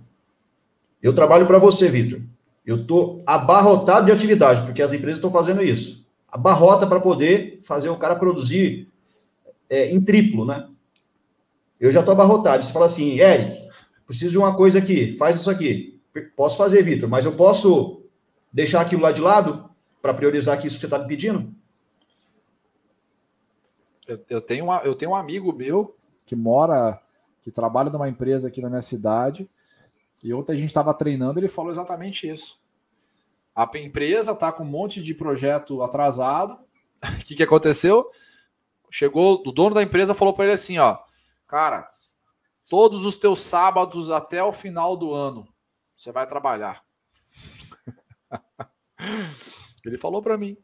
Eu 1.01 1.15
trabalho 1.15 1.47
para 1.47 1.59
você, 1.59 1.89
Vitor. 1.89 2.21
Eu 2.67 2.83
estou 2.83 3.23
abarrotado 3.25 4.07
de 4.07 4.13
atividade, 4.13 4.63
porque 4.63 4.83
as 4.83 4.93
empresas 4.93 5.19
estão 5.19 5.31
fazendo 5.31 5.63
isso. 5.63 6.05
Abarrota 6.29 6.87
para 6.87 6.99
poder 6.99 7.61
fazer 7.63 7.89
o 7.89 7.97
cara 7.97 8.17
produzir 8.17 8.89
é, 9.71 9.93
em 9.93 10.01
triplo, 10.01 10.45
né? 10.45 10.69
Eu 11.79 11.93
já 11.93 12.01
estou 12.01 12.13
abarrotado. 12.13 12.65
Você 12.65 12.73
fala 12.73 12.87
assim, 12.87 13.21
Eric, 13.21 13.57
preciso 14.07 14.33
de 14.33 14.39
uma 14.39 14.57
coisa 14.57 14.81
aqui, 14.81 15.15
faz 15.17 15.37
isso 15.37 15.51
aqui. 15.51 16.01
Posso 16.35 16.57
fazer, 16.57 16.83
Vitor, 16.83 17.09
mas 17.09 17.25
eu 17.25 17.33
posso 17.33 18.03
deixar 18.53 18.81
aquilo 18.81 19.03
lá 19.03 19.13
de 19.13 19.21
lado 19.21 19.71
para 20.03 20.15
priorizar 20.15 20.57
aqui 20.57 20.67
isso 20.67 20.77
que 20.77 20.81
você 20.81 20.87
está 20.87 20.99
me 20.99 21.07
pedindo? 21.07 21.55
Eu, 24.07 24.25
eu, 24.29 24.41
tenho 24.41 24.65
uma, 24.67 24.79
eu 24.79 24.95
tenho 24.95 25.13
um 25.13 25.17
amigo 25.17 25.53
meu 25.53 25.95
que 26.25 26.37
mora, 26.37 27.01
que 27.43 27.51
trabalha 27.51 27.91
numa 27.91 28.09
empresa 28.09 28.49
aqui 28.49 28.61
na 28.61 28.69
minha 28.69 28.83
cidade, 28.83 29.49
e 30.23 30.33
ontem 30.33 30.53
a 30.53 30.57
gente 30.57 30.69
estava 30.69 30.95
treinando, 30.95 31.39
ele 31.39 31.49
falou 31.49 31.71
exatamente 31.71 32.29
isso. 32.29 32.59
A 33.55 33.69
empresa 33.77 34.33
está 34.33 34.53
com 34.53 34.65
um 34.65 34.67
monte 34.67 35.03
de 35.03 35.15
projeto 35.15 35.83
atrasado. 35.83 36.59
O 37.03 37.19
que, 37.25 37.35
que 37.35 37.43
aconteceu? 37.43 38.11
chegou, 38.91 39.43
o 39.47 39.53
dono 39.53 39.75
da 39.75 39.83
empresa 39.83 40.15
falou 40.15 40.35
para 40.35 40.45
ele 40.45 40.55
assim, 40.55 40.79
ó, 40.79 40.99
cara, 41.47 41.91
todos 42.69 43.05
os 43.05 43.17
teus 43.17 43.41
sábados 43.41 44.11
até 44.11 44.43
o 44.43 44.53
final 44.53 44.97
do 44.97 45.13
ano 45.13 45.47
você 45.95 46.13
vai 46.13 46.27
trabalhar. 46.27 46.85
ele 49.85 49.99
falou 49.99 50.23
para 50.23 50.37
mim. 50.37 50.57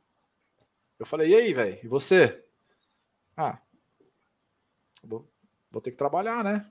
Eu 0.99 1.07
falei, 1.07 1.31
e 1.31 1.35
aí, 1.35 1.53
velho? 1.53 1.79
E 1.83 1.89
você? 1.89 2.45
Ah, 3.37 3.61
vou, 5.05 5.29
vou 5.71 5.83
ter 5.83 5.91
que 5.91 5.97
trabalhar, 5.97 6.45
né? 6.45 6.71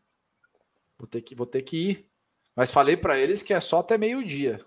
Vou 0.98 1.08
ter 1.08 1.22
que, 1.22 1.34
vou 1.34 1.48
ter 1.48 1.62
que 1.64 1.78
ir. 1.78 2.12
Mas 2.56 2.70
falei 2.70 2.96
para 2.96 3.20
eles 3.20 3.42
que 3.42 3.54
é 3.54 3.60
só 3.60 3.80
até 3.80 3.98
meio-dia. 3.98 4.64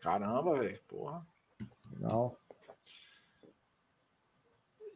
Caramba, 0.00 0.58
velho. 0.58 0.80
Porra. 0.88 1.26
Legal. 1.92 2.36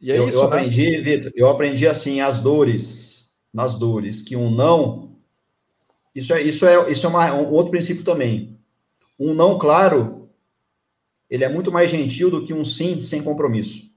E 0.01 0.11
é 0.11 0.17
eu, 0.17 0.27
isso, 0.27 0.37
eu 0.37 0.41
né? 0.41 0.47
aprendi, 0.47 1.01
Vitor, 1.01 1.31
eu 1.35 1.47
aprendi 1.47 1.87
assim, 1.87 2.21
as 2.21 2.39
dores, 2.39 3.33
nas 3.51 3.79
dores, 3.79 4.21
que 4.21 4.35
um 4.35 4.51
não, 4.51 5.17
isso 6.13 6.33
é, 6.33 6.41
isso 6.41 6.65
é, 6.65 6.91
isso 6.91 7.05
é 7.05 7.09
uma, 7.09 7.33
um 7.33 7.51
outro 7.51 7.71
princípio 7.71 8.03
também. 8.03 8.59
um 9.17 9.33
não 9.33 9.57
claro, 9.57 10.29
ele 11.29 11.43
é 11.43 11.49
muito 11.49 11.71
mais 11.71 11.89
gentil 11.89 12.29
do 12.29 12.45
que 12.45 12.53
um 12.53 12.63
sim 12.63 13.01
sem 13.01 13.23
compromisso. 13.23 13.89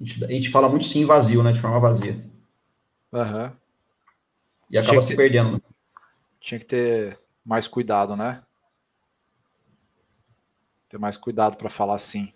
A 0.00 0.04
gente, 0.04 0.24
a 0.24 0.28
gente 0.28 0.50
fala 0.50 0.68
muito 0.68 0.84
sim 0.84 1.04
vazio, 1.04 1.42
né? 1.42 1.52
De 1.52 1.60
forma 1.60 1.80
vazia. 1.80 2.12
Uhum. 3.12 3.50
E 4.70 4.78
acaba 4.78 5.00
se 5.00 5.08
ter, 5.08 5.16
perdendo. 5.16 5.62
Tinha 6.40 6.58
que 6.58 6.66
ter 6.66 7.18
mais 7.44 7.68
cuidado, 7.68 8.16
né? 8.16 8.42
Ter 10.88 10.98
mais 10.98 11.16
cuidado 11.16 11.56
para 11.56 11.68
falar 11.68 11.98
sim. 11.98 12.32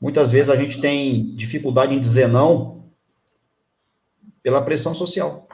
Muitas 0.00 0.30
vezes 0.30 0.50
a 0.50 0.56
gente 0.56 0.80
tem 0.80 1.34
dificuldade 1.34 1.94
em 1.94 2.00
dizer 2.00 2.28
não 2.28 2.90
pela 4.42 4.64
pressão 4.64 4.94
social, 4.94 5.48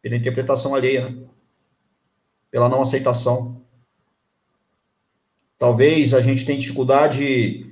pela 0.00 0.16
interpretação 0.16 0.74
alheia, 0.74 1.10
né? 1.10 1.28
pela 2.50 2.68
não 2.68 2.82
aceitação. 2.82 3.62
Talvez 5.58 6.12
a 6.12 6.20
gente 6.20 6.44
tenha 6.44 6.58
dificuldade 6.58 7.71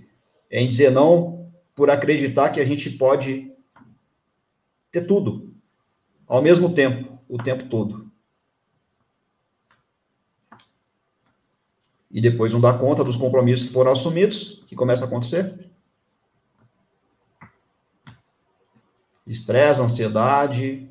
em 0.50 0.66
dizer 0.66 0.90
não 0.90 1.50
por 1.74 1.90
acreditar 1.90 2.50
que 2.50 2.60
a 2.60 2.64
gente 2.64 2.90
pode 2.90 3.52
ter 4.90 5.02
tudo 5.02 5.54
ao 6.26 6.42
mesmo 6.42 6.74
tempo, 6.74 7.18
o 7.28 7.38
tempo 7.38 7.64
todo. 7.68 8.10
E 12.10 12.20
depois 12.20 12.52
não 12.52 12.60
dá 12.60 12.76
conta 12.76 13.04
dos 13.04 13.16
compromissos 13.16 13.68
que 13.68 13.72
foram 13.72 13.92
assumidos, 13.92 14.64
que 14.66 14.74
começa 14.76 15.04
a 15.04 15.08
acontecer. 15.08 15.70
Estresse, 19.26 19.80
ansiedade 19.80 20.88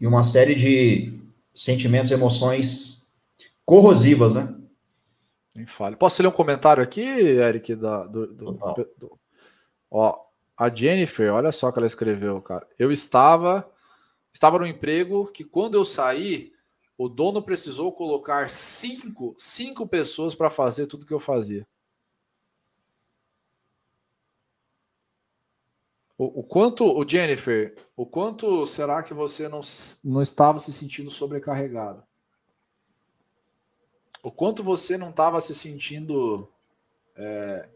e 0.00 0.06
uma 0.06 0.22
série 0.22 0.54
de 0.54 1.20
sentimentos, 1.54 2.12
emoções 2.12 3.02
corrosivas, 3.64 4.34
né? 4.34 4.55
Nem 5.56 5.66
fale. 5.66 5.96
Posso 5.96 6.20
ler 6.20 6.28
um 6.28 6.32
comentário 6.32 6.82
aqui, 6.82 7.00
Eric, 7.00 7.74
da, 7.74 8.04
do, 8.04 8.26
do, 8.26 8.52
do, 8.52 9.18
ó, 9.90 10.20
a 10.54 10.68
Jennifer, 10.68 11.32
olha 11.32 11.50
só 11.50 11.68
o 11.68 11.72
que 11.72 11.78
ela 11.78 11.86
escreveu, 11.86 12.42
cara. 12.42 12.68
Eu 12.78 12.92
estava 12.92 13.66
estava 14.34 14.58
no 14.58 14.66
emprego 14.66 15.32
que 15.32 15.42
quando 15.42 15.74
eu 15.74 15.84
saí, 15.84 16.52
o 16.98 17.08
dono 17.08 17.42
precisou 17.42 17.90
colocar 17.90 18.50
cinco, 18.50 19.34
cinco 19.38 19.86
pessoas 19.86 20.34
para 20.34 20.50
fazer 20.50 20.86
tudo 20.86 21.06
que 21.06 21.14
eu 21.14 21.20
fazia. 21.20 21.66
O, 26.18 26.40
o, 26.40 26.44
quanto, 26.44 26.84
o 26.84 27.08
Jennifer, 27.08 27.76
o 27.94 28.06
quanto 28.06 28.66
será 28.66 29.02
que 29.02 29.14
você 29.14 29.48
não, 29.48 29.60
não 30.04 30.22
estava 30.22 30.58
se 30.58 30.72
sentindo 30.72 31.10
sobrecarregado? 31.10 32.02
O 34.26 34.32
quanto 34.32 34.60
você 34.60 34.98
não 34.98 35.10
estava 35.10 35.40
se 35.40 35.54
sentindo 35.54 36.52
é, 37.14 37.68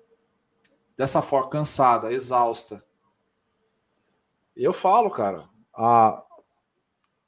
dessa 0.96 1.22
forma, 1.22 1.48
cansada, 1.48 2.12
exausta. 2.12 2.84
Eu 4.57 4.72
falo, 4.72 5.12
cara, 5.12 5.48
a, 5.72 6.20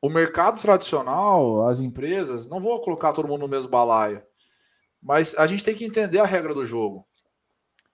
o 0.01 0.09
mercado 0.11 0.61
tradicional, 0.61 1.69
as 1.69 1.79
empresas, 1.79 2.49
não 2.49 2.59
vou 2.59 2.81
colocar 2.81 3.13
todo 3.13 3.29
mundo 3.29 3.43
no 3.43 3.49
mesmo 3.49 3.71
balaio, 3.71 4.21
mas 5.01 5.37
a 5.39 5.47
gente 5.47 5.63
tem 5.63 5.77
que 5.77 5.85
entender 5.85 6.19
a 6.19 6.27
regra 6.27 6.53
do 6.53 6.67
jogo. 6.67 7.07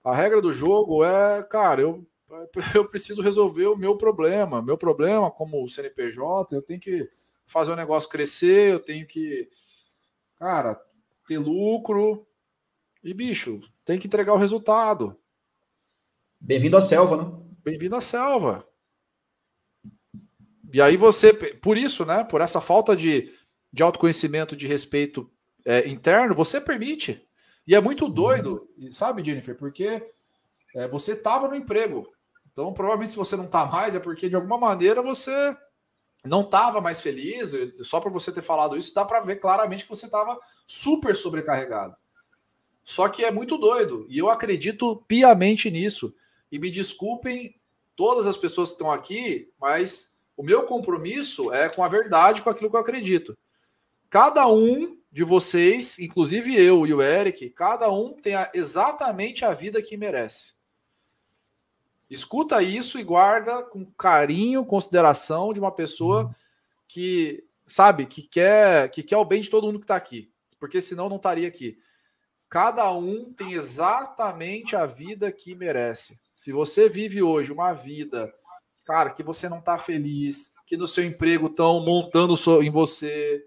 A 0.03 0.15
regra 0.15 0.41
do 0.41 0.55
jogo 0.55 1.05
é, 1.05 1.43
cara, 1.43 1.83
eu, 1.83 2.07
eu 2.75 2.89
preciso 2.89 3.21
resolver 3.21 3.67
o 3.67 3.77
meu 3.77 3.99
problema. 3.99 4.63
Meu 4.63 4.79
problema, 4.79 5.31
como 5.31 5.69
CNPJ, 5.69 6.57
eu 6.57 6.63
tenho 6.63 6.81
que 6.81 7.07
fazer 7.45 7.71
o 7.71 7.77
negócio 7.77 8.09
crescer, 8.09 8.73
eu 8.73 8.83
tenho 8.83 9.07
que, 9.07 9.47
cara, 10.39 10.88
ter 11.29 11.39
lucro. 11.39 12.27
E, 13.05 13.13
bicho, 13.13 13.61
tem 13.85 13.99
que 13.99 14.07
entregar 14.07 14.33
o 14.33 14.39
resultado. 14.39 15.17
Bem-vindo 16.41 16.77
à 16.77 16.81
selva, 16.81 17.17
né? 17.17 17.47
Bem-vindo 17.63 17.95
à 17.95 18.01
selva. 18.01 18.67
E 20.73 20.81
aí 20.81 20.97
você, 20.97 21.33
por 21.35 21.77
isso, 21.77 22.05
né? 22.07 22.25
Por 22.25 22.41
essa 22.41 22.61
falta 22.61 22.97
de, 22.97 23.31
de 23.71 23.83
autoconhecimento, 23.83 24.57
de 24.57 24.67
respeito 24.67 25.31
é, 25.65 25.87
interno, 25.89 26.35
você 26.35 26.61
permite. 26.61 27.23
E 27.67 27.75
é 27.75 27.81
muito 27.81 28.09
doido, 28.09 28.67
sabe, 28.91 29.23
Jennifer? 29.23 29.55
Porque 29.55 30.03
é, 30.75 30.89
você 30.89 31.13
estava 31.13 31.47
no 31.47 31.55
emprego. 31.55 32.11
Então, 32.51 32.73
provavelmente, 32.73 33.13
se 33.13 33.19
você 33.19 33.37
não 33.37 33.45
está 33.45 33.67
mais, 33.67 33.95
é 33.95 34.01
porque 34.01 34.29
de 34.29 34.37
alguma 34.37 34.59
maneira 34.59 35.03
você 35.03 35.55
não 36.25 36.43
estava 36.43 36.81
mais 36.81 37.01
feliz. 37.01 37.53
Só 37.83 38.01
para 38.01 38.11
você 38.11 38.33
ter 38.33 38.43
falado 38.43 38.77
isso, 38.77 38.95
dá 38.95 39.05
para 39.05 39.21
ver 39.21 39.37
claramente 39.37 39.85
que 39.85 39.91
você 39.91 40.07
estava 40.07 40.39
super 40.67 41.15
sobrecarregado. 41.15 41.97
Só 42.85 43.09
que 43.09 43.25
é 43.25 43.31
muito 43.31 43.59
doido. 43.59 44.07
E 44.09 44.19
eu 44.19 44.31
acredito 44.31 45.05
piamente 45.07 45.71
nisso. 45.71 46.15
E 46.51 46.59
me 46.59 46.71
desculpem 46.71 47.55
todas 47.95 48.27
as 48.27 48.37
pessoas 48.37 48.71
que 48.71 48.75
estão 48.77 48.91
aqui, 48.91 49.53
mas 49.61 50.15
o 50.37 50.43
meu 50.43 50.65
compromisso 50.65 51.53
é 51.53 51.69
com 51.69 51.83
a 51.83 51.89
verdade, 51.89 52.43
com 52.43 52.49
aquilo 52.49 52.71
que 52.71 52.77
eu 52.77 52.81
acredito. 52.81 53.37
Cada 54.09 54.47
um 54.47 54.97
de 55.11 55.25
vocês, 55.25 55.99
inclusive 55.99 56.55
eu 56.55 56.87
e 56.87 56.95
o 56.95 57.03
Eric, 57.03 57.51
cada 57.51 57.91
um 57.91 58.15
tem 58.15 58.35
exatamente 58.55 59.45
a 59.45 59.53
vida 59.53 59.83
que 59.83 59.97
merece. 59.97 60.55
Escuta 62.11 62.63
isso 62.63 62.99
e 62.99 63.05
guarda 63.05 63.63
com 63.63 63.85
carinho, 63.85 64.65
consideração 64.65 65.53
de 65.53 65.61
uma 65.61 65.71
pessoa 65.71 66.25
uhum. 66.25 66.31
que 66.87 67.45
sabe 67.67 68.07
que 68.07 68.23
quer 68.23 68.91
que 68.91 69.03
quer 69.03 69.19
o 69.19 69.25
bem 69.25 69.43
de 69.43 69.51
todo 69.51 69.67
mundo 69.67 69.79
que 69.79 69.85
está 69.85 69.97
aqui, 69.97 70.33
porque 70.59 70.81
senão 70.81 71.09
não 71.09 71.17
estaria 71.17 71.47
aqui. 71.47 71.79
Cada 72.49 72.91
um 72.93 73.31
tem 73.35 73.53
exatamente 73.53 74.75
a 74.75 74.87
vida 74.87 75.31
que 75.31 75.55
merece. 75.55 76.19
Se 76.35 76.51
você 76.51 76.89
vive 76.89 77.23
hoje 77.23 77.53
uma 77.53 77.75
vida, 77.75 78.33
cara, 78.87 79.11
que 79.11 79.23
você 79.23 79.51
não 79.51 79.59
está 79.59 79.77
feliz, 79.77 80.55
que 80.67 80.77
no 80.77 80.89
seu 80.89 81.05
emprego 81.05 81.49
estão 81.49 81.85
montando 81.85 82.35
em 82.63 82.71
você, 82.71 83.47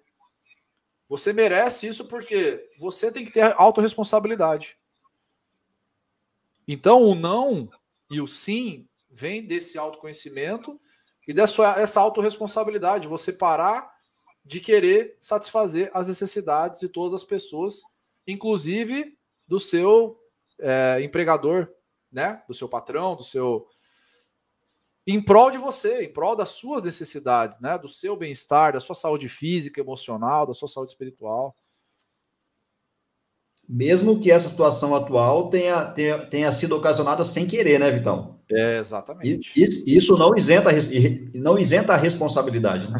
você 1.09 1.34
merece 1.34 1.88
isso 1.88 2.07
porque 2.07 2.70
você 2.78 3.12
tem 3.12 3.26
que 3.26 3.32
ter 3.32 3.55
autorresponsabilidade. 3.57 4.78
Então, 6.68 7.01
o 7.01 7.16
não 7.16 7.70
e 8.12 8.20
o 8.20 8.28
sim 8.28 8.88
vem 9.09 9.47
desse 9.47 9.78
autoconhecimento 9.78 10.80
e 11.26 11.34
dessa 11.34 11.80
essa 11.80 12.01
autorresponsabilidade. 12.01 13.07
Você 13.07 13.32
parar 13.32 13.89
de 14.43 14.59
querer 14.59 15.18
satisfazer 15.22 15.89
as 15.93 16.09
necessidades 16.09 16.80
de 16.80 16.89
todas 16.89 17.14
as 17.14 17.24
pessoas, 17.24 17.82
inclusive 18.28 19.18
do 19.47 19.59
seu 19.59 20.20
é, 20.59 20.99
empregador, 21.01 21.70
né? 22.12 22.43
Do 22.47 22.53
seu 22.53 22.68
patrão, 22.68 23.16
do 23.16 23.24
seu. 23.24 23.66
Em 25.07 25.24
prol 25.24 25.49
de 25.49 25.57
você, 25.57 26.03
em 26.03 26.12
prol 26.12 26.36
das 26.36 26.49
suas 26.49 26.84
necessidades, 26.84 27.59
né? 27.62 27.78
Do 27.78 27.88
seu 27.88 28.18
bem-estar, 28.18 28.74
da 28.74 28.82
sua 28.82 28.95
saúde 28.95 29.30
física, 29.30 29.80
emocional, 29.80 30.45
da 30.45 30.53
sua 30.53 30.68
saúde 30.68 30.91
espiritual. 30.91 31.55
Mesmo 33.74 34.19
que 34.19 34.30
essa 34.30 34.49
situação 34.49 34.93
atual 34.93 35.49
tenha, 35.49 35.86
tenha, 35.86 36.17
tenha 36.26 36.51
sido 36.51 36.76
ocasionada 36.76 37.24
sem 37.24 37.47
querer, 37.47 37.80
né, 37.80 37.89
Vitão? 37.89 38.38
É, 38.51 38.80
exatamente. 38.80 39.49
Isso, 39.55 39.84
isso 39.88 40.17
não, 40.17 40.36
isenta, 40.36 40.72
não 41.34 41.57
isenta 41.57 41.93
a 41.93 41.95
responsabilidade. 41.95 42.91
Né? 42.91 42.99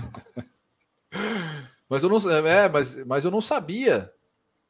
mas, 1.90 2.04
eu 2.04 2.10
não, 2.10 2.32
é, 2.48 2.70
mas, 2.70 3.06
mas 3.06 3.26
eu 3.26 3.32
não 3.32 3.42
sabia. 3.42 4.10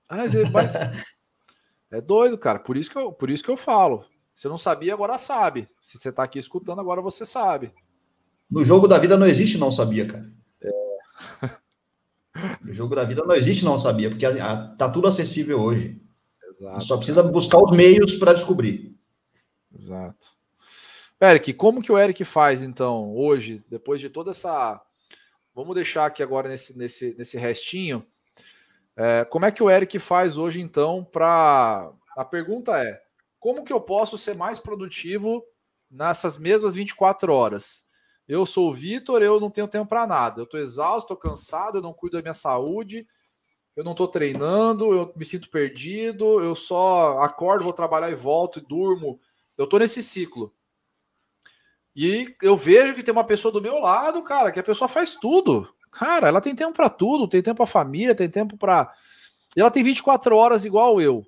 Mas, 0.09 0.33
mas 0.49 0.73
é 1.91 2.01
doido, 2.01 2.35
cara. 2.35 2.57
Por 2.57 2.77
isso, 2.77 2.89
que 2.89 2.97
eu, 2.97 3.11
por 3.11 3.29
isso 3.29 3.43
que 3.43 3.51
eu 3.51 3.57
falo. 3.57 4.03
Você 4.33 4.47
não 4.47 4.57
sabia, 4.57 4.95
agora 4.95 5.19
sabe. 5.19 5.69
Se 5.79 5.99
você 5.99 6.09
está 6.09 6.23
aqui 6.23 6.39
escutando, 6.39 6.81
agora 6.81 6.99
você 6.99 7.27
sabe. 7.27 7.71
No 8.49 8.65
jogo 8.65 8.87
da 8.87 8.97
vida 8.97 9.15
não 9.15 9.27
existe 9.27 9.55
não 9.55 9.69
sabia, 9.69 10.07
cara. 10.07 10.31
É. 10.63 10.71
No 12.61 12.73
jogo 12.73 12.95
da 12.95 13.03
vida 13.03 13.23
não 13.25 13.35
existe 13.35 13.65
não 13.65 13.77
sabia, 13.77 14.09
porque 14.09 14.25
está 14.25 14.89
tudo 14.89 15.07
acessível 15.07 15.61
hoje. 15.61 16.01
Exato. 16.49 16.83
Só 16.83 16.97
precisa 16.97 17.23
buscar 17.23 17.61
os 17.61 17.71
meios 17.71 18.15
para 18.15 18.33
descobrir. 18.33 18.95
Exato. 19.73 20.29
Eric, 21.19 21.53
como 21.53 21.81
que 21.81 21.91
o 21.91 21.97
Eric 21.97 22.25
faz 22.25 22.63
então 22.63 23.15
hoje, 23.15 23.61
depois 23.69 24.01
de 24.01 24.09
toda 24.09 24.31
essa. 24.31 24.81
Vamos 25.53 25.75
deixar 25.75 26.05
aqui 26.05 26.23
agora 26.23 26.49
nesse, 26.49 26.77
nesse, 26.77 27.15
nesse 27.17 27.37
restinho. 27.37 28.05
É, 28.95 29.25
como 29.25 29.45
é 29.45 29.51
que 29.51 29.61
o 29.61 29.69
Eric 29.69 29.99
faz 29.99 30.37
hoje 30.37 30.59
então 30.59 31.03
para. 31.03 31.91
A 32.17 32.25
pergunta 32.25 32.77
é: 32.77 32.99
como 33.39 33.63
que 33.63 33.71
eu 33.71 33.79
posso 33.79 34.17
ser 34.17 34.35
mais 34.35 34.59
produtivo 34.59 35.43
nessas 35.89 36.37
mesmas 36.37 36.73
24 36.75 37.31
horas? 37.33 37.85
Eu 38.31 38.45
sou 38.45 38.69
o 38.69 38.73
Vitor, 38.73 39.21
eu 39.21 39.41
não 39.41 39.49
tenho 39.49 39.67
tempo 39.67 39.89
para 39.89 40.07
nada. 40.07 40.39
Eu 40.39 40.45
estou 40.45 40.57
exausto, 40.57 41.13
estou 41.13 41.17
cansado, 41.17 41.77
eu 41.77 41.81
não 41.81 41.91
cuido 41.91 42.15
da 42.15 42.21
minha 42.21 42.33
saúde, 42.33 43.05
eu 43.75 43.83
não 43.83 43.91
estou 43.91 44.07
treinando, 44.07 44.93
eu 44.93 45.11
me 45.17 45.25
sinto 45.25 45.49
perdido, 45.49 46.41
eu 46.41 46.55
só 46.55 47.21
acordo, 47.23 47.65
vou 47.65 47.73
trabalhar 47.73 48.09
e 48.09 48.15
volto 48.15 48.59
e 48.59 48.61
durmo. 48.61 49.19
Eu 49.57 49.65
estou 49.65 49.81
nesse 49.81 50.01
ciclo. 50.01 50.55
E 51.93 52.33
eu 52.41 52.55
vejo 52.55 52.95
que 52.95 53.03
tem 53.03 53.11
uma 53.11 53.25
pessoa 53.25 53.51
do 53.51 53.61
meu 53.61 53.79
lado, 53.79 54.23
cara, 54.23 54.49
que 54.49 54.61
a 54.61 54.63
pessoa 54.63 54.87
faz 54.87 55.15
tudo. 55.15 55.67
Cara, 55.91 56.29
ela 56.29 56.39
tem 56.39 56.55
tempo 56.55 56.71
para 56.71 56.89
tudo, 56.89 57.27
tem 57.27 57.43
tempo 57.43 57.57
para 57.57 57.65
família, 57.65 58.15
tem 58.15 58.29
tempo 58.29 58.55
para. 58.55 58.95
Ela 59.57 59.69
tem 59.69 59.83
24 59.83 60.33
horas 60.37 60.63
igual 60.63 61.01
eu. 61.01 61.27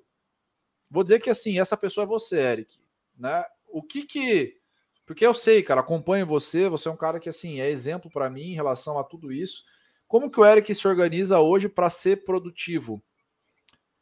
Vou 0.90 1.02
dizer 1.02 1.20
que 1.20 1.28
assim, 1.28 1.60
essa 1.60 1.76
pessoa 1.76 2.04
é 2.04 2.06
você, 2.06 2.40
Eric, 2.40 2.78
né? 3.14 3.44
O 3.68 3.82
que 3.82 4.06
que 4.06 4.63
porque 5.06 5.26
eu 5.26 5.34
sei, 5.34 5.62
cara, 5.62 5.80
acompanho 5.80 6.26
você, 6.26 6.68
você 6.68 6.88
é 6.88 6.92
um 6.92 6.96
cara 6.96 7.20
que 7.20 7.28
assim 7.28 7.60
é 7.60 7.70
exemplo 7.70 8.10
para 8.10 8.30
mim 8.30 8.52
em 8.52 8.54
relação 8.54 8.98
a 8.98 9.04
tudo 9.04 9.32
isso. 9.32 9.62
Como 10.08 10.30
que 10.30 10.40
o 10.40 10.46
Eric 10.46 10.74
se 10.74 10.86
organiza 10.86 11.40
hoje 11.40 11.68
para 11.68 11.90
ser 11.90 12.24
produtivo? 12.24 13.02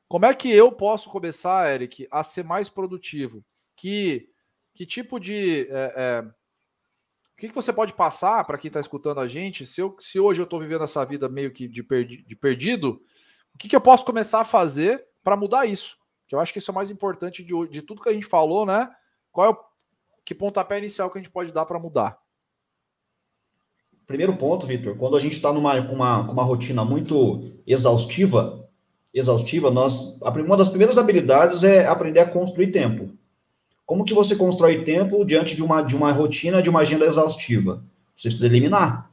Como 0.08 0.26
é 0.26 0.34
que 0.34 0.52
eu 0.52 0.70
posso 0.70 1.10
começar, 1.10 1.72
Eric, 1.72 2.06
a 2.10 2.22
ser 2.22 2.44
mais 2.44 2.68
produtivo? 2.68 3.44
Que 3.76 4.28
que 4.74 4.86
tipo 4.86 5.18
de 5.18 5.68
é, 5.70 5.94
é, 5.96 6.24
o 7.32 7.36
que, 7.36 7.48
que 7.48 7.54
você 7.54 7.72
pode 7.72 7.92
passar 7.92 8.44
para 8.44 8.58
quem 8.58 8.68
está 8.68 8.80
escutando 8.80 9.20
a 9.20 9.28
gente? 9.28 9.66
Se, 9.66 9.80
eu, 9.80 9.96
se 9.98 10.18
hoje 10.18 10.40
eu 10.40 10.44
estou 10.44 10.60
vivendo 10.60 10.84
essa 10.84 11.04
vida 11.04 11.28
meio 11.28 11.50
que 11.50 11.66
de, 11.66 11.82
perdi, 11.82 12.22
de 12.22 12.36
perdido, 12.36 13.02
o 13.54 13.58
que, 13.58 13.68
que 13.68 13.76
eu 13.76 13.80
posso 13.80 14.04
começar 14.04 14.40
a 14.40 14.44
fazer 14.44 15.04
para 15.22 15.36
mudar 15.36 15.66
isso? 15.66 15.96
Que 16.26 16.34
eu 16.34 16.40
acho 16.40 16.52
que 16.52 16.58
isso 16.58 16.70
é 16.70 16.72
o 16.72 16.74
mais 16.74 16.90
importante 16.90 17.42
de, 17.42 17.52
de 17.68 17.82
tudo 17.82 18.00
que 18.00 18.08
a 18.08 18.12
gente 18.12 18.26
falou, 18.26 18.64
né? 18.64 18.88
Qual 19.30 19.46
é 19.46 19.50
o 19.50 19.64
que 20.24 20.34
pontapé 20.34 20.78
inicial 20.78 21.10
que 21.10 21.18
a 21.18 21.22
gente 21.22 21.30
pode 21.30 21.52
dar 21.52 21.64
para 21.66 21.78
mudar? 21.78 22.18
Primeiro 24.06 24.36
ponto, 24.36 24.66
Vitor, 24.66 24.96
quando 24.96 25.16
a 25.16 25.20
gente 25.20 25.36
está 25.36 25.52
numa 25.52 25.80
uma, 25.80 26.30
uma 26.30 26.42
rotina 26.42 26.84
muito 26.84 27.52
exaustiva, 27.66 28.68
exaustiva, 29.14 29.70
nós 29.70 30.18
uma 30.20 30.56
das 30.56 30.68
primeiras 30.68 30.98
habilidades 30.98 31.64
é 31.64 31.86
aprender 31.86 32.20
a 32.20 32.28
construir 32.28 32.72
tempo. 32.72 33.10
Como 33.86 34.04
que 34.04 34.14
você 34.14 34.36
constrói 34.36 34.84
tempo 34.84 35.24
diante 35.24 35.54
de 35.54 35.62
uma, 35.62 35.82
de 35.82 35.96
uma 35.96 36.12
rotina, 36.12 36.62
de 36.62 36.70
uma 36.70 36.80
agenda 36.80 37.04
exaustiva? 37.04 37.84
Você 38.16 38.28
precisa 38.28 38.46
eliminar. 38.46 39.10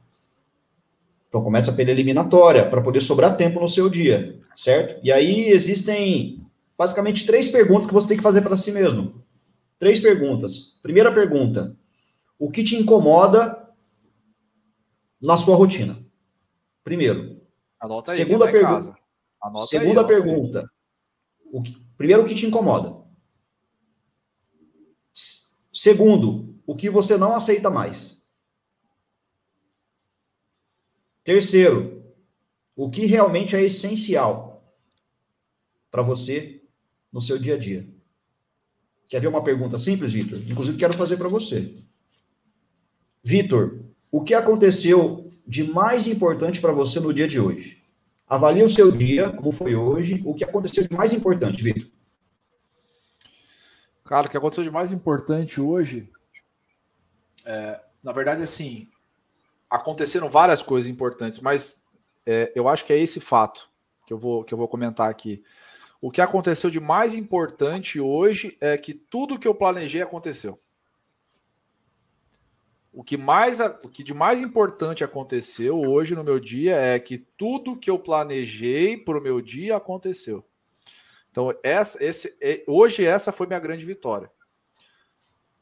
Então 1.28 1.42
começa 1.42 1.72
pela 1.72 1.90
eliminatória, 1.90 2.68
para 2.68 2.80
poder 2.80 3.00
sobrar 3.00 3.36
tempo 3.36 3.60
no 3.60 3.68
seu 3.68 3.88
dia, 3.88 4.38
certo? 4.54 5.00
E 5.02 5.12
aí 5.12 5.48
existem 5.48 6.44
basicamente 6.76 7.24
três 7.24 7.48
perguntas 7.48 7.86
que 7.86 7.92
você 7.92 8.08
tem 8.08 8.16
que 8.16 8.22
fazer 8.22 8.42
para 8.42 8.56
si 8.56 8.72
mesmo. 8.72 9.22
Três 9.80 9.98
perguntas. 9.98 10.78
Primeira 10.82 11.12
pergunta: 11.12 11.74
o 12.38 12.50
que 12.50 12.62
te 12.62 12.76
incomoda 12.76 13.74
na 15.20 15.38
sua 15.38 15.56
rotina? 15.56 15.98
Primeiro. 16.84 17.40
Anota 17.80 18.12
aí. 18.12 18.18
Segunda 18.18 18.52
pergunta. 18.52 18.94
Segunda 19.66 20.02
aí, 20.02 20.06
pergunta. 20.06 20.70
O 21.50 21.62
que, 21.62 21.74
primeiro, 21.96 22.22
o 22.22 22.26
que 22.26 22.34
te 22.34 22.44
incomoda? 22.44 23.00
Segundo, 25.72 26.60
o 26.66 26.76
que 26.76 26.90
você 26.90 27.16
não 27.16 27.34
aceita 27.34 27.70
mais? 27.70 28.22
Terceiro, 31.24 32.04
o 32.76 32.90
que 32.90 33.06
realmente 33.06 33.56
é 33.56 33.62
essencial 33.62 34.76
para 35.90 36.02
você 36.02 36.62
no 37.10 37.22
seu 37.22 37.38
dia 37.38 37.54
a 37.54 37.58
dia? 37.58 37.99
Quer 39.10 39.20
ver 39.20 39.26
uma 39.26 39.42
pergunta 39.42 39.76
simples, 39.76 40.12
Vitor? 40.12 40.38
Inclusive, 40.48 40.78
quero 40.78 40.94
fazer 40.94 41.16
para 41.16 41.28
você. 41.28 41.74
Vitor, 43.24 43.80
o 44.08 44.22
que 44.22 44.34
aconteceu 44.34 45.32
de 45.44 45.64
mais 45.64 46.06
importante 46.06 46.60
para 46.60 46.70
você 46.70 47.00
no 47.00 47.12
dia 47.12 47.26
de 47.26 47.40
hoje? 47.40 47.82
Avalie 48.24 48.62
o 48.62 48.68
seu 48.68 48.92
dia, 48.92 49.28
como 49.30 49.50
foi 49.50 49.74
hoje, 49.74 50.22
o 50.24 50.32
que 50.32 50.44
aconteceu 50.44 50.86
de 50.86 50.94
mais 50.94 51.12
importante, 51.12 51.60
Vitor. 51.60 51.90
Cara, 54.04 54.28
o 54.28 54.30
que 54.30 54.36
aconteceu 54.36 54.62
de 54.62 54.70
mais 54.70 54.92
importante 54.92 55.60
hoje, 55.60 56.08
é, 57.44 57.80
na 58.04 58.12
verdade, 58.12 58.44
assim, 58.44 58.88
aconteceram 59.68 60.30
várias 60.30 60.62
coisas 60.62 60.88
importantes, 60.88 61.40
mas 61.40 61.82
é, 62.24 62.52
eu 62.54 62.68
acho 62.68 62.84
que 62.84 62.92
é 62.92 62.98
esse 62.98 63.18
fato 63.18 63.68
que 64.06 64.12
eu 64.12 64.18
vou, 64.18 64.44
que 64.44 64.54
eu 64.54 64.58
vou 64.58 64.68
comentar 64.68 65.10
aqui. 65.10 65.42
O 66.00 66.10
que 66.10 66.20
aconteceu 66.20 66.70
de 66.70 66.80
mais 66.80 67.14
importante 67.14 68.00
hoje 68.00 68.56
é 68.60 68.76
que 68.78 68.94
tudo 68.94 69.38
que 69.38 69.46
eu 69.46 69.54
planejei 69.54 70.00
aconteceu. 70.00 70.58
O 72.92 73.04
que 73.04 73.16
mais 73.16 73.60
o 73.60 73.88
que 73.88 74.02
de 74.02 74.12
mais 74.12 74.40
importante 74.40 75.04
aconteceu 75.04 75.78
hoje 75.78 76.14
no 76.14 76.24
meu 76.24 76.40
dia 76.40 76.74
é 76.74 76.98
que 76.98 77.18
tudo 77.18 77.76
que 77.76 77.90
eu 77.90 77.98
planejei 77.98 78.96
para 78.96 79.18
o 79.18 79.22
meu 79.22 79.40
dia 79.40 79.76
aconteceu. 79.76 80.44
Então, 81.30 81.54
essa, 81.62 82.02
esse, 82.02 82.36
é, 82.40 82.64
hoje 82.66 83.04
essa 83.04 83.30
foi 83.30 83.46
minha 83.46 83.60
grande 83.60 83.84
vitória. 83.84 84.30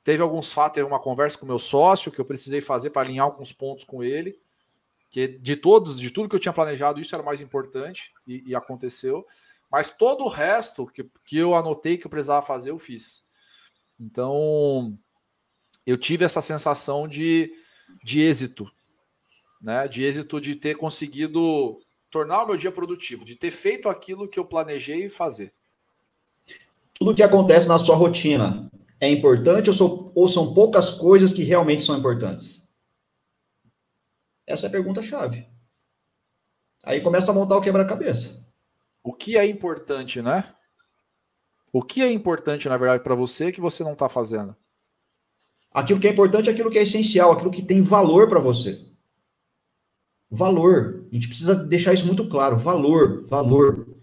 Teve 0.03 0.23
alguns 0.23 0.51
fatos, 0.51 0.77
teve 0.77 0.87
uma 0.87 1.01
conversa 1.01 1.37
com 1.37 1.45
meu 1.45 1.59
sócio 1.59 2.11
que 2.11 2.19
eu 2.19 2.25
precisei 2.25 2.63
fazer 2.63 2.91
para 2.91 3.03
alinhar 3.03 3.27
alguns 3.27 3.53
pontos 3.53 3.85
com 3.85 4.03
ele. 4.03 4.41
Que 5.11 5.27
de 5.27 5.57
todos, 5.57 5.99
de 5.99 6.11
tudo 6.11 6.29
que 6.29 6.35
eu 6.35 6.41
tinha 6.41 6.53
planejado, 6.53 7.01
isso 7.01 7.15
era 7.15 7.23
mais 7.23 7.43
importante 7.43 8.13
e, 8.27 8.43
e 8.47 8.55
aconteceu. 8.55 9.27
Mas 9.71 9.91
todo 9.91 10.25
o 10.25 10.29
resto 10.29 10.87
que, 10.87 11.05
que 11.25 11.37
eu 11.37 11.55
anotei 11.55 11.99
que 11.99 12.07
eu 12.07 12.11
precisava 12.11 12.45
fazer, 12.45 12.71
eu 12.71 12.79
fiz. 12.79 13.27
Então, 14.01 14.99
eu 15.85 15.99
tive 15.99 16.25
essa 16.25 16.41
sensação 16.41 17.07
de, 17.07 17.53
de 18.05 18.21
êxito, 18.21 18.71
né? 19.61 19.87
De 19.89 20.03
êxito 20.03 20.41
de 20.41 20.55
ter 20.55 20.77
conseguido 20.77 21.81
tornar 22.11 22.45
o 22.45 22.47
meu 22.47 22.57
dia 22.57 22.73
produtivo, 22.73 23.25
de 23.25 23.37
ter 23.37 23.51
feito 23.51 23.89
aquilo 23.89 24.29
que 24.29 24.39
eu 24.39 24.45
planejei 24.45 25.09
fazer. 25.09 25.53
Tudo 26.95 27.15
que 27.15 27.23
acontece 27.23 27.69
na 27.69 27.79
sua 27.79 27.95
rotina 27.95 28.71
é 29.01 29.09
importante 29.09 29.69
ou, 29.69 29.75
são, 29.75 30.13
ou 30.15 30.27
são 30.27 30.55
poucas 30.55 30.91
coisas 30.91 31.33
que 31.33 31.45
realmente 31.45 31.83
são 31.83 31.97
importantes? 31.97 32.69
Essa 34.47 34.67
é 34.67 34.69
a 34.69 34.73
pergunta-chave. 34.73 35.47
Aí 36.83 37.01
começa 37.01 37.31
a 37.31 37.35
montar 37.35 37.57
o 37.57 37.61
quebra-cabeça. 37.61 38.48
O 39.09 39.15
que 39.15 39.39
é 39.39 39.47
importante, 39.47 40.21
né? 40.21 40.53
O 41.73 41.83
que 41.83 42.03
é 42.03 42.13
importante, 42.13 42.69
na 42.69 42.77
verdade, 42.77 43.03
para 43.03 43.15
você 43.15 43.51
que 43.51 43.59
você 43.59 43.83
não 43.83 43.95
está 43.95 44.07
fazendo? 44.07 44.55
Aquilo 45.73 45.99
que 45.99 46.07
é 46.07 46.11
importante 46.11 46.51
é 46.51 46.53
aquilo 46.53 46.71
que 46.71 46.77
é 46.77 46.83
essencial, 46.83 47.33
aquilo 47.33 47.51
que 47.51 47.63
tem 47.63 47.81
valor 47.81 48.29
para 48.29 48.39
você. 48.39 48.79
Valor. 50.31 51.07
A 51.11 51.15
gente 51.15 51.27
precisa 51.27 51.55
deixar 51.55 51.95
isso 51.95 52.07
muito 52.07 52.29
claro. 52.29 52.59
Valor, 52.59 53.25
valor. 53.27 53.97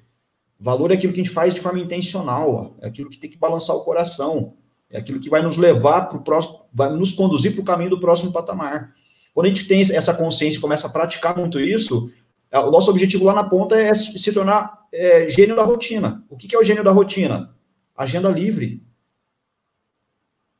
Valor 0.60 0.90
é 0.90 0.96
aquilo 0.96 1.14
que 1.14 1.22
a 1.22 1.24
gente 1.24 1.34
faz 1.36 1.54
de 1.54 1.62
forma 1.62 1.80
intencional, 1.80 2.76
é 2.82 2.88
aquilo 2.88 3.12
que 3.12 3.20
tem 3.20 3.30
que 3.30 3.38
balançar 3.38 3.76
o 3.76 3.86
coração, 3.86 4.58
é 4.90 4.98
aquilo 4.98 5.20
que 5.20 5.30
vai 5.30 5.44
nos 5.44 5.56
levar 5.56 6.10
para 6.10 6.18
o 6.18 6.24
próximo, 6.24 6.66
vai 6.74 6.92
nos 6.92 7.12
conduzir 7.12 7.54
para 7.54 7.62
o 7.62 7.66
caminho 7.66 7.92
do 7.92 8.00
próximo 8.00 8.32
patamar. 8.32 8.96
Quando 9.36 9.46
a 9.46 9.50
gente 9.50 9.68
tem 9.68 9.82
essa 9.82 10.16
consciência 10.16 10.58
e 10.58 10.62
começa 10.62 10.88
a 10.88 10.90
praticar 10.90 11.38
muito 11.38 11.60
isso, 11.60 12.12
o 12.60 12.72
nosso 12.72 12.90
objetivo 12.90 13.26
lá 13.26 13.34
na 13.34 13.44
ponta 13.44 13.80
é 13.80 13.94
se 13.94 14.32
tornar 14.34 14.86
é, 14.94 15.30
gênio 15.30 15.56
da 15.56 15.64
rotina. 15.64 16.24
O 16.30 16.38
que 16.38 16.56
é 16.56 16.60
o 16.60 16.64
gênio 16.64 16.84
da 16.84 16.92
rotina? 16.92 17.54
Agenda 17.96 18.30
livre. 18.30 18.84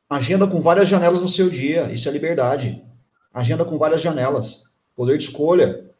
Agenda 0.08 0.46
com 0.46 0.60
várias 0.60 0.88
janelas 0.88 1.22
no 1.22 1.28
seu 1.28 1.48
dia. 1.48 1.90
Isso 1.92 2.08
é 2.08 2.12
liberdade. 2.12 2.84
Agenda 3.32 3.64
com 3.64 3.78
várias 3.78 4.00
janelas. 4.00 4.64
Poder 4.94 5.18
de 5.18 5.24
escolha. 5.24 5.90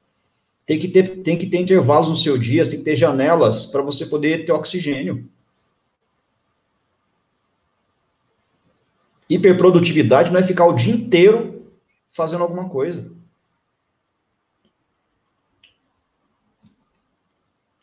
Tem 0.64 0.78
que 0.78 0.88
ter, 0.88 1.22
tem 1.22 1.38
que 1.38 1.46
ter 1.46 1.58
intervalos 1.58 2.08
no 2.08 2.16
seu 2.16 2.36
dia, 2.36 2.68
tem 2.68 2.78
que 2.78 2.84
ter 2.84 2.96
janelas 2.96 3.66
para 3.66 3.82
você 3.82 4.06
poder 4.06 4.44
ter 4.44 4.52
oxigênio. 4.52 5.28
Hiperprodutividade 9.30 10.30
não 10.30 10.40
é 10.40 10.42
ficar 10.42 10.66
o 10.66 10.72
dia 10.72 10.94
inteiro 10.94 11.70
fazendo 12.12 12.42
alguma 12.42 12.68
coisa. 12.68 13.15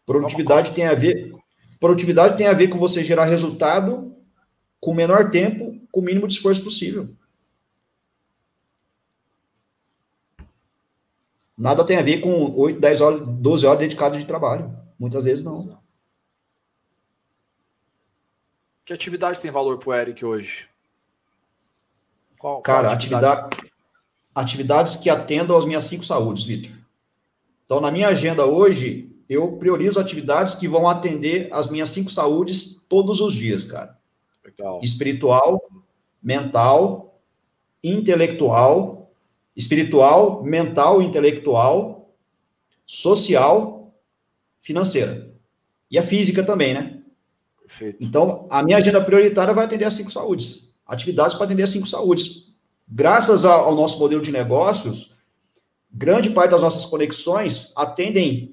Produtividade 0.05 0.73
tem 0.73 0.85
a 0.85 0.93
ver, 0.93 1.33
produtividade 1.79 2.37
tem 2.37 2.47
a 2.47 2.53
ver 2.53 2.67
com 2.67 2.77
você 2.77 3.03
gerar 3.03 3.25
resultado 3.25 4.15
com 4.79 4.91
o 4.91 4.95
menor 4.95 5.31
tempo, 5.31 5.79
com 5.91 6.01
o 6.01 6.03
mínimo 6.03 6.27
de 6.27 6.33
esforço 6.33 6.63
possível. 6.63 7.09
Nada 11.57 11.85
tem 11.85 11.97
a 11.97 12.01
ver 12.01 12.19
com 12.19 12.53
8, 12.57 12.79
10 12.79 13.01
horas, 13.01 13.27
12 13.27 13.65
horas 13.65 13.79
dedicadas 13.79 14.19
de 14.19 14.27
trabalho. 14.27 14.75
Muitas 14.99 15.23
vezes 15.23 15.43
não. 15.43 15.79
Que 18.83 18.91
atividade 18.91 19.39
tem 19.39 19.51
valor 19.51 19.77
para 19.77 19.89
o 19.89 19.93
Eric 19.93 20.25
hoje? 20.25 20.67
Qual, 22.37 22.61
Cara, 22.61 22.87
qual 22.87 22.95
atividade? 22.95 23.25
atividade? 23.25 23.73
atividades 24.35 24.95
que 24.97 25.09
atendam 25.09 25.55
às 25.55 25.63
minhas 25.63 25.85
cinco 25.85 26.03
saúdes, 26.03 26.43
Vitor. 26.43 26.71
Então, 27.65 27.79
na 27.79 27.91
minha 27.91 28.09
agenda 28.09 28.45
hoje, 28.45 29.12
eu 29.29 29.53
priorizo 29.53 29.99
atividades 29.99 30.55
que 30.55 30.67
vão 30.67 30.87
atender 30.87 31.47
as 31.51 31.69
minhas 31.69 31.89
cinco 31.89 32.11
saúdes 32.11 32.85
todos 32.87 33.19
os 33.21 33.33
dias, 33.33 33.65
cara. 33.65 33.97
Legal. 34.43 34.79
Espiritual, 34.83 35.61
mental, 36.21 37.19
intelectual, 37.83 39.11
espiritual, 39.55 40.43
mental, 40.43 41.01
intelectual, 41.01 42.13
social, 42.85 43.93
financeira. 44.61 45.33
E 45.89 45.97
a 45.97 46.03
física 46.03 46.43
também, 46.43 46.73
né? 46.73 47.01
Perfeito. 47.59 47.97
Então, 48.01 48.47
a 48.49 48.61
minha 48.61 48.77
agenda 48.77 49.03
prioritária 49.03 49.53
vai 49.53 49.65
atender 49.65 49.85
as 49.85 49.93
cinco 49.93 50.11
saúdes. 50.11 50.73
Atividades 50.85 51.35
para 51.35 51.45
atender 51.45 51.63
as 51.63 51.69
cinco 51.69 51.87
saúdes. 51.87 52.53
Graças 52.87 53.45
ao 53.45 53.73
nosso 53.73 53.97
modelo 53.99 54.21
de 54.21 54.31
negócios, 54.31 55.15
grande 55.91 56.29
parte 56.29 56.51
das 56.51 56.61
nossas 56.61 56.85
conexões 56.85 57.71
atendem 57.75 58.52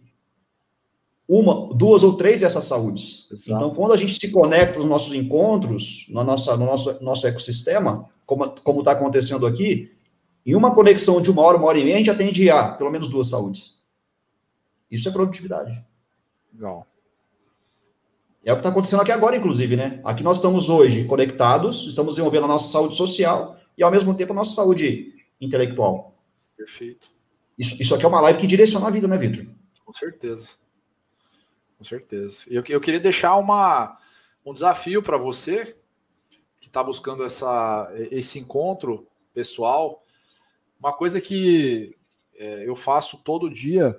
uma, 1.32 1.72
duas 1.76 2.02
ou 2.02 2.16
três 2.16 2.40
dessas 2.40 2.64
saúdes. 2.64 3.28
Exato. 3.30 3.52
Então, 3.52 3.70
quando 3.70 3.92
a 3.92 3.96
gente 3.96 4.18
se 4.18 4.30
conecta 4.32 4.80
nos 4.80 4.88
nossos 4.88 5.14
encontros, 5.14 6.06
na 6.08 6.24
nossa, 6.24 6.56
no 6.56 6.66
nosso, 6.66 7.00
nosso 7.00 7.24
ecossistema, 7.24 8.10
como 8.26 8.80
está 8.80 8.90
acontecendo 8.90 9.46
aqui, 9.46 9.92
em 10.44 10.56
uma 10.56 10.74
conexão 10.74 11.22
de 11.22 11.30
uma 11.30 11.42
hora, 11.42 11.56
uma 11.56 11.68
hora 11.68 11.78
e 11.78 11.84
meia, 11.84 11.94
a 11.94 11.98
gente 11.98 12.10
atende 12.10 12.50
a 12.50 12.72
pelo 12.72 12.90
menos 12.90 13.08
duas 13.08 13.28
saúdes. 13.28 13.78
Isso 14.90 15.08
é 15.08 15.12
produtividade. 15.12 15.84
Legal. 16.52 16.84
É 18.44 18.52
o 18.52 18.56
que 18.56 18.60
está 18.60 18.70
acontecendo 18.70 19.02
aqui 19.02 19.12
agora, 19.12 19.36
inclusive, 19.36 19.76
né? 19.76 20.00
Aqui 20.02 20.24
nós 20.24 20.38
estamos 20.38 20.68
hoje 20.68 21.04
conectados, 21.04 21.86
estamos 21.86 22.14
desenvolvendo 22.14 22.44
a 22.46 22.48
nossa 22.48 22.68
saúde 22.70 22.96
social 22.96 23.56
e, 23.78 23.84
ao 23.84 23.90
mesmo 23.92 24.14
tempo, 24.14 24.32
a 24.32 24.36
nossa 24.36 24.52
saúde 24.52 25.14
intelectual. 25.40 26.12
Perfeito. 26.56 27.08
Isso, 27.56 27.80
isso 27.80 27.94
aqui 27.94 28.04
é 28.04 28.08
uma 28.08 28.20
live 28.20 28.40
que 28.40 28.48
direciona 28.48 28.88
a 28.88 28.90
vida, 28.90 29.06
né, 29.06 29.16
Vitor? 29.16 29.46
Com 29.84 29.92
certeza. 29.92 30.59
Com 31.80 31.84
certeza. 31.84 32.44
Eu, 32.50 32.62
eu 32.68 32.78
queria 32.78 33.00
deixar 33.00 33.36
uma, 33.36 33.98
um 34.44 34.52
desafio 34.52 35.02
para 35.02 35.16
você 35.16 35.74
que 36.60 36.66
está 36.66 36.84
buscando 36.84 37.24
essa, 37.24 37.90
esse 38.10 38.38
encontro 38.38 39.08
pessoal. 39.32 40.04
Uma 40.78 40.92
coisa 40.92 41.22
que 41.22 41.96
é, 42.36 42.68
eu 42.68 42.76
faço 42.76 43.16
todo 43.24 43.48
dia 43.48 43.98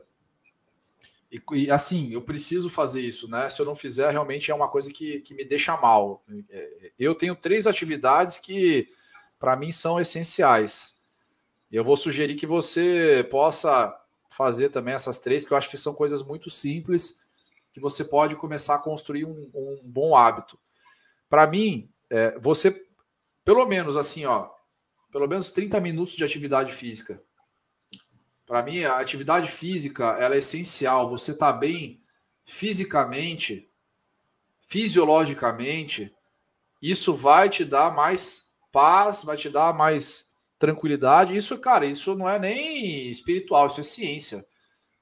e, 1.32 1.41
e, 1.53 1.71
assim, 1.71 2.13
eu 2.13 2.21
preciso 2.21 2.69
fazer 2.69 3.01
isso, 3.01 3.27
né? 3.27 3.49
Se 3.49 3.59
eu 3.59 3.65
não 3.65 3.73
fizer, 3.73 4.11
realmente 4.11 4.51
é 4.51 4.53
uma 4.53 4.67
coisa 4.67 4.93
que, 4.93 5.21
que 5.21 5.34
me 5.34 5.43
deixa 5.43 5.75
mal. 5.75 6.23
É, 6.51 6.91
eu 6.99 7.15
tenho 7.15 7.36
três 7.36 7.65
atividades 7.65 8.38
que, 8.38 8.89
para 9.39 9.55
mim, 9.55 9.71
são 9.71 9.99
essenciais. 9.99 10.99
Eu 11.71 11.84
vou 11.84 11.97
sugerir 11.97 12.36
que 12.36 12.45
você 12.45 13.27
possa 13.32 13.91
fazer 14.29 14.69
também 14.69 14.93
essas 14.93 15.19
três, 15.19 15.47
que 15.47 15.51
eu 15.51 15.57
acho 15.57 15.69
que 15.69 15.79
são 15.79 15.95
coisas 15.95 16.21
muito 16.21 16.47
simples 16.47 17.30
que 17.72 17.80
você 17.80 18.03
pode 18.03 18.36
começar 18.36 18.76
a 18.76 18.80
construir 18.80 19.26
um, 19.26 19.49
um 19.53 19.82
bom 19.84 20.15
hábito. 20.15 20.59
Para 21.30 21.47
mim, 21.47 21.89
é, 22.09 22.38
você, 22.39 22.86
pelo 23.45 23.65
menos 23.65 23.95
assim, 23.95 24.26
ó, 24.26 24.49
pelo 25.11 25.28
menos 25.28 25.51
30 25.51 25.80
minutos 25.80 26.15
de 26.15 26.24
atividade 26.24 26.72
física. 26.72 27.22
Para 28.45 28.63
mim, 28.63 28.84
a 28.84 28.97
atividade 28.99 29.49
física 29.49 30.17
ela 30.19 30.36
é 30.36 30.39
essencial. 30.39 31.09
Você 31.09 31.32
está 31.32 31.53
bem 31.53 32.01
fisicamente, 32.43 33.69
fisiologicamente, 34.61 36.13
isso 36.82 37.15
vai 37.15 37.47
te 37.49 37.63
dar 37.63 37.95
mais 37.95 38.51
paz, 38.72 39.24
vai 39.24 39.38
te 39.38 39.49
dar 39.49 39.74
mais 39.74 40.32
tranquilidade. 40.57 41.36
Isso, 41.36 41.57
cara, 41.59 41.86
isso 41.86 42.15
não 42.15 42.28
é 42.28 42.39
nem 42.39 43.09
espiritual, 43.09 43.67
isso 43.67 43.80
é 43.80 43.84
ciência. 43.84 44.45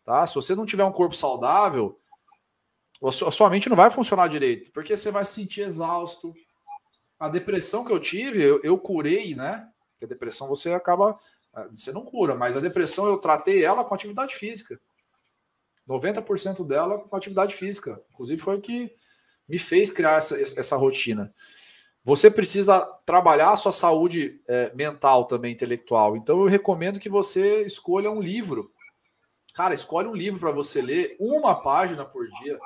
Tá? 0.03 0.26
Se 0.28 0.36
você 0.36 0.55
não 0.55 0.65
tiver 0.65 0.84
um 0.84 0.91
corpo 0.91 1.15
saudável, 1.15 1.99
a 3.02 3.32
sua 3.32 3.50
mente 3.50 3.70
não 3.70 3.78
vai 3.78 3.89
funcionar 3.89 4.28
direito, 4.28 4.72
porque 4.72 4.95
você 4.97 5.10
vai 5.10 5.24
se 5.24 5.34
sentir 5.34 5.62
exausto. 5.62 6.34
A 7.18 7.30
depressão 7.30 7.86
que 7.86 7.91
eu 7.91 8.00
tive, 8.00 8.43
eu, 8.43 8.62
eu 8.62 8.78
curei, 8.78 9.36
né? 9.36 9.68
Porque 9.91 10.06
a 10.06 10.08
depressão 10.08 10.47
você 10.47 10.72
acaba. 10.72 11.18
Ah, 11.54 11.68
você 11.74 11.91
não 11.91 12.04
cura, 12.04 12.36
mas 12.36 12.56
a 12.56 12.60
depressão 12.60 13.06
eu 13.08 13.20
tratei 13.20 13.64
ela 13.64 13.84
com 13.84 13.95
atividade 13.95 14.36
física. 14.36 14.80
90% 15.88 16.66
dela 16.66 17.00
com 17.00 17.16
atividade 17.16 17.56
física. 17.56 18.02
Inclusive 18.12 18.41
foi 18.41 18.58
o 18.58 18.62
que 18.62 18.93
me 19.47 19.58
fez 19.58 19.89
criar 19.89 20.18
essa, 20.18 20.39
essa 20.39 20.76
rotina. 20.76 21.34
Você 22.04 22.30
precisa 22.30 22.80
trabalhar 23.06 23.52
a 23.52 23.58
sua 23.58 23.72
saúde 23.72 24.41
é, 24.47 24.72
mental 24.76 25.26
também, 25.26 25.54
intelectual. 25.54 26.16
Então 26.16 26.39
eu 26.39 26.47
recomendo 26.47 27.00
que 27.00 27.10
você 27.10 27.64
escolha 27.66 28.12
um 28.12 28.22
livro. 28.22 28.72
Cara, 29.54 29.74
escolhe 29.74 30.08
um 30.08 30.16
livro 30.16 30.39
para 30.39 30.52
você 30.52 30.82
ler 30.82 31.18
uma 31.20 31.60
página 31.60 32.06
por 32.06 32.28
dia. 32.41 32.58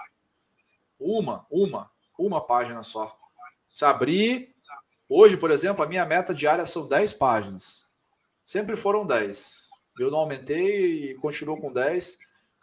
Uma, 1.04 1.45
uma, 1.51 1.91
uma 2.18 2.39
página 2.39 2.82
só. 2.82 3.18
Se 3.74 3.84
abrir. 3.84 4.56
Hoje, 5.10 5.36
por 5.36 5.51
exemplo, 5.51 5.84
a 5.84 5.88
minha 5.88 6.06
meta 6.06 6.34
diária 6.34 6.66
são 6.66 6.88
10 6.88 7.14
páginas. 7.14 7.86
Sempre 8.45 8.76
foram 8.76 9.06
10. 9.06 9.70
Eu 9.99 10.10
não 10.10 10.20
aumentei 10.20 11.12
e 11.12 11.16
continuo 11.16 11.60
com 11.60 11.72
10, 11.72 12.18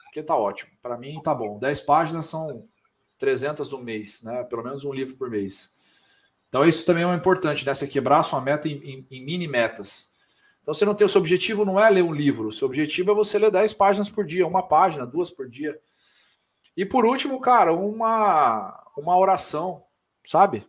porque 0.05 0.23
tá 0.23 0.35
ótimo. 0.35 0.71
Para 0.81 0.99
mim 0.99 1.21
tá 1.23 1.35
bom. 1.35 1.59
10 1.59 1.81
páginas 1.83 2.27
são 2.27 2.67
300 3.19 3.71
no 3.71 3.79
mês, 3.79 4.23
né? 4.23 4.43
Pelo 4.45 4.65
menos 4.65 4.85
um 4.85 4.93
livro 4.93 5.17
por 5.17 5.31
mês. 5.31 5.71
Então, 6.49 6.67
isso 6.67 6.85
também 6.85 7.05
é 7.05 7.15
importante, 7.15 7.65
né? 7.65 7.73
Você 7.73 7.87
quebrar 7.87 8.23
sua 8.25 8.41
meta 8.41 8.67
em, 8.67 8.79
em, 8.79 9.07
em 9.11 9.25
mini 9.25 9.47
metas. 9.47 10.11
Então, 10.63 10.75
você 10.75 10.85
não 10.85 10.95
tem 10.95 11.07
o 11.07 11.09
seu 11.09 11.21
objetivo, 11.21 11.65
não 11.65 11.79
é 11.79 11.89
ler 11.89 12.03
um 12.03 12.13
livro. 12.13 12.49
O 12.49 12.53
seu 12.53 12.67
objetivo 12.67 13.13
é 13.13 13.15
você 13.15 13.39
ler 13.39 13.51
10 13.51 13.75
páginas 13.75 14.11
por 14.11 14.25
dia, 14.25 14.47
uma 14.47 14.63
página, 14.63 15.07
duas 15.07 15.31
por 15.31 15.49
dia. 15.49 15.79
E 16.81 16.87
por 16.87 17.05
último, 17.05 17.39
cara, 17.39 17.75
uma, 17.75 18.91
uma 18.97 19.15
oração, 19.15 19.85
sabe? 20.27 20.67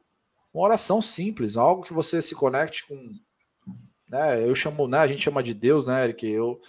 Uma 0.54 0.66
oração 0.66 1.02
simples, 1.02 1.56
algo 1.56 1.84
que 1.84 1.94
você 1.94 2.22
se 2.22 2.36
conecte 2.36 2.86
com. 2.86 3.14
Né, 4.10 4.46
eu 4.46 4.54
chamo, 4.54 4.90
né? 4.90 4.98
A 4.98 5.08
gente 5.08 5.22
chama 5.22 5.42
de 5.42 5.54
Deus, 5.54 5.88
né, 5.88 6.04
Eric? 6.04 6.30
Eu, 6.30 6.60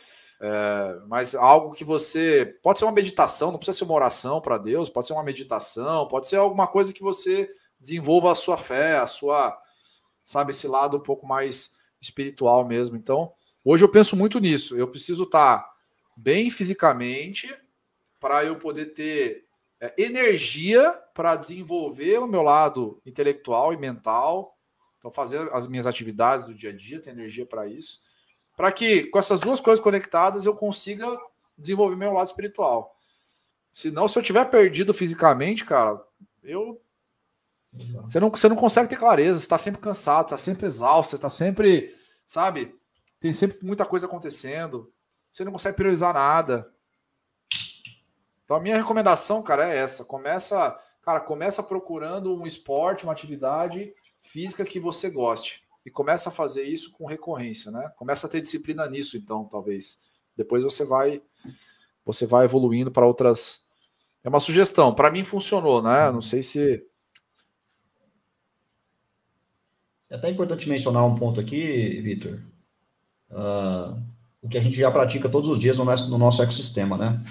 é, 0.40 0.96
mas 1.08 1.34
algo 1.34 1.74
que 1.74 1.82
você. 1.82 2.56
Pode 2.62 2.78
ser 2.78 2.84
uma 2.84 2.92
meditação, 2.92 3.50
não 3.50 3.58
precisa 3.58 3.78
ser 3.78 3.82
uma 3.82 3.94
oração 3.94 4.40
para 4.40 4.58
Deus, 4.58 4.88
pode 4.88 5.08
ser 5.08 5.12
uma 5.12 5.24
meditação, 5.24 6.06
pode 6.06 6.28
ser 6.28 6.36
alguma 6.36 6.68
coisa 6.68 6.92
que 6.92 7.02
você 7.02 7.50
desenvolva 7.80 8.30
a 8.30 8.36
sua 8.36 8.56
fé, 8.56 8.98
a 8.98 9.08
sua. 9.08 9.60
Sabe, 10.24 10.52
esse 10.52 10.68
lado 10.68 10.98
um 10.98 11.02
pouco 11.02 11.26
mais 11.26 11.74
espiritual 12.00 12.64
mesmo. 12.64 12.96
Então, 12.96 13.32
hoje 13.64 13.82
eu 13.82 13.88
penso 13.88 14.14
muito 14.14 14.38
nisso. 14.38 14.76
Eu 14.76 14.86
preciso 14.86 15.24
estar 15.24 15.68
bem 16.16 16.48
fisicamente, 16.48 17.52
para 18.22 18.44
eu 18.44 18.56
poder 18.56 18.94
ter 18.94 19.44
é, 19.80 19.92
energia 19.98 20.92
para 21.12 21.34
desenvolver 21.34 22.18
o 22.18 22.28
meu 22.28 22.40
lado 22.40 23.02
intelectual 23.04 23.72
e 23.72 23.76
mental. 23.76 24.56
Então, 24.96 25.10
fazer 25.10 25.52
as 25.52 25.66
minhas 25.66 25.88
atividades 25.88 26.46
do 26.46 26.54
dia 26.54 26.70
a 26.70 26.72
dia, 26.72 27.00
ter 27.00 27.10
energia 27.10 27.44
para 27.44 27.66
isso. 27.66 28.00
Para 28.56 28.70
que, 28.70 29.06
com 29.06 29.18
essas 29.18 29.40
duas 29.40 29.60
coisas 29.60 29.82
conectadas, 29.82 30.46
eu 30.46 30.54
consiga 30.54 31.04
desenvolver 31.58 31.96
meu 31.96 32.12
lado 32.12 32.28
espiritual. 32.28 32.96
Senão, 33.72 34.06
se 34.06 34.16
eu 34.16 34.22
tiver 34.22 34.44
perdido 34.44 34.94
fisicamente, 34.94 35.64
cara, 35.64 36.00
eu. 36.44 36.80
Você 38.04 38.20
não, 38.20 38.30
você 38.30 38.48
não 38.48 38.54
consegue 38.54 38.88
ter 38.88 38.96
clareza, 38.96 39.40
você 39.40 39.46
está 39.46 39.58
sempre 39.58 39.80
cansado, 39.80 40.26
está 40.26 40.36
sempre 40.36 40.66
exausto, 40.66 41.10
você 41.10 41.16
está 41.16 41.28
sempre, 41.28 41.92
sabe? 42.24 42.78
Tem 43.18 43.34
sempre 43.34 43.58
muita 43.66 43.84
coisa 43.84 44.06
acontecendo, 44.06 44.92
você 45.32 45.42
não 45.42 45.50
consegue 45.50 45.76
priorizar 45.76 46.14
nada. 46.14 46.70
Então 48.52 48.60
a 48.60 48.62
minha 48.62 48.76
recomendação, 48.76 49.42
cara, 49.42 49.72
é 49.72 49.78
essa. 49.78 50.04
Começa, 50.04 50.78
cara, 51.00 51.20
começa 51.20 51.62
procurando 51.62 52.38
um 52.38 52.46
esporte, 52.46 53.04
uma 53.04 53.12
atividade 53.14 53.94
física 54.20 54.62
que 54.62 54.78
você 54.78 55.08
goste 55.08 55.62
e 55.86 55.90
começa 55.90 56.28
a 56.28 56.32
fazer 56.32 56.64
isso 56.64 56.92
com 56.92 57.06
recorrência, 57.06 57.70
né? 57.70 57.90
Começa 57.96 58.26
a 58.26 58.30
ter 58.30 58.42
disciplina 58.42 58.86
nisso, 58.86 59.16
então, 59.16 59.46
talvez. 59.46 60.02
Depois 60.36 60.62
você 60.62 60.84
vai 60.84 61.22
você 62.04 62.26
vai 62.26 62.44
evoluindo 62.44 62.92
para 62.92 63.06
outras. 63.06 63.64
É 64.22 64.28
uma 64.28 64.38
sugestão. 64.38 64.94
Para 64.94 65.10
mim 65.10 65.24
funcionou, 65.24 65.82
né? 65.82 66.10
Não 66.10 66.20
sei 66.20 66.42
se 66.42 66.86
É 70.10 70.16
até 70.16 70.28
importante 70.28 70.68
mencionar 70.68 71.06
um 71.06 71.14
ponto 71.14 71.40
aqui, 71.40 72.02
Vitor. 72.02 72.38
Uh, 73.30 73.98
o 74.42 74.48
que 74.50 74.58
a 74.58 74.60
gente 74.60 74.76
já 74.76 74.90
pratica 74.90 75.26
todos 75.26 75.48
os 75.48 75.58
dias 75.58 75.78
no 75.78 75.86
nosso, 75.86 76.10
no 76.10 76.18
nosso 76.18 76.42
ecossistema, 76.42 76.98
né? 76.98 77.24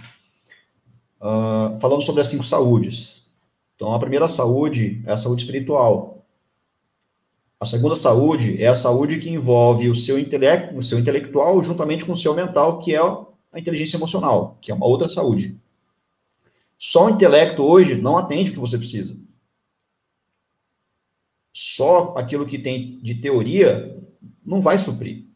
Uh, 1.22 1.80
falando 1.80 2.02
sobre 2.02 2.22
as 2.22 2.28
cinco 2.28 2.44
saúdes. 2.44 3.30
Então, 3.76 3.94
a 3.94 4.00
primeira 4.00 4.28
saúde 4.28 5.04
é 5.06 5.12
a 5.12 5.18
saúde 5.18 5.44
espiritual. 5.44 6.26
A 7.60 7.66
segunda 7.66 7.94
saúde 7.94 8.62
é 8.62 8.68
a 8.68 8.74
saúde 8.74 9.20
que 9.20 9.30
envolve 9.30 9.88
o 9.88 9.94
seu 9.94 10.18
intelecto, 10.18 10.76
o 10.76 10.82
seu 10.82 10.98
intelectual 10.98 11.62
juntamente 11.62 12.04
com 12.04 12.14
o 12.14 12.18
seu 12.18 12.34
mental, 12.34 12.80
que 12.80 12.96
é 12.96 13.00
a 13.00 13.60
inteligência 13.60 13.98
emocional, 13.98 14.58
que 14.62 14.72
é 14.72 14.74
uma 14.74 14.88
outra 14.88 15.08
saúde. 15.08 15.60
Só 16.80 17.06
o 17.06 17.10
intelecto 17.12 17.62
hoje 17.62 17.94
não 17.94 18.18
atende 18.18 18.50
o 18.50 18.54
que 18.56 18.60
você 18.60 18.80
precisa. 18.80 19.16
Só 21.54 22.16
aquilo 22.18 22.48
que 22.48 22.58
tem 22.58 23.00
de 23.02 23.16
teoria 23.16 23.96
não 24.44 24.62
vai 24.62 24.80
suprir. 24.80 25.28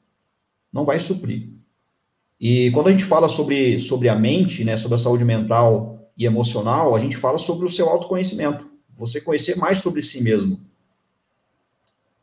Não 0.74 0.84
vai 0.84 1.00
suprir. 1.00 1.55
E 2.40 2.70
quando 2.72 2.88
a 2.88 2.92
gente 2.92 3.06
fala 3.06 3.28
sobre, 3.28 3.80
sobre 3.80 4.10
a 4.10 4.16
mente, 4.16 4.64
né, 4.64 4.76
sobre 4.78 4.96
a 4.96 5.00
saúde 5.00 5.24
mental 5.24 6.12
e 6.18 6.26
emocional, 6.26 6.96
a 6.96 7.00
gente 7.00 7.16
fala 7.16 7.38
sobre 7.38 7.66
o 7.66 7.70
seu 7.70 7.90
autoconhecimento. 7.90 8.70
Você 8.98 9.22
conhecer 9.22 9.56
mais 9.58 9.80
sobre 9.80 10.02
si 10.02 10.22
mesmo. 10.22 10.60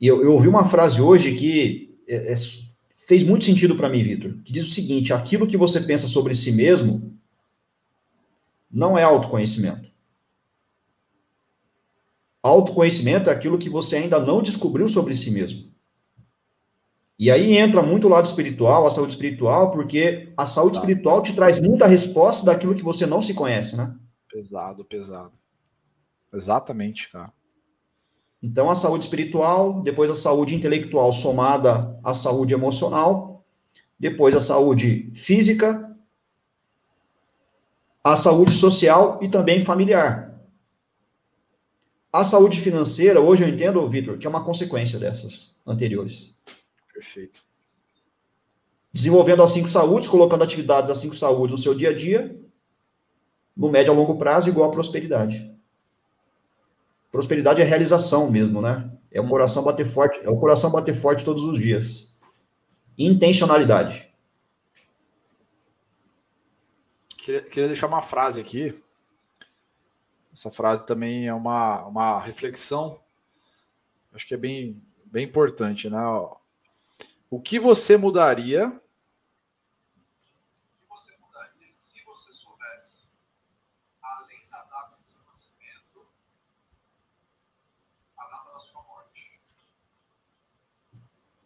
E 0.00 0.06
eu, 0.06 0.22
eu 0.22 0.32
ouvi 0.32 0.48
uma 0.48 0.68
frase 0.68 1.00
hoje 1.00 1.34
que 1.34 1.96
é, 2.08 2.32
é, 2.32 2.36
fez 2.96 3.22
muito 3.22 3.44
sentido 3.44 3.76
para 3.76 3.88
mim, 3.88 4.02
Vitor, 4.02 4.34
que 4.44 4.52
diz 4.52 4.66
o 4.66 4.72
seguinte: 4.72 5.12
aquilo 5.12 5.46
que 5.46 5.56
você 5.56 5.80
pensa 5.80 6.06
sobre 6.06 6.34
si 6.34 6.52
mesmo 6.52 7.16
não 8.70 8.98
é 8.98 9.02
autoconhecimento. 9.02 9.90
Autoconhecimento 12.42 13.30
é 13.30 13.32
aquilo 13.32 13.58
que 13.58 13.70
você 13.70 13.96
ainda 13.96 14.18
não 14.18 14.42
descobriu 14.42 14.88
sobre 14.88 15.14
si 15.14 15.30
mesmo. 15.30 15.71
E 17.18 17.30
aí 17.30 17.56
entra 17.56 17.82
muito 17.82 18.06
o 18.06 18.10
lado 18.10 18.26
espiritual, 18.26 18.86
a 18.86 18.90
saúde 18.90 19.12
espiritual, 19.12 19.70
porque 19.70 20.32
a 20.36 20.46
saúde 20.46 20.76
espiritual 20.76 21.22
te 21.22 21.34
traz 21.34 21.60
muita 21.60 21.86
resposta 21.86 22.46
daquilo 22.46 22.74
que 22.74 22.82
você 22.82 23.06
não 23.06 23.20
se 23.20 23.34
conhece, 23.34 23.76
né? 23.76 23.94
Pesado, 24.30 24.84
pesado. 24.84 25.32
Exatamente, 26.32 27.10
cara. 27.10 27.32
Então, 28.42 28.68
a 28.68 28.74
saúde 28.74 29.04
espiritual, 29.04 29.82
depois 29.82 30.10
a 30.10 30.14
saúde 30.14 30.54
intelectual 30.54 31.12
somada 31.12 31.96
à 32.02 32.12
saúde 32.12 32.54
emocional, 32.54 33.44
depois 33.98 34.34
a 34.34 34.40
saúde 34.40 35.12
física, 35.14 35.96
a 38.02 38.16
saúde 38.16 38.52
social 38.52 39.20
e 39.22 39.28
também 39.28 39.64
familiar. 39.64 40.32
A 42.12 42.24
saúde 42.24 42.60
financeira, 42.60 43.20
hoje 43.20 43.44
eu 43.44 43.48
entendo, 43.48 43.86
Vitor, 43.86 44.18
que 44.18 44.26
é 44.26 44.30
uma 44.30 44.44
consequência 44.44 44.98
dessas 44.98 45.60
anteriores. 45.64 46.34
Perfeito. 46.92 47.44
Desenvolvendo 48.92 49.42
as 49.42 49.50
cinco 49.50 49.68
saúdes, 49.68 50.08
colocando 50.08 50.44
atividades 50.44 50.88
das 50.88 50.98
cinco 50.98 51.16
saúdes 51.16 51.52
no 51.52 51.58
seu 51.58 51.74
dia 51.74 51.90
a 51.90 51.94
dia, 51.94 52.38
no 53.56 53.70
médio 53.70 53.92
a 53.92 53.96
longo 53.96 54.18
prazo, 54.18 54.48
igual 54.48 54.68
a 54.68 54.72
prosperidade. 54.72 55.50
Prosperidade 57.10 57.60
é 57.60 57.64
realização 57.64 58.30
mesmo, 58.30 58.60
né? 58.60 58.90
É 59.10 59.20
o 59.20 59.28
coração 59.28 59.62
bater 59.62 59.86
forte, 59.86 60.18
é 60.20 60.30
o 60.30 60.38
coração 60.38 60.70
bater 60.70 60.94
forte 60.94 61.24
todos 61.24 61.42
os 61.44 61.58
dias. 61.58 62.14
Intencionalidade. 62.96 64.10
Queria, 67.18 67.42
queria 67.42 67.68
deixar 67.68 67.86
uma 67.86 68.02
frase 68.02 68.40
aqui. 68.40 68.74
Essa 70.32 70.50
frase 70.50 70.86
também 70.86 71.28
é 71.28 71.34
uma, 71.34 71.86
uma 71.86 72.20
reflexão. 72.20 72.98
Acho 74.12 74.26
que 74.26 74.34
é 74.34 74.38
bem, 74.38 74.82
bem 75.04 75.26
importante, 75.26 75.88
né? 75.88 75.98
O 77.32 77.40
que 77.40 77.58
você 77.58 77.96
mudaria 77.96 78.78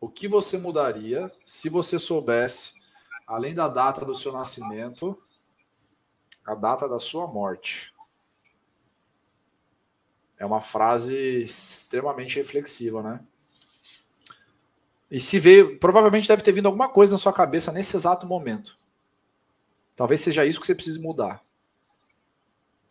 O 0.01 0.09
que 0.09 0.27
você 0.27 0.59
mudaria 0.59 1.33
se 1.47 1.69
você 1.69 2.01
soubesse, 2.01 2.75
além 3.25 3.55
da 3.55 3.69
data 3.69 4.05
do 4.05 4.13
seu 4.13 4.33
nascimento, 4.33 5.17
a 6.45 6.57
data 6.57 6.89
da 6.89 6.99
sua 6.99 7.29
morte? 7.29 7.95
É 10.37 10.45
uma 10.45 10.61
frase 10.61 11.15
extremamente 11.43 12.41
reflexiva, 12.41 13.01
né? 13.05 13.25
E 15.11 15.21
se 15.21 15.39
veio, 15.39 15.79
provavelmente 15.79 16.29
deve 16.29 16.43
ter 16.43 16.53
vindo 16.53 16.67
alguma 16.67 16.89
coisa 16.89 17.13
na 17.13 17.19
sua 17.19 17.33
cabeça 17.33 17.71
nesse 17.71 17.95
exato 17.97 18.27
momento. 18.27 18.77
Talvez 19.95 20.21
seja 20.21 20.45
isso 20.45 20.61
que 20.61 20.67
você 20.67 20.75
precise 20.75 21.01
mudar. 21.01 21.43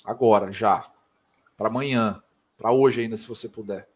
Agora, 0.03 0.51
já. 0.51 0.89
Para 1.57 1.67
amanhã. 1.67 2.21
Para 2.57 2.71
hoje 2.71 3.01
ainda, 3.01 3.17
se 3.17 3.27
você 3.27 3.49
puder. 3.49 3.87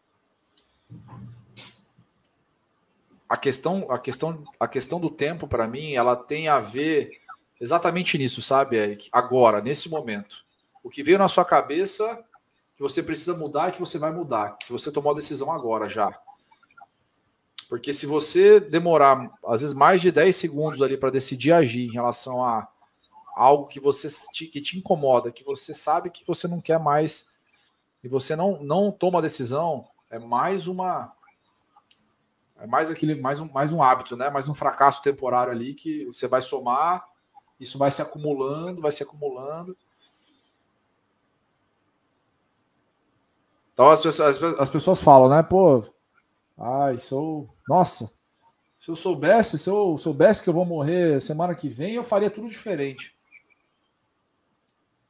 A 3.28 3.36
questão, 3.36 3.90
a 3.90 3.98
questão, 3.98 4.44
a 4.58 4.68
questão 4.68 5.00
do 5.00 5.08
tempo, 5.08 5.48
para 5.48 5.66
mim, 5.66 5.94
ela 5.94 6.14
tem 6.16 6.48
a 6.48 6.58
ver 6.58 7.20
exatamente 7.60 8.18
nisso, 8.18 8.42
sabe, 8.42 8.76
Eric? 8.76 9.08
Agora, 9.12 9.60
nesse 9.60 9.88
momento. 9.88 10.44
O 10.82 10.90
que 10.90 11.02
veio 11.02 11.18
na 11.18 11.28
sua 11.28 11.44
cabeça 11.44 12.22
que 12.76 12.82
você 12.82 13.02
precisa 13.02 13.34
mudar 13.34 13.68
e 13.68 13.72
que 13.72 13.80
você 13.80 13.98
vai 13.98 14.10
mudar. 14.10 14.56
Que 14.58 14.72
você 14.72 14.90
tomou 14.90 15.12
a 15.12 15.16
decisão 15.16 15.52
agora 15.52 15.88
já. 15.88 16.18
Porque 17.70 17.92
se 17.92 18.04
você 18.04 18.58
demorar, 18.58 19.30
às 19.46 19.60
vezes, 19.60 19.76
mais 19.76 20.00
de 20.00 20.10
10 20.10 20.34
segundos 20.34 20.82
ali 20.82 20.96
para 20.96 21.08
decidir 21.08 21.52
agir 21.52 21.86
em 21.86 21.92
relação 21.92 22.44
a 22.44 22.66
algo 23.32 23.68
que 23.68 23.78
você 23.78 24.08
te, 24.32 24.46
que 24.46 24.60
te 24.60 24.76
incomoda, 24.76 25.30
que 25.30 25.44
você 25.44 25.72
sabe 25.72 26.10
que 26.10 26.26
você 26.26 26.48
não 26.48 26.60
quer 26.60 26.80
mais 26.80 27.30
e 28.02 28.08
você 28.08 28.34
não, 28.34 28.60
não 28.60 28.90
toma 28.90 29.20
a 29.20 29.22
decisão, 29.22 29.86
é 30.10 30.18
mais 30.18 30.66
uma 30.66 31.12
é 32.58 32.66
mais 32.66 32.90
aquele 32.90 33.14
mais 33.14 33.38
um, 33.38 33.48
mais 33.52 33.72
um 33.72 33.80
hábito, 33.80 34.16
né? 34.16 34.28
Mais 34.30 34.48
um 34.48 34.54
fracasso 34.54 35.00
temporário 35.00 35.52
ali 35.52 35.72
que 35.72 36.04
você 36.06 36.26
vai 36.26 36.42
somar, 36.42 37.06
isso 37.60 37.78
vai 37.78 37.92
se 37.92 38.02
acumulando, 38.02 38.82
vai 38.82 38.90
se 38.90 39.04
acumulando. 39.04 39.76
Então 43.72 43.88
as 43.88 44.02
pessoas, 44.02 44.42
as 44.58 44.68
pessoas 44.68 45.00
falam, 45.00 45.28
né? 45.28 45.40
Pô, 45.40 45.84
Ai, 46.60 46.98
sou. 46.98 47.48
Nossa, 47.66 48.12
se 48.78 48.90
eu 48.90 48.96
soubesse, 48.96 49.58
se 49.58 49.70
eu 49.70 49.96
soubesse 49.96 50.42
que 50.42 50.48
eu 50.50 50.52
vou 50.52 50.66
morrer 50.66 51.20
semana 51.22 51.54
que 51.54 51.70
vem, 51.70 51.94
eu 51.94 52.04
faria 52.04 52.30
tudo 52.30 52.48
diferente. 52.48 53.16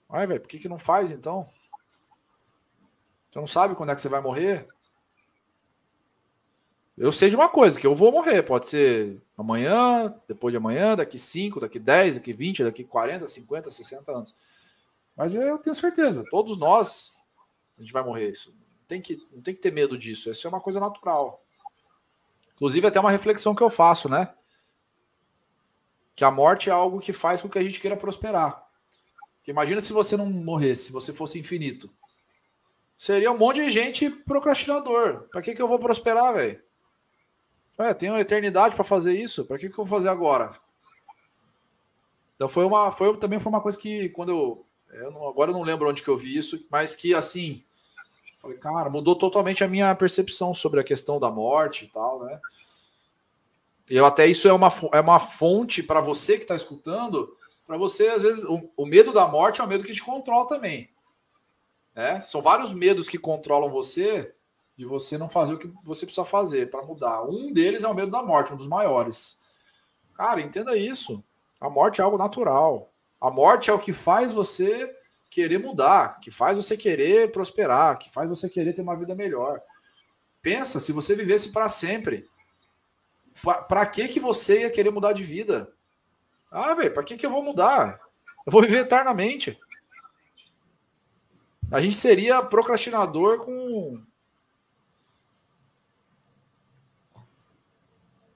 Ai, 0.09 0.29
velho, 0.29 0.41
por 0.41 0.49
que, 0.49 0.61
que 0.61 0.69
não 0.69 0.79
faz 0.79 1.11
então? 1.11 1.49
Você 3.27 3.39
não 3.41 3.49
sabe 3.49 3.75
quando 3.75 3.91
é 3.91 3.95
que 3.97 4.01
você 4.01 4.09
vai 4.09 4.21
morrer? 4.21 4.69
Eu 6.97 7.11
sei 7.11 7.31
de 7.31 7.37
uma 7.37 7.49
coisa, 7.49 7.81
que 7.81 7.87
eu 7.87 7.95
vou 7.95 8.13
morrer. 8.13 8.43
Pode 8.43 8.67
ser 8.67 9.21
amanhã, 9.37 10.15
depois 10.29 10.53
de 10.53 10.57
amanhã, 10.57 10.95
daqui 10.95 11.19
5, 11.19 11.59
daqui 11.61 11.79
10, 11.79 12.17
daqui 12.17 12.33
20, 12.33 12.65
daqui 12.65 12.85
40, 12.85 13.27
50, 13.27 13.71
60 13.71 14.13
anos. 14.13 14.35
Mas 15.17 15.35
eu 15.35 15.59
tenho 15.59 15.75
certeza, 15.75 16.25
todos 16.31 16.59
nós, 16.59 17.17
a 17.77 17.83
gente 17.83 17.93
vai 17.93 18.05
morrer. 18.05 18.31
Isso 18.31 18.53
tem 18.91 19.01
que, 19.01 19.25
não 19.33 19.41
tem 19.41 19.55
que 19.55 19.61
ter 19.61 19.73
medo 19.73 19.97
disso. 19.97 20.31
Isso 20.31 20.47
é 20.47 20.51
uma 20.51 20.61
coisa 20.61 20.81
natural. 20.81 21.45
Inclusive, 22.55 22.89
até 22.89 22.99
uma 22.99 23.11
reflexão 23.11 23.55
que 23.55 23.63
eu 23.63 23.71
faço, 23.71 24.09
né? 24.09 24.35
Que 26.17 26.25
a 26.25 26.31
morte 26.31 26.69
é 26.69 26.73
algo 26.73 27.01
que 27.01 27.13
faz 27.13 27.41
com 27.41 27.49
que 27.49 27.59
a 27.59 27.63
gente 27.63 27.81
queira 27.81 27.97
prosperar. 27.97 28.67
Porque 29.37 29.53
imagina 29.53 29.81
se 29.81 29.93
você 29.93 30.17
não 30.17 30.27
morresse, 30.27 30.87
se 30.87 30.93
você 30.93 31.13
fosse 31.13 31.39
infinito. 31.39 31.89
Seria 32.99 33.31
um 33.31 33.39
monte 33.39 33.63
de 33.63 33.71
gente 33.71 34.11
procrastinador. 34.11 35.29
Para 35.31 35.41
que, 35.41 35.55
que 35.55 35.63
eu 35.63 35.69
vou 35.69 35.79
prosperar, 35.79 36.35
velho? 36.35 36.61
É, 37.79 37.95
tenho 37.95 38.13
uma 38.13 38.21
eternidade 38.21 38.75
para 38.75 38.85
fazer 38.85 39.15
isso. 39.15 39.45
Para 39.45 39.57
que, 39.57 39.69
que 39.69 39.73
eu 39.73 39.85
vou 39.85 39.87
fazer 39.87 40.09
agora? 40.09 40.59
Então 42.35 42.49
foi 42.49 42.65
uma, 42.65 42.91
foi 42.91 43.17
também 43.17 43.39
foi 43.39 43.51
uma 43.51 43.61
coisa 43.61 43.79
que 43.79 44.09
quando 44.11 44.31
eu, 44.31 44.67
eu 44.93 45.11
não, 45.13 45.29
agora 45.29 45.51
eu 45.51 45.55
não 45.55 45.63
lembro 45.63 45.89
onde 45.89 46.03
que 46.03 46.09
eu 46.09 46.19
vi 46.19 46.37
isso, 46.37 46.67
mas 46.71 46.97
que 46.97 47.15
assim 47.15 47.65
Falei, 48.41 48.57
cara, 48.57 48.89
mudou 48.89 49.15
totalmente 49.15 49.63
a 49.63 49.69
minha 49.69 49.95
percepção 49.95 50.55
sobre 50.55 50.81
a 50.81 50.85
questão 50.85 51.21
da 51.21 51.31
morte 51.31 51.85
e 51.85 51.89
tal, 51.89 52.25
né? 52.25 52.41
Eu 53.89 54.07
até 54.07 54.27
isso 54.27 54.49
é 54.49 54.53
uma, 54.53 54.73
é 54.93 55.01
uma 55.01 55.19
fonte 55.19 55.83
para 55.83 56.01
você 56.01 56.37
que 56.37 56.45
está 56.45 56.55
escutando, 56.55 57.37
para 57.67 57.77
você, 57.77 58.09
às 58.09 58.23
vezes, 58.23 58.45
o, 58.45 58.71
o, 58.77 58.87
medo 58.87 59.13
da 59.13 59.27
morte 59.27 59.61
é 59.61 59.65
o 59.65 59.67
medo 59.67 59.85
que 59.85 59.93
te 59.93 60.03
controla 60.03 60.47
também. 60.47 60.91
Né? 61.95 62.21
São 62.21 62.41
vários 62.41 62.73
medos 62.73 63.09
que 63.09 63.19
controlam 63.19 63.69
você 63.69 64.35
de 64.77 64.87
você 64.87 65.19
não 65.19 65.29
fazer 65.29 65.55
o 65.55 65.59
que 65.59 65.71
você 65.85 66.07
precisa 66.07 66.25
fazer 66.25 66.71
para 66.71 66.83
mudar. 66.83 67.23
Um 67.25 67.53
deles 67.53 67.85
é 67.85 67.89
o 67.89 67.95
medo 67.95 68.11
da 68.11 68.23
morte, 68.23 68.53
um 68.53 68.57
dos 68.57 68.67
maiores. 68.67 69.39
Cara, 70.15 70.41
entenda 70.41 70.77
isso. 70.77 71.23
A 71.61 71.69
morte 71.69 72.01
é 72.01 72.05
algo 72.05 72.17
natural. 72.17 72.91
A 73.21 73.31
morte 73.31 73.71
é 73.71 73.73
o 73.73 73.79
que 73.79 73.93
faz 73.93 74.33
você 74.33 74.91
querer 75.31 75.59
mudar, 75.59 76.19
que 76.21 76.31
faz 76.31 76.57
você 76.57 76.77
querer 76.77 77.31
prosperar, 77.31 77.97
que 77.99 78.11
faz 78.11 78.29
você 78.29 78.49
querer 78.49 78.73
ter 78.73 78.83
uma 78.83 78.99
vida 78.99 79.15
melhor. 79.15 79.63
Pensa, 80.43 80.81
se 80.81 80.93
você 80.93 81.15
vivesse 81.15 81.53
para 81.53 81.69
sempre, 81.69 82.29
para 83.69 83.87
que 83.87 84.09
que 84.09 84.19
você 84.19 84.63
ia 84.63 84.71
querer 84.71 84.91
mudar 84.91 85.13
de 85.13 85.23
vida? 85.23 85.73
Ah, 86.51 86.75
velho, 86.75 86.93
para 86.93 87.05
que 87.05 87.17
que 87.17 87.25
eu 87.25 87.31
vou 87.31 87.45
mudar? 87.45 88.01
Eu 88.45 88.53
vou 88.53 88.61
viver 88.61 88.79
eternamente. 88.79 89.57
A 91.71 91.81
gente 91.81 91.95
seria 91.95 92.43
procrastinador 92.43 93.45
com 93.45 94.03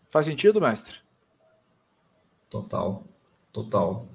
Faz 0.09 0.27
sentido, 0.27 0.61
mestre? 0.61 1.01
Total, 2.49 3.03
total 3.53 4.07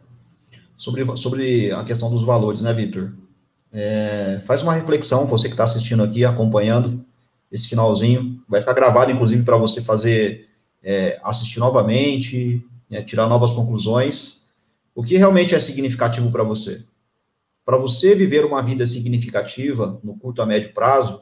sobre, 0.80 1.06
sobre 1.18 1.72
a 1.74 1.84
questão 1.84 2.10
dos 2.10 2.24
valores, 2.24 2.62
né, 2.62 2.74
Vitor? 2.74 3.12
É, 3.72 4.42
faz 4.46 4.64
uma 4.64 4.74
reflexão, 4.74 5.28
você 5.28 5.48
que 5.48 5.54
está 5.54 5.66
assistindo 5.66 6.02
aqui, 6.02 6.24
acompanhando 6.24 7.06
esse 7.52 7.68
finalzinho, 7.68 8.42
vai 8.48 8.62
ficar 8.62 8.74
gravado, 8.74 9.12
inclusive, 9.12 9.44
para 9.44 9.58
você 9.58 9.82
fazer, 9.82 10.48
é, 10.82 11.20
assistir 11.22 11.60
novamente, 11.60 12.66
né, 12.90 13.02
tirar 13.04 13.28
novas 13.28 13.52
conclusões. 13.52 14.46
O 14.96 15.04
que 15.04 15.18
realmente 15.18 15.54
é 15.54 15.60
significativo 15.60 16.32
para 16.32 16.44
você? 16.44 16.84
Para 17.66 17.78
você 17.78 18.16
viver 18.16 18.46
uma 18.46 18.64
vida 18.64 18.86
significativa 18.88 20.00
no 20.02 20.16
curto 20.16 20.42
a 20.42 20.46
médio 20.46 20.74
prazo, 20.74 21.22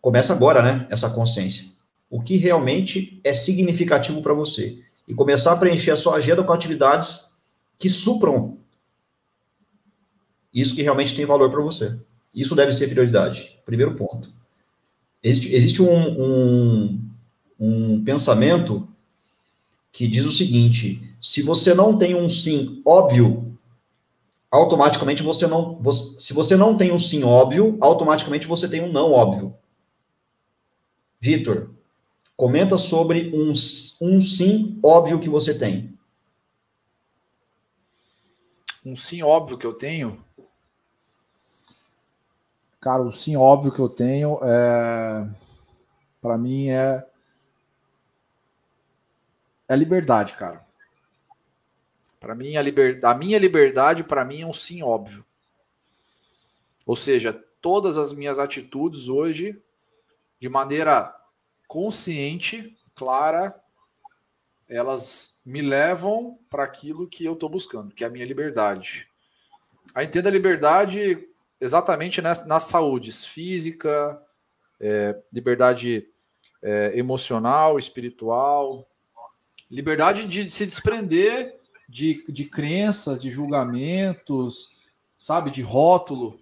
começa 0.00 0.32
agora, 0.32 0.62
né, 0.62 0.86
essa 0.88 1.10
consciência. 1.10 1.74
O 2.08 2.22
que 2.22 2.36
realmente 2.36 3.20
é 3.22 3.34
significativo 3.34 4.22
para 4.22 4.32
você? 4.32 4.78
E 5.06 5.12
começar 5.12 5.52
a 5.52 5.56
preencher 5.56 5.90
a 5.90 5.96
sua 5.96 6.16
agenda 6.16 6.42
com 6.42 6.52
atividades 6.52 7.33
que 7.78 7.88
supram 7.88 8.58
isso 10.54 10.74
que 10.74 10.82
realmente 10.82 11.16
tem 11.16 11.26
valor 11.26 11.50
para 11.50 11.60
você. 11.60 11.98
Isso 12.34 12.54
deve 12.54 12.72
ser 12.72 12.88
prioridade. 12.88 13.58
Primeiro 13.66 13.96
ponto. 13.96 14.32
Existe, 15.22 15.54
existe 15.54 15.82
um, 15.82 16.22
um, 16.22 17.00
um 17.58 18.04
pensamento 18.04 18.86
que 19.90 20.06
diz 20.06 20.24
o 20.24 20.32
seguinte: 20.32 21.02
se 21.20 21.42
você 21.42 21.74
não 21.74 21.96
tem 21.96 22.14
um 22.14 22.28
sim 22.28 22.82
óbvio, 22.84 23.56
automaticamente 24.50 25.22
você 25.22 25.46
não. 25.46 25.76
Você, 25.80 26.20
se 26.20 26.32
você 26.32 26.56
não 26.56 26.76
tem 26.76 26.92
um 26.92 26.98
sim 26.98 27.24
óbvio, 27.24 27.76
automaticamente 27.80 28.46
você 28.46 28.68
tem 28.68 28.82
um 28.82 28.92
não 28.92 29.10
óbvio. 29.10 29.54
Vitor, 31.20 31.70
comenta 32.36 32.76
sobre 32.76 33.32
um, 33.34 33.52
um 34.02 34.20
sim 34.20 34.78
óbvio 34.82 35.18
que 35.18 35.28
você 35.28 35.56
tem. 35.56 35.93
Um 38.84 38.94
sim 38.94 39.22
óbvio 39.22 39.56
que 39.56 39.66
eu 39.66 39.72
tenho. 39.72 40.22
Cara, 42.80 43.02
o 43.02 43.10
sim 43.10 43.36
óbvio 43.36 43.72
que 43.72 43.80
eu 43.80 43.88
tenho 43.88 44.38
é. 44.42 45.26
Para 46.20 46.36
mim 46.36 46.68
é 46.68 47.06
é 49.68 49.76
liberdade, 49.76 50.34
cara. 50.34 50.60
Para 52.20 52.34
mim, 52.34 52.56
a, 52.56 52.62
liber... 52.62 53.00
a 53.04 53.14
minha 53.14 53.38
liberdade, 53.38 54.04
para 54.04 54.24
mim, 54.24 54.42
é 54.42 54.46
um 54.46 54.54
sim 54.54 54.82
óbvio. 54.82 55.24
Ou 56.86 56.96
seja, 56.96 57.32
todas 57.60 57.96
as 57.96 58.12
minhas 58.12 58.38
atitudes 58.38 59.08
hoje, 59.08 59.60
de 60.38 60.48
maneira 60.48 61.14
consciente, 61.66 62.76
clara, 62.94 63.58
elas 64.68 65.40
me 65.44 65.60
levam 65.60 66.38
para 66.48 66.64
aquilo 66.64 67.08
que 67.08 67.24
eu 67.24 67.34
estou 67.34 67.48
buscando, 67.48 67.94
que 67.94 68.04
é 68.04 68.06
a 68.06 68.10
minha 68.10 68.24
liberdade. 68.24 69.08
A 69.94 70.02
entenda 70.02 70.28
a 70.28 70.32
liberdade 70.32 71.28
exatamente 71.60 72.20
nas, 72.20 72.62
saúdes 72.64 73.24
física, 73.24 74.20
é, 74.80 75.16
liberdade 75.32 76.08
é, 76.62 76.92
emocional, 76.98 77.78
espiritual, 77.78 78.88
Liberdade 79.70 80.28
de 80.28 80.48
se 80.50 80.66
desprender 80.66 81.58
de, 81.88 82.24
de 82.28 82.44
crenças, 82.44 83.20
de 83.20 83.28
julgamentos, 83.28 84.78
sabe, 85.16 85.50
de 85.50 85.62
rótulo. 85.62 86.38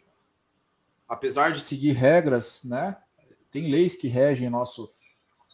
Apesar 1.08 1.52
de 1.52 1.60
seguir 1.60 1.92
regras, 1.92 2.62
né? 2.64 2.96
Tem 3.50 3.70
leis 3.70 3.96
que 3.96 4.08
regem 4.08 4.50
nosso. 4.50 4.92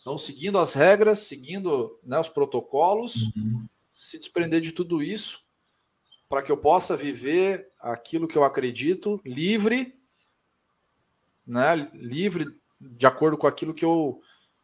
Então, 0.08 0.16
seguindo 0.16 0.58
as 0.58 0.72
regras, 0.72 1.18
seguindo 1.18 2.00
né, 2.02 2.18
os 2.18 2.30
protocolos, 2.30 3.30
uhum. 3.36 3.68
se 3.94 4.16
desprender 4.16 4.58
de 4.58 4.72
tudo 4.72 5.02
isso, 5.02 5.44
para 6.30 6.40
que 6.40 6.50
eu 6.50 6.56
possa 6.56 6.96
viver 6.96 7.70
aquilo 7.78 8.26
que 8.26 8.38
eu 8.38 8.42
acredito, 8.42 9.20
livre, 9.22 9.94
né? 11.46 11.76
Livre 11.92 12.58
de 12.80 13.06
acordo 13.06 13.36
com 13.36 13.46
aquilo 13.46 13.74
que 13.74 13.84
eu, 13.84 14.22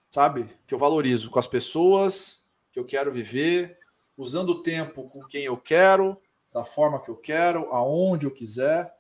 sabe, 0.09 0.47
que 0.67 0.73
eu 0.73 0.79
valorizo, 0.79 1.29
com 1.29 1.39
as 1.39 1.47
pessoas, 1.47 2.49
que 2.73 2.79
eu 2.79 2.85
quero 2.87 3.13
viver, 3.13 3.79
usando 4.17 4.49
o 4.49 4.63
tempo 4.63 5.11
com 5.11 5.27
quem 5.27 5.45
eu 5.45 5.59
quero, 5.59 6.19
da 6.55 6.65
forma 6.65 7.05
que 7.05 7.11
eu 7.11 7.17
quero, 7.17 7.71
aonde 7.71 8.25
eu 8.25 8.31
quiser. 8.31 8.95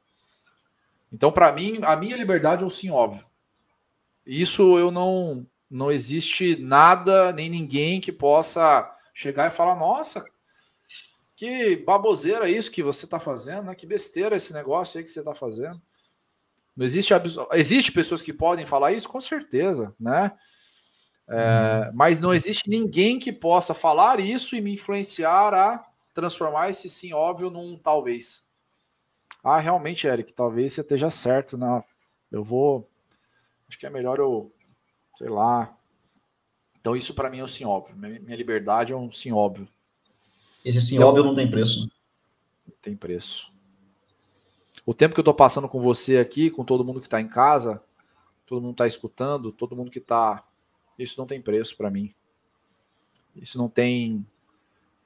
Então, 1.10 1.32
para 1.32 1.50
mim, 1.52 1.78
a 1.84 1.96
minha 1.96 2.18
liberdade 2.18 2.62
é 2.62 2.66
o 2.66 2.70
sim 2.70 2.90
óbvio. 2.90 3.24
Isso 4.26 4.78
eu 4.78 4.90
não 4.90 5.46
não 5.74 5.90
existe 5.90 6.56
nada 6.56 7.32
nem 7.32 7.50
ninguém 7.50 8.00
que 8.00 8.12
possa 8.12 8.90
chegar 9.12 9.48
e 9.48 9.54
falar: 9.54 9.74
"Nossa, 9.74 10.24
que 11.36 11.76
baboseira 11.76 12.48
isso 12.48 12.70
que 12.70 12.82
você 12.82 13.04
está 13.04 13.18
fazendo, 13.18 13.64
né? 13.64 13.74
Que 13.74 13.86
besteira 13.86 14.36
esse 14.36 14.52
negócio 14.52 14.98
aí 14.98 15.04
que 15.04 15.10
você 15.10 15.18
está 15.18 15.34
fazendo". 15.34 15.80
Não 16.76 16.86
existe 16.86 17.12
existe 17.52 17.92
pessoas 17.92 18.22
que 18.22 18.32
podem 18.32 18.66
falar 18.66 18.92
isso, 18.92 19.08
com 19.08 19.20
certeza, 19.20 19.94
né? 19.98 20.32
É, 21.26 21.90
mas 21.94 22.20
não 22.20 22.34
existe 22.34 22.68
ninguém 22.68 23.18
que 23.18 23.32
possa 23.32 23.72
falar 23.72 24.20
isso 24.20 24.54
e 24.54 24.60
me 24.60 24.74
influenciar 24.74 25.54
a 25.54 25.84
transformar 26.12 26.70
esse 26.70 26.88
sim 26.88 27.12
óbvio 27.12 27.50
num 27.50 27.76
talvez. 27.76 28.46
Ah, 29.42 29.58
realmente, 29.58 30.06
Eric, 30.06 30.32
talvez 30.32 30.72
você 30.72 30.82
esteja 30.82 31.10
certo. 31.10 31.58
Não, 31.58 31.76
né? 31.76 31.84
eu 32.30 32.44
vou. 32.44 32.88
Acho 33.68 33.78
que 33.78 33.86
é 33.86 33.90
melhor 33.90 34.18
eu. 34.18 34.53
Sei 35.16 35.28
lá. 35.28 35.76
Então, 36.80 36.94
isso 36.94 37.14
para 37.14 37.30
mim 37.30 37.38
é 37.38 37.44
um 37.44 37.48
sim 37.48 37.64
óbvio. 37.64 37.96
Minha 37.96 38.36
liberdade 38.36 38.92
é 38.92 38.96
um 38.96 39.10
sim 39.10 39.32
óbvio. 39.32 39.68
Esse 40.64 40.80
sim 40.80 40.96
então, 40.96 41.08
óbvio 41.08 41.24
não 41.24 41.34
tem 41.34 41.50
preço. 41.50 41.88
Não 42.66 42.74
tem 42.80 42.96
preço. 42.96 43.52
O 44.86 44.92
tempo 44.92 45.14
que 45.14 45.20
eu 45.20 45.22
estou 45.22 45.34
passando 45.34 45.68
com 45.68 45.80
você 45.80 46.18
aqui, 46.18 46.50
com 46.50 46.64
todo 46.64 46.84
mundo 46.84 47.00
que 47.00 47.06
está 47.06 47.20
em 47.20 47.28
casa, 47.28 47.82
todo 48.46 48.60
mundo 48.60 48.72
está 48.72 48.86
escutando, 48.86 49.50
todo 49.50 49.76
mundo 49.76 49.90
que 49.90 49.98
está 49.98 50.44
isso 50.98 51.18
não 51.18 51.26
tem 51.26 51.40
preço 51.40 51.76
para 51.76 51.90
mim. 51.90 52.14
Isso 53.34 53.58
não 53.58 53.68
tem 53.68 54.24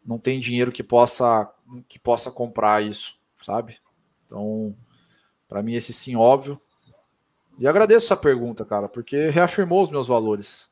não 0.04 0.18
tem 0.18 0.40
dinheiro 0.40 0.72
que 0.72 0.82
possa 0.82 1.52
que 1.88 1.98
possa 1.98 2.30
comprar 2.30 2.82
isso, 2.82 3.16
sabe? 3.42 3.78
Então, 4.26 4.74
para 5.48 5.62
mim 5.62 5.74
esse 5.74 5.92
sim 5.92 6.16
óbvio. 6.16 6.60
E 7.58 7.66
agradeço 7.66 8.06
essa 8.06 8.16
pergunta, 8.16 8.64
cara, 8.64 8.88
porque 8.88 9.30
reafirmou 9.30 9.82
os 9.82 9.90
meus 9.90 10.06
valores. 10.06 10.70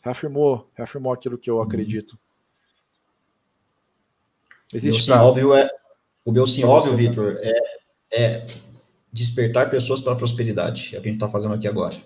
Reafirmou, 0.00 0.68
reafirmou 0.74 1.12
aquilo 1.12 1.38
que 1.38 1.50
eu 1.50 1.56
uhum. 1.56 1.62
acredito. 1.62 2.18
Existe 4.72 5.08
meu 5.08 5.18
sim 5.18 5.22
óbvio 5.22 5.54
é 5.54 5.70
o 6.24 6.32
meu 6.32 6.46
sim 6.46 6.64
óbvio, 6.64 6.96
Vitor, 6.96 7.38
é, 7.40 7.52
é 8.10 8.46
despertar 9.12 9.68
pessoas 9.68 10.00
para 10.00 10.12
a 10.12 10.16
prosperidade. 10.16 10.94
É 10.94 10.98
o 10.98 11.02
que 11.02 11.08
a 11.08 11.12
gente 11.12 11.22
está 11.22 11.28
fazendo 11.28 11.54
aqui 11.54 11.68
agora. 11.68 12.00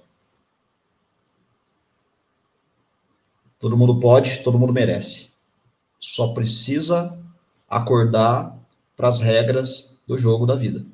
Todo 3.58 3.76
mundo 3.76 4.00
pode, 4.00 4.42
todo 4.42 4.58
mundo 4.58 4.72
merece. 4.72 5.30
Só 6.00 6.34
precisa 6.34 7.18
acordar 7.68 8.56
para 8.96 9.08
as 9.08 9.20
regras 9.20 10.02
do 10.06 10.18
jogo 10.18 10.46
da 10.46 10.54
vida. 10.54 10.84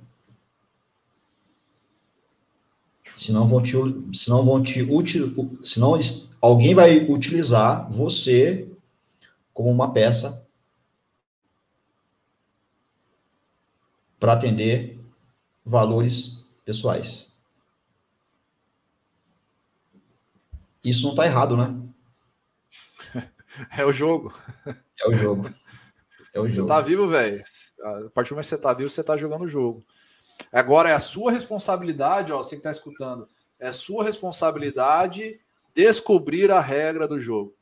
Senão 3.23 3.47
vão 3.47 3.63
te, 3.63 3.73
senão 4.13 4.45
vão 4.45 4.61
te 4.61 4.83
util, 4.83 5.57
senão 5.63 5.97
alguém 6.41 6.75
vai 6.75 6.99
utilizar 7.09 7.89
você 7.89 8.69
como 9.55 9.71
uma 9.71 9.93
peça 9.93 10.45
para 14.19 14.33
atender 14.33 14.99
valores 15.65 16.45
pessoais. 16.65 17.31
Isso 20.83 21.05
não 21.05 21.11
está 21.11 21.25
errado, 21.25 21.57
né? 21.57 21.81
É 23.79 23.85
o 23.85 23.93
jogo. 23.93 24.33
É 24.99 25.09
o 25.09 25.13
jogo. 25.13 25.51
É 26.33 26.41
o 26.41 26.49
você 26.49 26.57
jogo. 26.57 26.69
tá 26.69 26.81
vivo, 26.81 27.07
velho. 27.07 27.45
A 27.85 28.11
partir 28.11 28.31
do 28.31 28.37
momento 28.37 28.45
que 28.45 28.49
você 28.49 28.59
tá 28.59 28.73
vivo, 28.73 28.89
você 28.89 29.05
tá 29.05 29.17
jogando 29.17 29.43
o 29.43 29.49
jogo. 29.49 29.85
Agora 30.53 30.91
é 30.91 30.93
a 30.93 31.01
sua 31.01 31.33
responsabilidade, 31.33 32.31
ó, 32.31 32.37
você 32.37 32.57
que 32.57 32.63
tá 32.63 32.71
escutando, 32.71 33.27
é 33.59 33.69
a 33.69 33.73
sua 33.73 34.05
responsabilidade 34.05 35.41
descobrir 35.75 36.51
a 36.51 36.61
regra 36.61 37.09
do 37.09 37.19
jogo. 37.19 37.55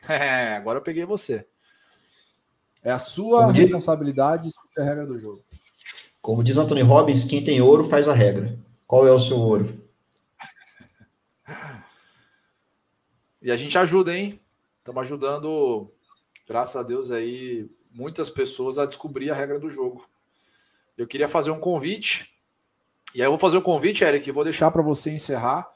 É, 0.08 0.54
agora 0.54 0.78
eu 0.78 0.82
peguei 0.82 1.04
você. 1.04 1.44
É 2.84 2.92
a 2.92 3.00
sua 3.00 3.40
Como 3.40 3.52
responsabilidade 3.52 4.44
diz... 4.44 4.52
descobrir 4.52 4.80
a 4.80 4.84
regra 4.84 5.04
do 5.06 5.18
jogo. 5.18 5.44
Como 6.22 6.44
diz 6.44 6.56
Anthony 6.56 6.82
Robbins, 6.82 7.24
quem 7.24 7.42
tem 7.42 7.60
ouro 7.60 7.82
faz 7.88 8.06
a 8.06 8.14
regra. 8.14 8.56
Qual 8.86 9.06
é 9.06 9.12
o 9.12 9.18
seu 9.20 9.36
ouro? 9.36 9.82
E 13.40 13.52
a 13.52 13.56
gente 13.56 13.78
ajuda, 13.78 14.12
hein? 14.12 14.38
Estamos 14.78 15.00
ajudando, 15.02 15.92
graças 16.46 16.74
a 16.74 16.82
Deus, 16.82 17.12
aí, 17.12 17.70
muitas 17.92 18.28
pessoas 18.28 18.78
a 18.78 18.84
descobrir 18.84 19.30
a 19.30 19.34
regra 19.34 19.60
do 19.60 19.70
jogo. 19.70 20.04
Eu 20.98 21.06
queria 21.06 21.28
fazer 21.28 21.52
um 21.52 21.60
convite. 21.60 22.34
E 23.14 23.22
aí 23.22 23.26
eu 23.26 23.30
vou 23.30 23.38
fazer 23.38 23.56
um 23.56 23.62
convite, 23.62 24.02
Eric, 24.02 24.32
vou 24.32 24.42
deixar 24.42 24.68
para 24.72 24.82
você 24.82 25.12
encerrar. 25.12 25.70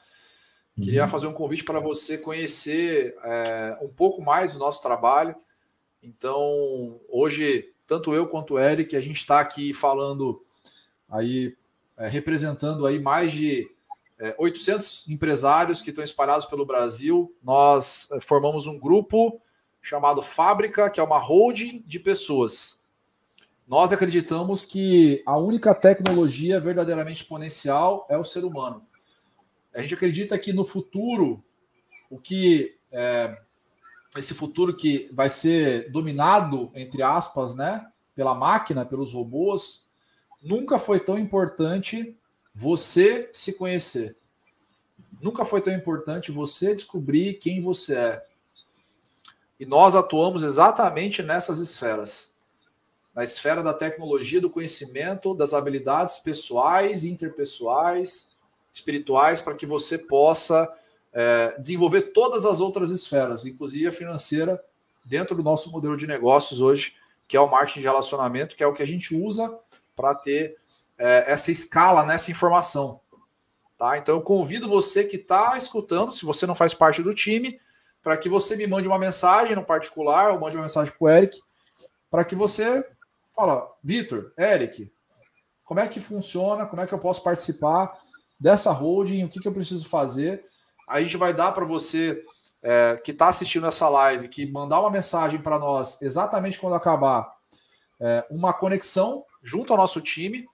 Queria 0.75 1.03
uhum. 1.03 1.07
fazer 1.07 1.27
um 1.27 1.33
convite 1.33 1.63
para 1.63 1.79
você 1.79 2.17
conhecer 2.17 3.15
é, 3.23 3.77
um 3.81 3.87
pouco 3.87 4.21
mais 4.21 4.51
do 4.51 4.59
nosso 4.59 4.81
trabalho. 4.81 5.33
Então, 6.01 6.99
hoje, 7.07 7.73
tanto 7.87 8.13
eu 8.13 8.27
quanto 8.27 8.55
o 8.55 8.59
Eric, 8.59 8.97
a 8.97 9.01
gente 9.01 9.17
está 9.17 9.39
aqui 9.39 9.73
falando 9.73 10.41
aí, 11.09 11.55
é, 11.97 12.07
representando 12.09 12.85
aí 12.85 12.99
mais 12.99 13.31
de 13.31 13.71
é, 14.19 14.35
800 14.37 15.07
empresários 15.07 15.81
que 15.81 15.91
estão 15.91 16.03
espalhados 16.03 16.45
pelo 16.47 16.65
Brasil. 16.65 17.33
Nós 17.41 18.09
formamos 18.19 18.67
um 18.67 18.77
grupo 18.77 19.39
chamado 19.81 20.21
Fábrica, 20.21 20.89
que 20.89 20.99
é 20.99 21.03
uma 21.03 21.17
holding 21.17 21.81
de 21.87 21.99
pessoas. 21.99 22.82
Nós 23.67 23.93
acreditamos 23.93 24.65
que 24.65 25.23
a 25.25 25.37
única 25.37 25.73
tecnologia 25.73 26.59
verdadeiramente 26.59 27.21
exponencial 27.21 28.05
é 28.09 28.17
o 28.17 28.23
ser 28.23 28.43
humano. 28.43 28.85
A 29.73 29.81
gente 29.81 29.93
acredita 29.93 30.37
que 30.37 30.51
no 30.51 30.65
futuro, 30.65 31.43
o 32.09 32.19
que 32.19 32.77
é, 32.91 33.37
esse 34.17 34.33
futuro 34.33 34.75
que 34.75 35.09
vai 35.13 35.29
ser 35.29 35.89
dominado, 35.91 36.71
entre 36.75 37.01
aspas, 37.01 37.55
né, 37.55 37.89
pela 38.13 38.35
máquina, 38.35 38.85
pelos 38.85 39.13
robôs, 39.13 39.87
nunca 40.41 40.77
foi 40.77 40.99
tão 40.99 41.17
importante 41.17 42.15
você 42.53 43.29
se 43.33 43.53
conhecer. 43.53 44.15
Nunca 45.21 45.45
foi 45.45 45.61
tão 45.61 45.73
importante 45.73 46.31
você 46.31 46.75
descobrir 46.75 47.35
quem 47.35 47.61
você 47.61 47.95
é. 47.95 48.25
E 49.59 49.65
nós 49.65 49.95
atuamos 49.95 50.43
exatamente 50.43 51.23
nessas 51.23 51.59
esferas. 51.59 52.32
Na 53.13 53.23
esfera 53.23 53.61
da 53.61 53.73
tecnologia, 53.73 54.41
do 54.41 54.49
conhecimento, 54.49 55.35
das 55.35 55.53
habilidades 55.53 56.17
pessoais, 56.17 57.03
interpessoais, 57.03 58.33
espirituais, 58.73 59.39
para 59.39 59.53
que 59.53 59.65
você 59.65 59.97
possa 59.97 60.67
é, 61.13 61.55
desenvolver 61.59 62.13
todas 62.13 62.45
as 62.45 62.59
outras 62.59 62.89
esferas, 62.89 63.45
inclusive 63.45 63.87
a 63.87 63.91
financeira, 63.91 64.61
dentro 65.05 65.35
do 65.35 65.43
nosso 65.43 65.69
modelo 65.71 65.95
de 65.95 66.07
negócios 66.07 66.59
hoje, 66.59 66.95
que 67.27 67.37
é 67.37 67.39
o 67.39 67.49
marketing 67.49 67.81
de 67.81 67.85
relacionamento, 67.85 68.55
que 68.55 68.63
é 68.63 68.67
o 68.67 68.73
que 68.73 68.81
a 68.81 68.87
gente 68.87 69.15
usa 69.15 69.59
para 69.95 70.15
ter 70.15 70.55
é, 70.97 71.31
essa 71.31 71.51
escala 71.51 72.03
nessa 72.03 72.31
informação. 72.31 72.99
Tá? 73.77 73.97
Então 73.97 74.15
eu 74.15 74.21
convido 74.21 74.67
você 74.67 75.03
que 75.03 75.17
está 75.17 75.57
escutando, 75.57 76.11
se 76.11 76.25
você 76.25 76.45
não 76.45 76.55
faz 76.55 76.73
parte 76.73 77.03
do 77.03 77.13
time, 77.13 77.59
para 78.01 78.17
que 78.17 78.29
você 78.29 78.55
me 78.55 78.67
mande 78.67 78.87
uma 78.87 78.99
mensagem 78.99 79.55
no 79.55 79.63
particular, 79.63 80.31
ou 80.31 80.39
mande 80.39 80.55
uma 80.55 80.63
mensagem 80.63 80.93
para 80.97 81.05
o 81.05 81.09
Eric, 81.09 81.39
para 82.09 82.23
que 82.23 82.35
você 82.35 82.85
fala, 83.33 83.69
Vitor, 83.83 84.31
Eric, 84.37 84.91
como 85.63 85.79
é 85.79 85.87
que 85.87 85.99
funciona, 85.99 86.65
como 86.65 86.81
é 86.81 86.87
que 86.87 86.93
eu 86.93 86.99
posso 86.99 87.23
participar 87.23 87.97
dessa 88.39 88.71
holding, 88.71 89.23
o 89.23 89.29
que, 89.29 89.39
que 89.39 89.47
eu 89.47 89.53
preciso 89.53 89.87
fazer. 89.87 90.43
A 90.87 91.01
gente 91.01 91.15
vai 91.17 91.33
dar 91.33 91.51
para 91.53 91.65
você 91.65 92.21
é, 92.61 92.99
que 93.03 93.11
está 93.11 93.27
assistindo 93.27 93.67
essa 93.67 93.87
live, 93.89 94.27
que 94.27 94.45
mandar 94.45 94.79
uma 94.81 94.91
mensagem 94.91 95.41
para 95.41 95.57
nós 95.57 96.01
exatamente 96.01 96.59
quando 96.59 96.75
acabar, 96.75 97.33
é, 97.99 98.25
uma 98.29 98.53
conexão 98.53 99.25
junto 99.41 99.71
ao 99.71 99.77
nosso 99.77 100.01
time, 100.01 100.45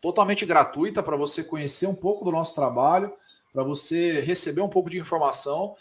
totalmente 0.00 0.44
gratuita 0.44 1.02
para 1.02 1.16
você 1.16 1.42
conhecer 1.42 1.86
um 1.86 1.94
pouco 1.94 2.24
do 2.24 2.30
nosso 2.30 2.54
trabalho, 2.54 3.12
para 3.52 3.64
você 3.64 4.20
receber 4.20 4.60
um 4.60 4.68
pouco 4.68 4.90
de 4.90 4.98
informação. 4.98 5.74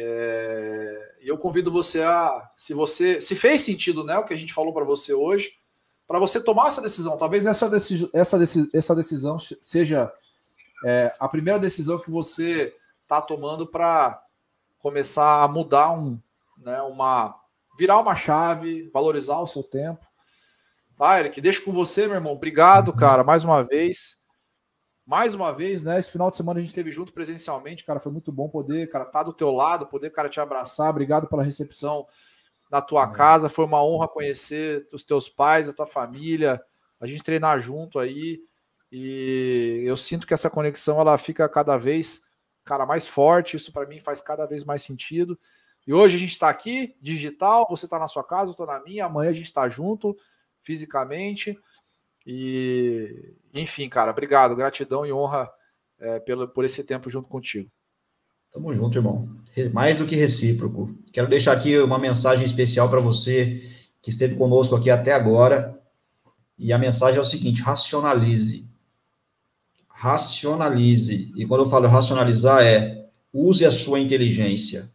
É, 0.00 1.16
e 1.22 1.28
eu 1.28 1.36
convido 1.36 1.72
você 1.72 2.02
a, 2.02 2.48
se 2.56 2.72
você, 2.72 3.20
se 3.20 3.34
fez 3.34 3.62
sentido, 3.62 4.04
né, 4.04 4.16
o 4.16 4.24
que 4.24 4.32
a 4.32 4.36
gente 4.36 4.54
falou 4.54 4.72
para 4.72 4.84
você 4.84 5.12
hoje, 5.12 5.54
para 6.06 6.20
você 6.20 6.40
tomar 6.40 6.68
essa 6.68 6.80
decisão. 6.80 7.18
Talvez 7.18 7.46
essa, 7.48 7.68
decisão, 7.68 8.08
essa, 8.14 8.38
essa 8.72 8.94
decisão 8.94 9.36
seja 9.60 10.12
é, 10.86 11.12
a 11.18 11.28
primeira 11.28 11.58
decisão 11.58 11.98
que 11.98 12.12
você 12.12 12.72
está 13.02 13.20
tomando 13.20 13.66
para 13.66 14.22
começar 14.78 15.42
a 15.42 15.48
mudar 15.48 15.90
um, 15.90 16.20
né, 16.58 16.80
uma, 16.82 17.34
virar 17.76 17.98
uma 17.98 18.14
chave, 18.14 18.88
valorizar 18.94 19.40
o 19.40 19.46
seu 19.48 19.64
tempo. 19.64 20.06
Tá, 20.96 21.18
Eric, 21.18 21.40
deixo 21.40 21.64
com 21.64 21.72
você, 21.72 22.06
meu 22.06 22.14
irmão. 22.14 22.34
Obrigado, 22.34 22.90
uhum. 22.90 22.96
cara, 22.96 23.24
mais 23.24 23.42
uma 23.42 23.64
vez. 23.64 24.17
Mais 25.08 25.34
uma 25.34 25.54
vez, 25.54 25.82
né? 25.82 25.98
Esse 25.98 26.10
final 26.10 26.28
de 26.28 26.36
semana 26.36 26.58
a 26.58 26.60
gente 26.60 26.68
esteve 26.68 26.92
junto 26.92 27.14
presencialmente, 27.14 27.82
cara. 27.82 27.98
Foi 27.98 28.12
muito 28.12 28.30
bom 28.30 28.46
poder, 28.46 28.90
cara, 28.90 29.04
estar 29.04 29.20
tá 29.20 29.22
do 29.22 29.32
teu 29.32 29.50
lado, 29.50 29.86
poder, 29.86 30.10
cara, 30.10 30.28
te 30.28 30.38
abraçar. 30.38 30.90
Obrigado 30.90 31.26
pela 31.26 31.42
recepção 31.42 32.06
na 32.70 32.82
tua 32.82 33.06
uhum. 33.06 33.12
casa. 33.14 33.48
Foi 33.48 33.64
uma 33.64 33.82
honra 33.82 34.06
conhecer 34.06 34.86
os 34.92 35.02
teus 35.04 35.26
pais, 35.26 35.66
a 35.66 35.72
tua 35.72 35.86
família, 35.86 36.60
a 37.00 37.06
gente 37.06 37.22
treinar 37.22 37.58
junto 37.58 37.98
aí. 37.98 38.38
E 38.92 39.82
eu 39.86 39.96
sinto 39.96 40.26
que 40.26 40.34
essa 40.34 40.50
conexão 40.50 41.00
ela 41.00 41.16
fica 41.16 41.48
cada 41.48 41.78
vez, 41.78 42.20
cara, 42.62 42.84
mais 42.84 43.06
forte. 43.06 43.56
Isso 43.56 43.72
para 43.72 43.86
mim 43.86 43.98
faz 44.00 44.20
cada 44.20 44.44
vez 44.44 44.62
mais 44.62 44.82
sentido. 44.82 45.38
E 45.86 45.94
hoje 45.94 46.16
a 46.16 46.18
gente 46.18 46.32
está 46.32 46.50
aqui, 46.50 46.94
digital, 47.00 47.66
você 47.70 47.86
está 47.86 47.98
na 47.98 48.08
sua 48.08 48.24
casa, 48.24 48.50
eu 48.50 48.52
estou 48.52 48.66
na 48.66 48.78
minha, 48.80 49.06
amanhã 49.06 49.30
a 49.30 49.32
gente 49.32 49.46
está 49.46 49.70
junto 49.70 50.14
fisicamente. 50.60 51.58
E, 52.30 53.32
enfim, 53.54 53.88
cara, 53.88 54.10
obrigado, 54.10 54.54
gratidão 54.54 55.06
e 55.06 55.10
honra 55.10 55.48
é, 55.98 56.20
pelo, 56.20 56.46
por 56.46 56.62
esse 56.62 56.84
tempo 56.84 57.08
junto 57.08 57.26
contigo. 57.26 57.70
Tamo 58.52 58.74
junto, 58.74 58.98
irmão. 58.98 59.34
Mais 59.72 59.96
do 59.96 60.04
que 60.04 60.14
recíproco. 60.14 60.94
Quero 61.10 61.26
deixar 61.26 61.52
aqui 61.52 61.78
uma 61.78 61.98
mensagem 61.98 62.44
especial 62.44 62.90
para 62.90 63.00
você 63.00 63.66
que 64.02 64.10
esteve 64.10 64.36
conosco 64.36 64.76
aqui 64.76 64.90
até 64.90 65.14
agora. 65.14 65.80
E 66.58 66.70
a 66.70 66.76
mensagem 66.76 67.16
é 67.16 67.20
o 67.20 67.24
seguinte: 67.24 67.62
racionalize. 67.62 68.68
Racionalize. 69.88 71.32
E 71.34 71.46
quando 71.46 71.64
eu 71.64 71.70
falo 71.70 71.88
racionalizar, 71.88 72.62
é 72.62 73.08
use 73.32 73.64
a 73.64 73.70
sua 73.70 74.00
inteligência. 74.00 74.90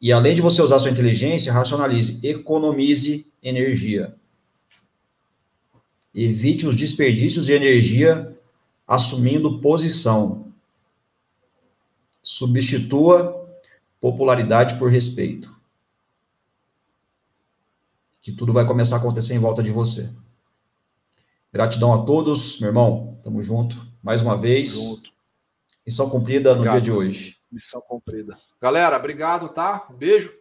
E 0.00 0.12
além 0.12 0.34
de 0.34 0.40
você 0.40 0.62
usar 0.62 0.76
a 0.76 0.78
sua 0.78 0.90
inteligência, 0.90 1.52
racionalize, 1.52 2.26
economize 2.26 3.30
energia. 3.42 4.16
Evite 6.20 6.66
os 6.66 6.74
desperdícios 6.74 7.46
de 7.46 7.52
energia 7.52 8.36
assumindo 8.84 9.60
posição. 9.60 10.52
Substitua 12.20 13.48
popularidade 14.00 14.76
por 14.80 14.90
respeito. 14.90 15.56
Que 18.20 18.32
tudo 18.32 18.52
vai 18.52 18.66
começar 18.66 18.96
a 18.96 18.98
acontecer 18.98 19.34
em 19.34 19.38
volta 19.38 19.62
de 19.62 19.70
você. 19.70 20.12
Gratidão 21.52 21.94
a 21.94 22.04
todos, 22.04 22.58
meu 22.58 22.70
irmão. 22.70 23.20
Tamo 23.22 23.40
junto. 23.40 23.76
Mais 24.02 24.20
uma 24.20 24.36
vez. 24.36 24.70
Junto. 24.70 25.12
Missão 25.86 26.10
cumprida 26.10 26.52
no 26.56 26.68
dia 26.68 26.80
de 26.80 26.90
hoje. 26.90 27.36
Missão 27.48 27.80
cumprida. 27.80 28.36
Galera, 28.60 28.96
obrigado, 28.96 29.50
tá? 29.50 29.86
Um 29.88 29.94
beijo 29.94 30.36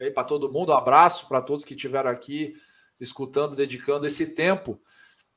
aí 0.00 0.10
para 0.10 0.24
todo 0.24 0.52
mundo. 0.52 0.72
Um 0.72 0.76
abraço 0.76 1.28
para 1.28 1.40
todos 1.40 1.64
que 1.64 1.74
estiveram 1.74 2.10
aqui 2.10 2.54
escutando, 2.98 3.54
dedicando 3.54 4.08
esse 4.08 4.34
tempo 4.34 4.80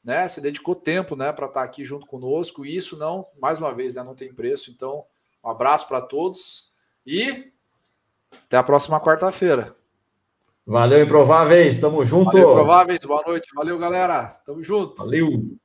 né? 0.08 0.26
Você 0.26 0.40
dedicou 0.40 0.74
tempo, 0.74 1.18
né, 1.18 1.34
para 1.34 1.48
estar 1.48 1.60
tá 1.60 1.66
aqui 1.66 1.84
junto 1.84 2.08
conosco. 2.08 2.66
E 2.66 2.74
isso 2.74 2.96
não, 2.96 3.28
mais 3.42 3.60
uma 3.60 3.74
vez, 3.74 3.96
né, 3.96 4.04
não 4.04 4.16
tem 4.16 4.34
preço. 4.34 4.72
Então, 4.72 5.04
um 5.44 5.50
abraço 5.50 5.86
para 5.86 6.00
todos 6.00 6.72
e 7.06 7.52
até 8.46 8.56
a 8.56 8.64
próxima 8.64 9.02
quarta-feira. 9.02 9.76
Valeu, 10.66 11.04
Improváveis. 11.04 11.76
Tamo 11.76 12.06
junto. 12.06 12.32
Valeu, 12.32 12.52
Improváveis. 12.52 13.04
Boa 13.04 13.22
noite. 13.28 13.50
Valeu, 13.54 13.78
galera. 13.78 14.28
Tamo 14.46 14.64
junto. 14.64 14.96
Valeu. 15.04 15.58